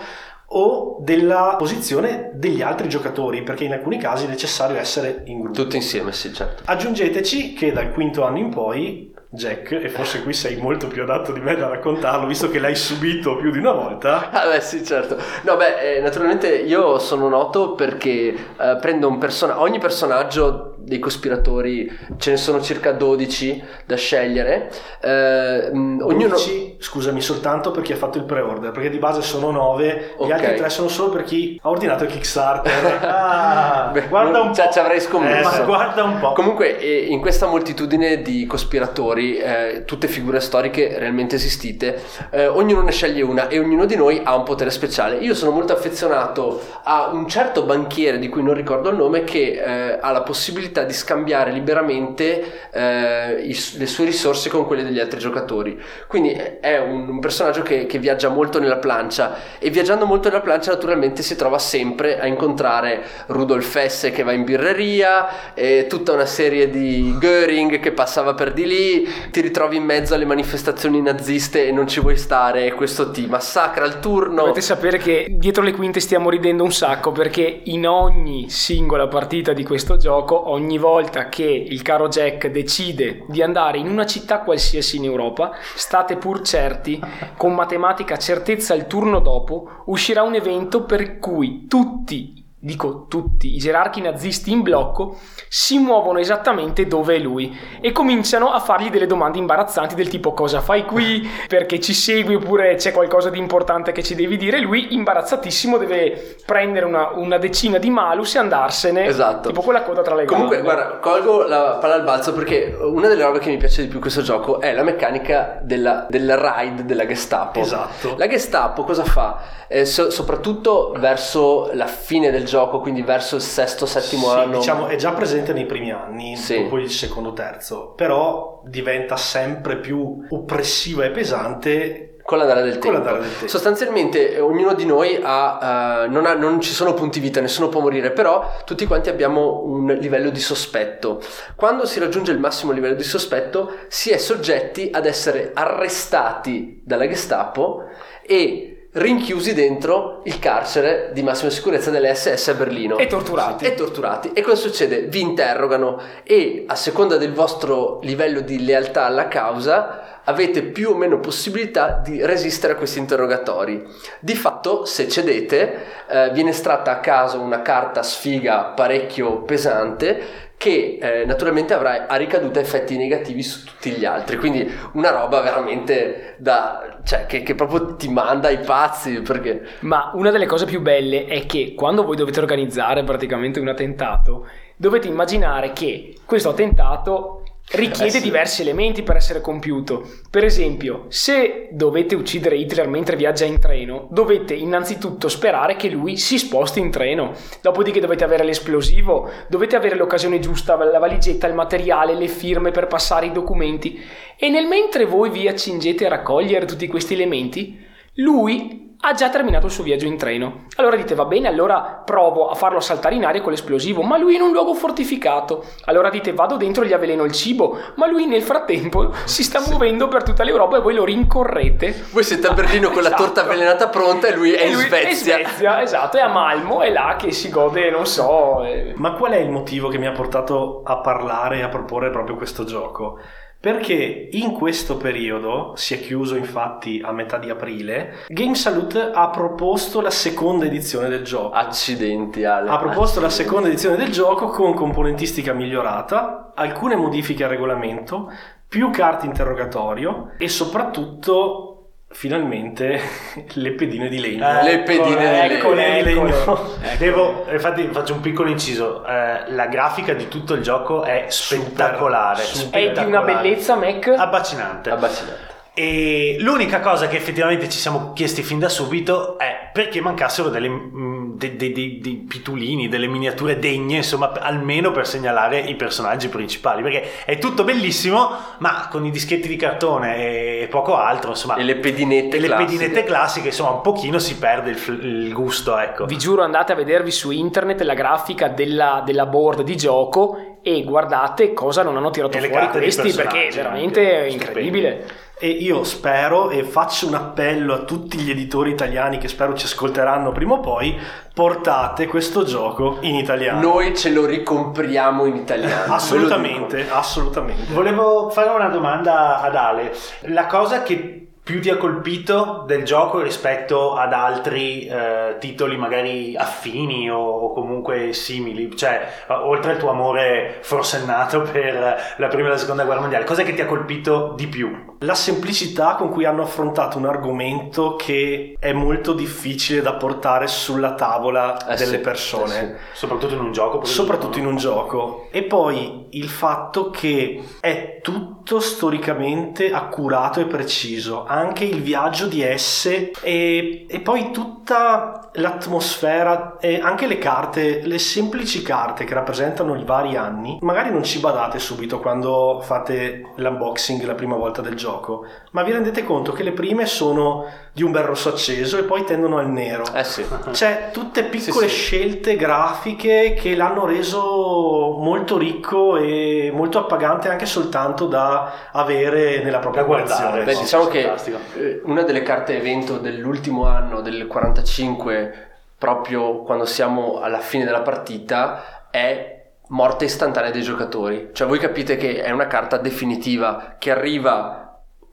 o 0.48 0.98
della 1.00 1.56
posizione 1.58 2.30
degli 2.34 2.62
altri 2.62 2.88
giocatori, 2.88 3.42
perché 3.42 3.64
in 3.64 3.72
alcuni 3.72 3.98
casi 3.98 4.26
è 4.26 4.28
necessario 4.28 4.76
essere 4.76 5.22
in 5.26 5.40
gruppo. 5.40 5.62
Tutti 5.62 5.76
insieme, 5.76 6.12
sì, 6.12 6.32
certo. 6.32 6.62
Aggiungeteci 6.66 7.54
che 7.54 7.72
dal 7.72 7.92
quinto 7.92 8.24
anno 8.24 8.38
in 8.38 8.50
poi, 8.50 9.12
Jack, 9.34 9.72
e 9.72 9.88
forse 9.88 10.22
qui 10.22 10.32
sei 10.32 10.56
molto 10.56 10.86
più 10.86 11.02
adatto 11.02 11.32
di 11.32 11.40
me 11.40 11.56
da 11.56 11.68
raccontarlo, 11.68 12.26
visto 12.26 12.48
che 12.48 12.60
l'hai 12.60 12.76
subito 12.76 13.36
più 13.36 13.50
di 13.50 13.58
una 13.58 13.72
volta, 13.72 14.30
Ah 14.30 14.46
beh 14.46 14.60
sì 14.60 14.84
certo, 14.84 15.16
no 15.42 15.56
beh 15.56 15.96
eh, 15.96 16.00
naturalmente 16.00 16.54
io 16.54 17.00
sono 17.00 17.28
noto 17.28 17.74
perché 17.74 18.28
eh, 18.28 18.78
prendo 18.80 19.08
un 19.08 19.18
personaggio, 19.18 19.60
ogni 19.60 19.80
personaggio 19.80 20.73
dei 20.84 20.98
cospiratori 20.98 21.90
ce 22.18 22.30
ne 22.32 22.36
sono 22.36 22.60
circa 22.60 22.92
12 22.92 23.62
da 23.86 23.96
scegliere, 23.96 24.70
eh, 25.00 25.70
mh, 25.72 26.00
ognuno... 26.02 26.28
12, 26.28 26.76
scusami 26.78 27.20
soltanto 27.20 27.70
per 27.70 27.82
chi 27.82 27.92
ha 27.92 27.96
fatto 27.96 28.18
il 28.18 28.24
pre-order, 28.24 28.70
perché 28.70 28.90
di 28.90 28.98
base 28.98 29.22
sono 29.22 29.50
9, 29.50 30.14
Ok. 30.18 30.26
gli 30.28 30.32
altri 30.32 30.56
3 30.56 30.68
sono 30.70 30.88
solo 30.88 31.10
per 31.10 31.24
chi 31.24 31.58
ha 31.62 31.68
ordinato 31.70 32.04
il 32.04 32.10
Kickstarter. 32.10 32.72
Ah, 33.14 33.90
Beh, 33.92 34.08
guarda 34.08 34.40
un 34.40 34.54
cioè, 34.54 34.66
po'. 34.66 34.72
ci 34.72 34.78
avrei 34.78 35.00
scommesso. 35.00 35.62
Eh, 35.62 35.64
guarda 35.64 36.02
un 36.04 36.18
po'. 36.18 36.32
Comunque, 36.32 36.78
eh, 36.78 37.06
in 37.08 37.20
questa 37.20 37.46
moltitudine 37.46 38.22
di 38.22 38.46
cospiratori, 38.46 39.36
eh, 39.36 39.82
tutte 39.84 40.08
figure 40.08 40.40
storiche 40.40 40.98
realmente 40.98 41.36
esistite, 41.36 42.02
eh, 42.30 42.46
ognuno 42.46 42.82
ne 42.82 42.90
sceglie 42.92 43.22
una 43.22 43.48
e 43.48 43.58
ognuno 43.58 43.84
di 43.86 43.96
noi 43.96 44.20
ha 44.24 44.34
un 44.36 44.42
potere 44.42 44.70
speciale. 44.70 45.16
Io 45.16 45.34
sono 45.34 45.50
molto 45.52 45.72
affezionato 45.72 46.60
a 46.82 47.08
un 47.12 47.28
certo 47.28 47.62
banchiere 47.64 48.18
di 48.18 48.28
cui 48.28 48.42
non 48.42 48.54
ricordo 48.54 48.90
il 48.90 48.96
nome 48.96 49.24
che 49.24 49.62
ha 50.00 50.10
la 50.10 50.22
possibilità 50.22 50.73
di 50.82 50.92
scambiare 50.92 51.52
liberamente 51.52 52.68
eh, 52.72 53.40
i- 53.42 53.78
le 53.78 53.86
sue 53.86 54.04
risorse 54.04 54.48
con 54.48 54.66
quelle 54.66 54.82
degli 54.82 54.98
altri 54.98 55.20
giocatori. 55.20 55.80
Quindi 56.08 56.30
è 56.60 56.78
un, 56.78 57.08
un 57.08 57.20
personaggio 57.20 57.62
che, 57.62 57.86
che 57.86 57.98
viaggia 57.98 58.28
molto 58.28 58.58
nella 58.58 58.78
plancia 58.78 59.36
e 59.58 59.70
viaggiando 59.70 60.06
molto 60.06 60.28
nella 60.28 60.40
plancia 60.40 60.72
naturalmente 60.72 61.22
si 61.22 61.36
trova 61.36 61.58
sempre 61.58 62.18
a 62.18 62.26
incontrare 62.26 63.02
Rudolf 63.26 63.74
Hesse 63.76 64.10
che 64.10 64.22
va 64.22 64.32
in 64.32 64.44
birreria 64.44 65.52
e 65.54 65.86
tutta 65.88 66.12
una 66.12 66.26
serie 66.26 66.70
di 66.70 67.16
Göring 67.18 67.78
che 67.78 67.92
passava 67.92 68.34
per 68.34 68.52
di 68.52 68.66
lì, 68.66 69.08
ti 69.30 69.40
ritrovi 69.40 69.76
in 69.76 69.84
mezzo 69.84 70.14
alle 70.14 70.24
manifestazioni 70.24 71.00
naziste 71.02 71.66
e 71.66 71.72
non 71.72 71.86
ci 71.86 72.00
vuoi 72.00 72.16
stare 72.16 72.66
e 72.66 72.72
questo 72.72 73.10
ti 73.10 73.26
massacra 73.26 73.84
al 73.84 74.00
turno. 74.00 74.42
Dovete 74.42 74.60
sapere 74.60 74.98
che 74.98 75.26
dietro 75.30 75.62
le 75.62 75.72
quinte 75.72 76.00
stiamo 76.00 76.30
ridendo 76.30 76.64
un 76.64 76.72
sacco 76.72 77.12
perché 77.12 77.60
in 77.64 77.86
ogni 77.86 78.48
singola 78.48 79.06
partita 79.08 79.52
di 79.52 79.64
questo 79.64 79.96
gioco, 79.96 80.50
ogni 80.50 80.63
volta 80.78 81.28
che 81.28 81.44
il 81.44 81.82
caro 81.82 82.08
Jack 82.08 82.48
decide 82.48 83.24
di 83.28 83.42
andare 83.42 83.78
in 83.78 83.88
una 83.88 84.06
città 84.06 84.40
qualsiasi 84.40 84.96
in 84.96 85.04
Europa, 85.04 85.52
state 85.74 86.16
pur 86.16 86.42
certi, 86.42 87.00
con 87.36 87.54
matematica 87.54 88.16
certezza 88.16 88.74
il 88.74 88.86
turno 88.86 89.20
dopo 89.20 89.82
uscirà 89.86 90.22
un 90.22 90.34
evento 90.34 90.84
per 90.84 91.18
cui 91.18 91.66
tutti 91.66 92.43
dico 92.64 93.06
tutti, 93.08 93.54
i 93.54 93.58
gerarchi 93.58 94.00
nazisti 94.00 94.50
in 94.50 94.62
blocco, 94.62 95.18
si 95.48 95.78
muovono 95.78 96.18
esattamente 96.18 96.86
dove 96.86 97.16
è 97.16 97.18
lui 97.18 97.54
e 97.80 97.92
cominciano 97.92 98.50
a 98.50 98.58
fargli 98.58 98.88
delle 98.90 99.06
domande 99.06 99.38
imbarazzanti 99.38 99.94
del 99.94 100.08
tipo 100.08 100.32
cosa 100.32 100.60
fai 100.60 100.84
qui, 100.84 101.28
perché 101.46 101.78
ci 101.78 101.92
segui 101.92 102.36
oppure 102.36 102.76
c'è 102.76 102.90
qualcosa 102.92 103.28
di 103.28 103.38
importante 103.38 103.92
che 103.92 104.02
ci 104.02 104.14
devi 104.14 104.36
dire. 104.38 104.60
Lui, 104.60 104.94
imbarazzatissimo, 104.94 105.76
deve 105.76 106.36
prendere 106.46 106.86
una, 106.86 107.10
una 107.14 107.36
decina 107.36 107.76
di 107.78 107.90
malus 107.90 108.34
e 108.34 108.38
andarsene. 108.38 109.04
Esatto. 109.04 109.48
Tipo 109.48 109.60
quella 109.60 109.82
coda 109.82 110.00
tra 110.00 110.14
le 110.14 110.24
Comunque, 110.24 110.62
gambe. 110.62 110.72
guarda, 110.72 110.96
colgo 110.98 111.42
la 111.46 111.76
palla 111.80 111.94
al 111.94 112.02
balzo 112.04 112.32
perché 112.32 112.74
una 112.80 113.08
delle 113.08 113.22
robe 113.24 113.40
che 113.40 113.50
mi 113.50 113.58
piace 113.58 113.82
di 113.82 113.88
più 113.88 114.00
questo 114.00 114.22
gioco 114.22 114.60
è 114.60 114.72
la 114.72 114.82
meccanica 114.82 115.58
della, 115.62 116.06
del 116.08 116.34
ride 116.36 116.86
della 116.86 117.06
Gestapo. 117.06 117.60
Esatto. 117.60 118.14
La 118.16 118.26
Gestapo 118.26 118.84
cosa 118.84 119.04
fa? 119.04 119.38
Eh, 119.68 119.84
so- 119.84 120.10
soprattutto 120.10 120.94
verso 120.98 121.70
la 121.74 121.86
fine 121.86 122.30
del 122.30 122.44
gioco, 122.44 122.52
quindi 122.80 123.02
verso 123.02 123.36
il 123.36 123.42
sesto, 123.42 123.86
settimo 123.86 124.30
Sì, 124.30 124.36
anno. 124.38 124.58
diciamo 124.58 124.86
è 124.86 124.96
già 124.96 125.12
presente 125.12 125.52
nei 125.52 125.66
primi 125.66 125.90
anni, 125.90 126.36
Sì. 126.36 126.62
dopo 126.62 126.78
il 126.78 126.90
secondo 126.90 127.32
terzo, 127.32 127.92
però 127.96 128.60
diventa 128.64 129.16
sempre 129.16 129.76
più 129.78 130.26
oppressiva 130.30 131.04
e 131.04 131.10
pesante 131.10 132.08
Con 132.24 132.38
l'andare 132.38 132.62
del 132.62 132.78
Con 132.78 132.92
tempo. 132.94 133.10
del 133.18 133.20
tempo. 133.30 133.48
Sostanzialmente 133.48 134.34
eh, 134.36 134.40
ognuno 134.40 134.72
di 134.72 134.86
noi 134.86 135.20
ha, 135.22 136.04
eh, 136.04 136.08
non, 136.08 136.24
ha- 136.24 136.32
non 136.32 136.58
ci 136.58 136.72
sono 136.72 136.94
punti 136.94 137.20
vita, 137.20 137.42
nessuno 137.42 137.68
può 137.68 137.82
morire, 137.82 138.12
però 138.12 138.50
tutti 138.64 138.86
quanti 138.86 139.10
abbiamo 139.10 139.60
un 139.66 139.88
livello 140.00 140.30
di 140.30 140.40
sospetto. 140.40 141.20
Quando 141.54 141.84
si 141.84 141.98
raggiunge 142.00 142.32
il 142.32 142.38
massimo 142.38 142.72
livello 142.72 142.94
di 142.94 143.02
sospetto 143.02 143.72
si 143.88 144.08
è 144.10 144.16
soggetti 144.16 144.88
ad 144.90 145.04
essere 145.04 145.50
arrestati 145.52 146.80
dalla 146.82 147.06
Gestapo 147.06 147.82
e 148.26 148.73
rinchiusi 148.94 149.54
dentro 149.54 150.20
il 150.24 150.38
carcere 150.38 151.10
di 151.12 151.22
massima 151.22 151.50
sicurezza 151.50 151.90
delle 151.90 152.14
SS 152.14 152.48
a 152.48 152.54
Berlino. 152.54 152.98
E 152.98 153.06
torturati. 153.06 153.64
E 153.64 153.74
torturati. 153.74 154.32
E 154.32 154.42
cosa 154.42 154.56
succede? 154.56 155.02
Vi 155.02 155.20
interrogano 155.20 156.00
e 156.22 156.64
a 156.66 156.74
seconda 156.74 157.16
del 157.16 157.32
vostro 157.32 157.98
livello 158.02 158.40
di 158.40 158.64
lealtà 158.64 159.06
alla 159.06 159.28
causa 159.28 160.13
avete 160.24 160.62
più 160.62 160.90
o 160.90 160.94
meno 160.96 161.20
possibilità 161.20 162.00
di 162.02 162.24
resistere 162.24 162.74
a 162.74 162.76
questi 162.76 162.98
interrogatori. 162.98 163.84
Di 164.20 164.34
fatto, 164.34 164.84
se 164.84 165.08
cedete, 165.08 165.84
eh, 166.08 166.30
viene 166.32 166.50
estratta 166.50 166.92
a 166.92 167.00
caso 167.00 167.40
una 167.40 167.62
carta 167.62 168.02
sfiga 168.02 168.72
parecchio 168.74 169.42
pesante 169.42 170.42
che 170.56 170.98
eh, 170.98 171.24
naturalmente 171.26 171.74
avrà 171.74 172.06
a 172.06 172.16
ricaduta 172.16 172.58
effetti 172.58 172.96
negativi 172.96 173.42
su 173.42 173.66
tutti 173.66 173.90
gli 173.90 174.06
altri. 174.06 174.38
Quindi 174.38 174.66
una 174.92 175.10
roba 175.10 175.40
veramente 175.40 176.36
da... 176.38 177.00
cioè 177.04 177.26
che, 177.26 177.42
che 177.42 177.54
proprio 177.54 177.96
ti 177.96 178.08
manda 178.08 178.48
ai 178.48 178.58
pazzi 178.58 179.20
perché... 179.20 179.62
Ma 179.80 180.10
una 180.14 180.30
delle 180.30 180.46
cose 180.46 180.64
più 180.64 180.80
belle 180.80 181.26
è 181.26 181.44
che 181.44 181.74
quando 181.74 182.02
voi 182.02 182.16
dovete 182.16 182.40
organizzare 182.40 183.04
praticamente 183.04 183.60
un 183.60 183.68
attentato, 183.68 184.48
dovete 184.76 185.06
immaginare 185.06 185.72
che 185.72 186.16
questo 186.24 186.48
attentato 186.48 187.43
richiede 187.72 188.18
Eh 188.18 188.20
sì. 188.20 188.22
diversi 188.22 188.62
elementi 188.62 189.02
per 189.02 189.16
essere 189.16 189.40
compiuto. 189.40 190.06
Per 190.30 190.44
esempio, 190.44 191.06
se 191.08 191.68
dovete 191.72 192.14
uccidere 192.14 192.56
Hitler 192.56 192.88
mentre 192.88 193.16
viaggia 193.16 193.44
in 193.44 193.58
treno, 193.58 194.06
dovete 194.10 194.54
innanzitutto 194.54 195.28
sperare 195.28 195.76
che 195.76 195.88
lui 195.88 196.16
si 196.16 196.38
sposti 196.38 196.78
in 196.78 196.90
treno. 196.90 197.32
Dopodiché 197.60 198.00
dovete 198.00 198.24
avere 198.24 198.44
l'esplosivo, 198.44 199.30
dovete 199.48 199.76
avere 199.76 199.96
l'occasione 199.96 200.38
giusta, 200.38 200.76
la 200.76 200.98
valigetta, 200.98 201.46
il 201.46 201.54
materiale, 201.54 202.14
le 202.14 202.28
firme 202.28 202.70
per 202.70 202.86
passare 202.86 203.26
i 203.26 203.32
documenti. 203.32 204.00
E 204.36 204.48
nel 204.48 204.66
mentre 204.66 205.06
voi 205.06 205.30
vi 205.30 205.48
accingete 205.48 206.06
a 206.06 206.10
raccogliere 206.10 206.66
tutti 206.66 206.86
questi 206.86 207.14
elementi, 207.14 207.82
lui 208.14 208.93
ha 209.06 209.12
già 209.14 209.28
terminato 209.28 209.66
il 209.66 209.72
suo 209.72 209.84
viaggio 209.84 210.06
in 210.06 210.16
treno. 210.16 210.64
Allora 210.76 210.96
dite 210.96 211.14
va 211.14 211.24
bene, 211.26 211.48
allora 211.48 212.02
provo 212.04 212.48
a 212.48 212.54
farlo 212.54 212.80
saltare 212.80 213.14
in 213.14 213.24
aria 213.24 213.40
con 213.42 213.50
l'esplosivo, 213.52 214.02
ma 214.02 214.16
lui 214.18 214.34
in 214.34 214.40
un 214.42 214.50
luogo 214.52 214.74
fortificato. 214.74 215.64
Allora 215.84 216.08
dite 216.10 216.32
vado 216.32 216.56
dentro 216.56 216.82
e 216.82 216.86
gli 216.86 216.92
avveleno 216.92 217.24
il 217.24 217.32
cibo, 217.32 217.78
ma 217.96 218.06
lui 218.06 218.26
nel 218.26 218.42
frattempo 218.42 219.12
si 219.24 219.42
sta 219.42 219.60
muovendo 219.66 220.08
per 220.08 220.22
tutta 220.22 220.42
l'Europa 220.44 220.76
e 220.78 220.80
voi 220.80 220.94
lo 220.94 221.04
rincorrete. 221.04 222.06
Voi 222.12 222.24
siete 222.24 222.46
a 222.46 222.52
Berlino 222.52 222.90
con 222.90 223.02
la 223.02 223.08
Esatto. 223.08 223.22
torta 223.24 223.40
avvelenata 223.42 223.88
pronta 223.88 224.26
e 224.28 224.34
lui 224.34 224.52
è 224.52 224.62
E 224.62 224.66
in 224.68 224.74
lui 224.74 224.84
Svezia. 224.84 225.36
È 225.36 225.40
in 225.40 225.46
Svezia, 225.46 225.82
esatto, 225.82 226.16
è 226.16 226.20
a 226.20 226.28
Malmo, 226.28 226.80
è 226.80 226.90
là 226.90 227.16
che 227.18 227.30
si 227.32 227.50
gode, 227.50 227.90
non 227.90 228.06
so... 228.06 228.64
eh, 228.64 228.92
Ma 228.96 229.12
qual 229.12 229.32
è 229.32 229.38
il 229.38 229.50
motivo 229.50 229.88
che 229.88 229.98
mi 229.98 230.06
ha 230.06 230.12
portato 230.12 230.82
a 230.84 230.98
parlare 230.98 231.58
e 231.58 231.62
a 231.62 231.68
proporre 231.68 232.10
proprio 232.10 232.36
questo 232.36 232.64
gioco? 232.64 233.18
Perché 233.64 234.28
in 234.32 234.52
questo 234.52 234.98
periodo, 234.98 235.72
si 235.74 235.94
è 235.94 235.98
chiuso 235.98 236.36
infatti 236.36 237.00
a 237.02 237.12
metà 237.12 237.38
di 237.38 237.48
aprile, 237.48 238.24
Game 238.28 238.54
Salute 238.54 239.10
ha 239.10 239.30
proposto 239.30 240.02
la 240.02 240.10
seconda 240.10 240.66
edizione 240.66 241.08
del 241.08 241.24
gioco. 241.24 241.54
Accidenti, 241.54 242.44
Ale. 242.44 242.68
Ha 242.68 242.76
proposto 242.76 243.22
la 243.22 243.30
seconda 243.30 243.68
edizione 243.68 243.96
del 243.96 244.10
gioco 244.10 244.48
con 244.48 244.74
componentistica 244.74 245.54
migliorata, 245.54 246.52
alcune 246.54 246.94
modifiche 246.94 247.44
al 247.44 247.48
regolamento, 247.48 248.30
più 248.68 248.90
carte 248.90 249.24
interrogatorio 249.24 250.32
e 250.36 250.48
soprattutto 250.48 251.73
finalmente 252.14 253.00
le 253.54 253.72
pedine 253.72 254.08
di 254.08 254.20
legno. 254.20 254.60
Eh, 254.60 254.62
Le 254.62 254.78
pedine 254.80 255.48
di 255.48 255.54
eccole, 255.54 256.02
legno. 256.02 256.28
Eccole. 256.28 256.96
Devo, 256.96 257.44
infatti 257.50 257.88
faccio 257.90 258.14
un 258.14 258.20
piccolo 258.20 258.48
inciso, 258.48 259.04
eh, 259.04 259.50
la 259.50 259.66
grafica 259.66 260.14
di 260.14 260.28
tutto 260.28 260.54
il 260.54 260.62
gioco 260.62 261.02
è 261.02 261.26
spettacolare, 261.28 262.42
super. 262.42 262.80
È 262.80 262.92
di 262.92 263.04
una 263.04 263.22
bellezza 263.22 263.74
Mac. 263.76 264.06
abbacinante. 264.06 264.90
Abbacinante. 264.90 265.53
E 265.76 266.36
l'unica 266.38 266.78
cosa 266.78 267.08
che 267.08 267.16
effettivamente 267.16 267.68
ci 267.68 267.78
siamo 267.78 268.12
chiesti 268.12 268.44
fin 268.44 268.60
da 268.60 268.68
subito 268.68 269.36
è 269.38 269.70
perché 269.72 270.00
mancassero 270.00 270.48
delle, 270.48 270.68
mm, 270.68 271.32
de- 271.34 271.56
de- 271.56 271.72
de- 271.72 271.98
dei 272.00 272.24
pitulini, 272.28 272.88
delle 272.88 273.08
miniature 273.08 273.58
degne, 273.58 273.96
insomma, 273.96 274.30
almeno 274.38 274.92
per 274.92 275.04
segnalare 275.04 275.58
i 275.58 275.74
personaggi 275.74 276.28
principali. 276.28 276.80
Perché 276.80 277.24
è 277.24 277.38
tutto 277.38 277.64
bellissimo, 277.64 278.30
ma 278.58 278.86
con 278.88 279.04
i 279.04 279.10
dischetti 279.10 279.48
di 279.48 279.56
cartone 279.56 280.60
e 280.60 280.68
poco 280.68 280.94
altro, 280.94 281.30
insomma. 281.30 281.56
E 281.56 281.64
le 281.64 281.74
pedinette 281.74 282.36
e 282.36 282.40
le 282.40 282.46
classiche. 282.46 282.70
pedinette 282.78 283.04
classiche, 283.04 283.46
insomma, 283.48 283.70
un 283.70 283.80
pochino 283.80 284.20
si 284.20 284.36
perde 284.38 284.70
il, 284.70 284.98
il 285.02 285.32
gusto, 285.32 285.76
ecco. 285.76 286.04
Vi 286.04 286.18
giuro 286.18 286.44
andate 286.44 286.70
a 286.70 286.76
vedervi 286.76 287.10
su 287.10 287.32
internet 287.32 287.80
la 287.80 287.94
grafica 287.94 288.46
della, 288.46 289.02
della 289.04 289.26
board 289.26 289.62
di 289.62 289.76
gioco 289.76 290.58
e 290.62 290.84
guardate 290.84 291.52
cosa 291.52 291.82
non 291.82 291.96
hanno 291.96 292.10
tirato 292.10 292.38
E 292.38 292.40
le 292.40 292.48
fuori 292.48 292.68
dei 292.70 292.80
questi 292.80 293.12
perché 293.12 293.38
personaggi 293.38 293.56
veramente 293.56 294.24
è 294.24 294.28
incredibile. 294.28 295.23
E 295.36 295.48
io 295.48 295.82
spero 295.82 296.50
e 296.50 296.62
faccio 296.62 297.08
un 297.08 297.14
appello 297.14 297.74
a 297.74 297.78
tutti 297.78 298.18
gli 298.18 298.30
editori 298.30 298.70
italiani 298.70 299.18
che 299.18 299.26
spero 299.26 299.54
ci 299.54 299.66
ascolteranno 299.66 300.30
prima 300.30 300.54
o 300.54 300.60
poi, 300.60 300.96
portate 301.34 302.06
questo 302.06 302.44
gioco 302.44 302.98
in 303.00 303.16
italiano. 303.16 303.60
Noi 303.60 303.96
ce 303.96 304.10
lo 304.10 304.26
ricompriamo 304.26 305.26
in 305.26 305.34
italiano. 305.34 305.92
assolutamente, 305.92 306.88
assolutamente. 306.88 307.72
Volevo 307.72 308.30
fare 308.30 308.50
una 308.50 308.68
domanda 308.68 309.40
ad 309.40 309.56
Ale. 309.56 309.92
La 310.26 310.46
cosa 310.46 310.82
che 310.82 311.33
più 311.44 311.60
ti 311.60 311.68
ha 311.68 311.76
colpito 311.76 312.64
del 312.66 312.84
gioco 312.84 313.20
rispetto 313.20 313.94
ad 313.96 314.14
altri 314.14 314.86
eh, 314.86 315.36
titoli 315.38 315.76
magari 315.76 316.34
affini 316.36 317.10
o, 317.10 317.18
o 317.18 317.52
comunque 317.52 318.14
simili? 318.14 318.74
Cioè, 318.74 319.26
eh, 319.28 319.32
oltre 319.34 319.72
al 319.72 319.76
tuo 319.78 319.90
amore 319.90 320.60
forsennato 320.62 321.42
per 321.52 322.14
la 322.16 322.28
prima 322.28 322.48
e 322.48 322.52
la 322.52 322.56
seconda 322.56 322.84
guerra 322.84 323.00
mondiale, 323.00 323.26
cosa 323.26 323.42
che 323.42 323.52
ti 323.52 323.60
ha 323.60 323.66
colpito 323.66 324.32
di 324.36 324.46
più? 324.46 324.92
La 325.00 325.14
semplicità 325.14 325.96
con 325.96 326.08
cui 326.08 326.24
hanno 326.24 326.40
affrontato 326.42 326.96
un 326.96 327.04
argomento 327.04 327.94
che 327.96 328.56
è 328.58 328.72
molto 328.72 329.12
difficile 329.12 329.82
da 329.82 329.92
portare 329.94 330.46
sulla 330.46 330.94
tavola 330.94 331.66
Eh 331.66 331.76
delle 331.76 331.96
sì, 331.96 331.98
persone. 331.98 332.60
eh 332.62 332.74
Soprattutto 332.94 333.34
in 333.34 333.40
un 333.40 333.52
gioco? 333.52 333.84
soprattutto 333.84 334.38
in 334.38 334.46
un 334.46 334.56
gioco. 334.56 335.28
E 335.30 335.42
poi 335.42 336.06
il 336.12 336.28
fatto 336.30 336.88
che 336.88 337.42
è 337.60 337.98
tutto 338.02 338.60
storicamente 338.60 339.72
accurato 339.72 340.40
e 340.40 340.46
preciso, 340.46 341.26
anche 341.34 341.64
il 341.64 341.82
viaggio 341.82 342.26
di 342.26 342.42
esse 342.42 343.10
e, 343.20 343.86
e 343.88 344.00
poi 344.00 344.30
tutta 344.30 345.30
l'atmosfera 345.32 346.58
e 346.60 346.78
anche 346.80 347.06
le 347.06 347.18
carte, 347.18 347.80
le 347.82 347.98
semplici 347.98 348.62
carte 348.62 349.04
che 349.04 349.14
rappresentano 349.14 349.74
i 349.74 349.84
vari 349.84 350.16
anni. 350.16 350.58
Magari 350.60 350.90
non 350.90 351.02
ci 351.02 351.18
badate 351.18 351.58
subito 351.58 351.98
quando 351.98 352.60
fate 352.62 353.32
l'unboxing 353.36 354.04
la 354.04 354.14
prima 354.14 354.36
volta 354.36 354.62
del 354.62 354.76
gioco, 354.76 355.26
ma 355.50 355.62
vi 355.64 355.72
rendete 355.72 356.04
conto 356.04 356.32
che 356.32 356.44
le 356.44 356.52
prime 356.52 356.86
sono 356.86 357.46
di 357.72 357.82
un 357.82 357.90
bel 357.90 358.04
rosso 358.04 358.28
acceso 358.28 358.78
e 358.78 358.84
poi 358.84 359.04
tendono 359.04 359.38
al 359.38 359.50
nero. 359.50 359.84
Eh 359.92 360.04
sì. 360.04 360.24
Cioè, 360.52 360.90
tutte 360.92 361.24
piccole 361.24 361.68
Sì, 361.68 361.74
sì. 361.74 361.80
scelte 361.80 362.36
grafiche 362.36 363.34
che 363.36 363.56
l'hanno 363.56 363.84
reso 363.84 364.96
molto 365.00 365.36
ricco 365.36 365.96
e 365.96 366.52
molto 366.54 366.78
appagante 366.78 367.28
anche 367.28 367.46
soltanto 367.46 368.06
da 368.06 368.70
avere 368.70 369.42
nella 369.42 369.58
propria 369.58 369.84
collezione. 369.84 370.44
Beh, 370.44 370.54
diciamo 370.54 370.86
che 370.86 371.10
fantastico. 371.24 371.38
eh, 371.58 371.80
una 371.84 372.02
delle 372.02 372.22
carte 372.22 372.56
evento 372.56 372.98
dell'ultimo 372.98 373.66
anno, 373.66 374.00
del 374.00 374.26
45, 374.26 375.48
proprio 375.78 376.42
quando 376.42 376.64
siamo 376.64 377.20
alla 377.20 377.40
fine 377.40 377.64
della 377.64 377.82
partita, 377.82 378.88
è 378.90 379.42
morte 379.68 380.04
istantanea 380.04 380.50
dei 380.50 380.62
giocatori. 380.62 381.30
Cioè 381.32 381.48
voi 381.48 381.58
capite 381.58 381.96
che 381.96 382.22
è 382.22 382.30
una 382.30 382.46
carta 382.46 382.76
definitiva 382.76 383.76
che 383.78 383.90
arriva 383.90 384.60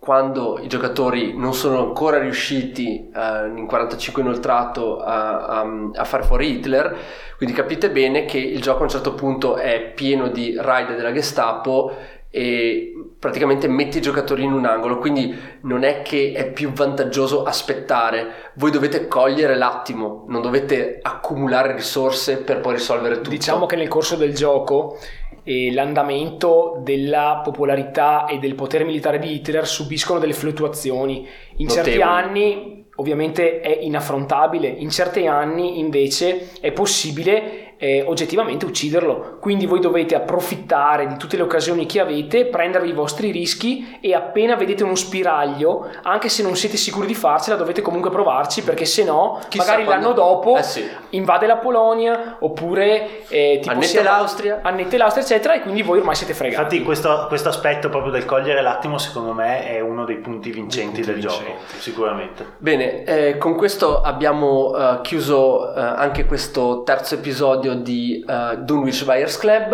quando 0.01 0.57
i 0.59 0.67
giocatori 0.67 1.37
non 1.37 1.53
sono 1.53 1.77
ancora 1.77 2.17
riusciti 2.17 3.11
eh, 3.15 3.51
in 3.55 3.67
45 3.67 4.23
inoltrato 4.23 4.99
a, 4.99 5.45
a, 5.45 5.89
a, 5.93 6.03
fare 6.05 6.23
fuori 6.23 6.53
Hitler, 6.53 6.97
quindi 7.37 7.55
capite 7.55 7.91
bene 7.91 8.25
che 8.25 8.39
il 8.39 8.63
gioco 8.63 8.79
a 8.79 8.83
un 8.83 8.89
certo 8.89 9.13
punto 9.13 9.57
è 9.57 9.91
pieno 9.93 10.29
di 10.29 10.55
raid 10.57 10.95
della 10.95 11.11
Gestapo 11.11 11.95
e 12.33 12.93
praticamente 13.19 13.67
metti 13.67 13.97
i 13.97 14.01
giocatori 14.01 14.43
in 14.43 14.53
un 14.53 14.65
angolo, 14.65 14.97
quindi 14.97 15.37
non 15.63 15.83
è 15.83 16.01
che 16.01 16.31
è 16.33 16.49
più 16.49 16.71
vantaggioso 16.71 17.43
aspettare, 17.43 18.51
voi 18.55 18.71
dovete 18.71 19.07
cogliere 19.07 19.55
l'attimo, 19.55 20.23
non 20.29 20.41
dovete 20.41 20.99
accumulare 21.01 21.75
risorse 21.75 22.37
per 22.37 22.61
poi 22.61 22.75
risolvere 22.75 23.17
tutto. 23.17 23.29
Diciamo 23.29 23.65
che 23.65 23.75
nel 23.75 23.89
corso 23.89 24.15
del 24.15 24.33
gioco 24.33 24.97
e 25.43 25.73
l'andamento 25.73 26.79
della 26.81 27.41
popolarità 27.43 28.25
e 28.25 28.37
del 28.37 28.55
potere 28.55 28.85
militare 28.85 29.19
di 29.19 29.33
Hitler 29.33 29.67
subiscono 29.67 30.19
delle 30.19 30.33
fluttuazioni. 30.33 31.27
In 31.57 31.67
Notevoli. 31.67 31.91
certi 31.91 32.01
anni 32.01 32.85
ovviamente 32.95 33.59
è 33.59 33.79
inaffrontabile, 33.81 34.67
in 34.67 34.89
certi 34.89 35.25
anni 35.27 35.79
invece 35.79 36.51
è 36.61 36.71
possibile 36.71 37.70
eh, 37.81 38.03
oggettivamente 38.05 38.65
ucciderlo. 38.65 39.37
Quindi 39.39 39.65
voi 39.65 39.79
dovete 39.79 40.13
approfittare 40.13 41.07
di 41.07 41.17
tutte 41.17 41.35
le 41.35 41.41
occasioni 41.41 41.87
che 41.87 41.99
avete, 41.99 42.45
prendervi 42.45 42.89
i 42.89 42.93
vostri 42.93 43.31
rischi 43.31 43.97
e 43.99 44.13
appena 44.13 44.55
vedete 44.55 44.83
uno 44.83 44.93
spiraglio, 44.93 45.89
anche 46.03 46.29
se 46.29 46.43
non 46.43 46.55
siete 46.55 46.77
sicuri 46.77 47.07
di 47.07 47.15
farcela, 47.15 47.55
dovete 47.55 47.81
comunque 47.81 48.11
provarci 48.11 48.61
perché 48.61 48.85
se 48.85 49.03
no, 49.03 49.39
Chissà 49.47 49.63
magari 49.63 49.85
quando... 49.85 50.09
l'anno 50.09 50.15
dopo 50.15 50.57
eh 50.57 50.63
sì. 50.63 50.87
invade 51.09 51.47
la 51.47 51.57
Polonia 51.57 52.37
oppure 52.39 53.27
eh, 53.27 53.57
tipo 53.59 53.73
annette 53.73 54.03
l'Austria. 54.03 54.59
annette 54.61 54.97
l'Austria, 54.97 55.23
eccetera, 55.23 55.55
e 55.55 55.61
quindi 55.61 55.81
voi 55.81 55.97
ormai 55.97 56.13
siete 56.13 56.35
fregati. 56.35 56.75
Infatti, 56.75 56.83
questo, 56.83 57.25
questo 57.27 57.49
aspetto 57.49 57.89
proprio 57.89 58.11
del 58.11 58.25
cogliere 58.25 58.61
l'attimo, 58.61 58.99
secondo 58.99 59.33
me, 59.33 59.65
è 59.65 59.79
uno 59.79 60.05
dei 60.05 60.17
punti 60.17 60.51
vincenti 60.51 61.01
punti 61.01 61.01
del 61.01 61.15
vincenti. 61.15 61.45
gioco, 61.45 61.59
sicuramente. 61.79 62.45
Bene, 62.57 63.03
eh, 63.03 63.37
con 63.37 63.55
questo 63.55 64.01
abbiamo 64.01 64.69
uh, 64.69 65.01
chiuso 65.01 65.61
uh, 65.61 65.71
anche 65.75 66.25
questo 66.25 66.83
terzo 66.83 67.15
episodio 67.15 67.70
episodio 67.71 67.75
di 67.75 68.23
uh, 68.25 68.55
Dunwich 68.63 69.05
Buyers 69.05 69.37
Club. 69.37 69.71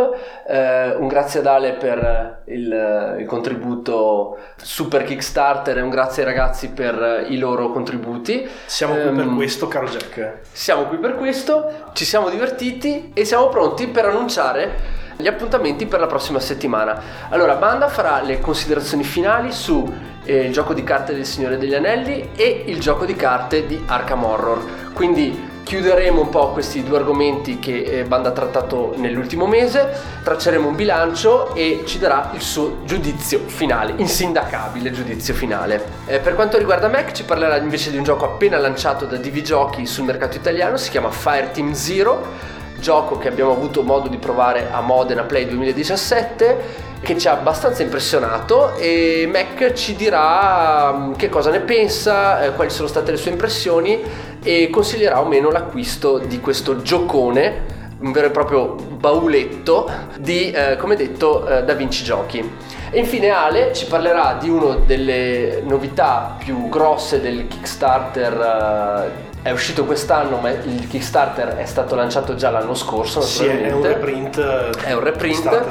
Uh, 0.47 1.01
un 1.01 1.07
grazie 1.07 1.39
ad 1.39 1.47
Ale 1.47 1.73
per 1.73 2.43
il, 2.45 3.15
il, 3.19 3.25
contributo 3.25 4.37
super 4.57 5.03
Kickstarter 5.03 5.77
e 5.77 5.81
un 5.81 5.89
grazie 5.89 6.23
ai 6.23 6.29
ragazzi 6.29 6.69
per 6.69 7.25
i 7.29 7.37
loro 7.37 7.71
contributi. 7.71 8.47
Siamo 8.65 8.93
um, 8.93 9.01
qui 9.01 9.11
per 9.11 9.25
ehm, 9.25 9.35
questo, 9.35 9.67
caro 9.67 9.87
Jack. 9.87 10.39
Siamo 10.51 10.83
qui 10.83 10.97
per 10.97 11.15
questo, 11.15 11.89
ci 11.93 12.05
siamo 12.05 12.29
divertiti 12.29 13.11
e 13.13 13.25
siamo 13.25 13.47
pronti 13.49 13.87
per 13.87 14.05
annunciare 14.05 15.05
gli 15.19 15.27
appuntamenti 15.27 15.87
per 15.87 15.99
la 15.99 16.07
prossima 16.07 16.39
settimana. 16.39 17.01
Allora, 17.29 17.55
Banda 17.55 17.87
farà 17.87 18.21
le 18.21 18.39
considerazioni 18.39 19.03
finali 19.03 19.51
su 19.51 19.91
eh, 20.23 20.45
il 20.45 20.51
gioco 20.51 20.73
di 20.73 20.83
carte 20.83 21.15
del 21.15 21.25
Signore 21.25 21.57
degli 21.57 21.73
Anelli 21.73 22.29
e 22.35 22.63
il 22.67 22.79
gioco 22.79 23.05
di 23.05 23.15
carte 23.15 23.65
di 23.65 23.81
Arkham 23.87 24.23
Horror. 24.23 24.91
Quindi 24.93 25.46
chiuderemo 25.67 26.21
un 26.21 26.29
po' 26.29 26.51
questi 26.51 26.81
due 26.81 26.97
argomenti 26.97 27.59
che 27.59 27.81
eh, 27.81 28.03
Banda 28.05 28.29
ha 28.29 28.31
trattato 28.31 28.93
nell'ultimo 28.95 29.47
mese, 29.47 29.91
tracceremo 30.23 30.65
un 30.65 30.75
bilancio 30.75 31.53
e 31.53 31.83
ci 31.85 31.99
darà 31.99 32.31
il 32.33 32.41
suo 32.41 32.77
giudizio 32.85 33.41
finale, 33.47 33.93
insindacabile 33.97 34.91
giudizio 34.91 35.33
finale. 35.33 35.83
Eh, 36.05 36.19
per 36.19 36.35
quanto 36.35 36.57
riguarda 36.57 36.87
Mac 36.87 37.11
ci 37.11 37.25
parlerà 37.25 37.57
invece 37.57 37.91
di 37.91 37.97
un 37.97 38.05
gioco 38.05 38.23
appena 38.23 38.57
lanciato 38.57 39.05
da 39.05 39.17
DV 39.17 39.41
Giochi 39.41 39.85
sul 39.85 40.05
mercato 40.05 40.37
italiano, 40.37 40.77
si 40.77 40.89
chiama 40.89 41.11
Fireteam 41.11 41.73
Zero 41.73 42.55
gioco 42.79 43.17
che 43.17 43.27
abbiamo 43.27 43.51
avuto 43.51 43.83
modo 43.83 44.07
di 44.07 44.17
provare 44.17 44.69
a 44.71 44.81
Modena 44.81 45.23
Play 45.23 45.47
2017 45.47 46.85
che 47.01 47.17
ci 47.17 47.27
ha 47.27 47.33
abbastanza 47.33 47.83
impressionato 47.83 48.75
e 48.75 49.29
Mac 49.31 49.73
ci 49.73 49.95
dirà 49.95 50.91
mm, 50.91 51.13
che 51.13 51.29
cosa 51.29 51.51
ne 51.51 51.59
pensa, 51.59 52.43
eh, 52.43 52.51
quali 52.53 52.69
sono 52.69 52.87
state 52.87 53.11
le 53.11 53.17
sue 53.17 53.31
impressioni 53.31 54.01
e 54.41 54.69
consiglierà 54.69 55.21
o 55.21 55.25
meno 55.25 55.49
l'acquisto 55.49 56.17
di 56.17 56.39
questo 56.39 56.81
giocone 56.81 57.75
un 57.99 58.11
vero 58.11 58.27
e 58.27 58.29
proprio 58.31 58.75
bauletto 58.75 59.89
di, 60.19 60.51
eh, 60.51 60.75
come 60.77 60.95
detto, 60.95 61.47
eh, 61.47 61.63
Da 61.63 61.73
Vinci 61.73 62.03
Giochi. 62.03 62.47
E 62.91 62.99
infine 62.99 63.29
Ale 63.29 63.73
ci 63.73 63.85
parlerà 63.85 64.37
di 64.39 64.49
una 64.49 64.75
delle 64.85 65.61
novità 65.65 66.35
più 66.37 66.69
grosse 66.69 67.19
del 67.19 67.47
Kickstarter 67.47 68.33
eh, 68.33 69.35
è 69.47 69.51
uscito 69.51 69.85
quest'anno, 69.85 70.39
ma 70.39 70.49
il 70.49 70.89
Kickstarter 70.89 71.55
è 71.55 71.65
stato 71.65 71.95
lanciato 71.95 72.35
già 72.35 72.49
l'anno 72.49 72.73
scorso. 72.73 73.21
Sì, 73.21 73.45
è 73.45 73.71
un 73.71 73.81
reprint. 73.81 74.41
È 74.41 74.91
un 74.91 74.99
reprint. 74.99 75.63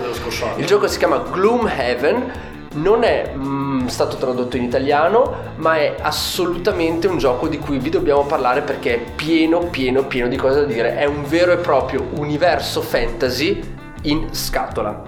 Il 0.57 0.65
gioco 0.65 0.87
si 0.87 0.97
chiama 0.97 1.19
Gloomhaven. 1.19 2.55
Non 2.73 3.05
è 3.05 3.33
mm, 3.35 3.87
stato 3.89 4.17
tradotto 4.17 4.57
in 4.57 4.63
italiano, 4.63 5.53
ma 5.57 5.77
è 5.77 5.95
assolutamente 6.01 7.07
un 7.07 7.19
gioco 7.19 7.49
di 7.49 7.59
cui 7.59 7.79
vi 7.79 7.91
dobbiamo 7.91 8.25
parlare 8.25 8.63
perché 8.63 8.95
è 8.95 8.99
pieno, 9.15 9.59
pieno, 9.59 10.05
pieno 10.05 10.29
di 10.29 10.37
cose 10.37 10.61
da 10.61 10.67
dire. 10.67 10.97
È 10.97 11.05
un 11.05 11.25
vero 11.27 11.53
e 11.53 11.57
proprio 11.57 12.09
universo 12.15 12.81
fantasy 12.81 13.61
in 14.03 14.29
scatola. 14.33 15.03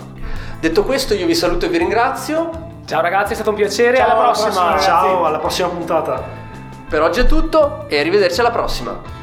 Detto 0.60 0.84
questo, 0.84 1.14
io 1.14 1.24
vi 1.24 1.34
saluto 1.34 1.64
e 1.64 1.68
vi 1.70 1.78
ringrazio. 1.78 2.50
Ciao 2.84 3.00
ragazzi, 3.00 3.32
è 3.32 3.34
stato 3.34 3.50
un 3.50 3.56
piacere. 3.56 3.96
Ciao, 3.96 4.10
alla 4.10 4.24
prossima. 4.24 4.48
prossima 4.48 4.78
Ciao, 4.78 5.24
alla 5.24 5.38
prossima 5.38 5.68
puntata. 5.68 6.37
Per 6.88 7.02
oggi 7.02 7.20
è 7.20 7.26
tutto 7.26 7.84
e 7.88 7.98
arrivederci 7.98 8.40
alla 8.40 8.50
prossima. 8.50 9.17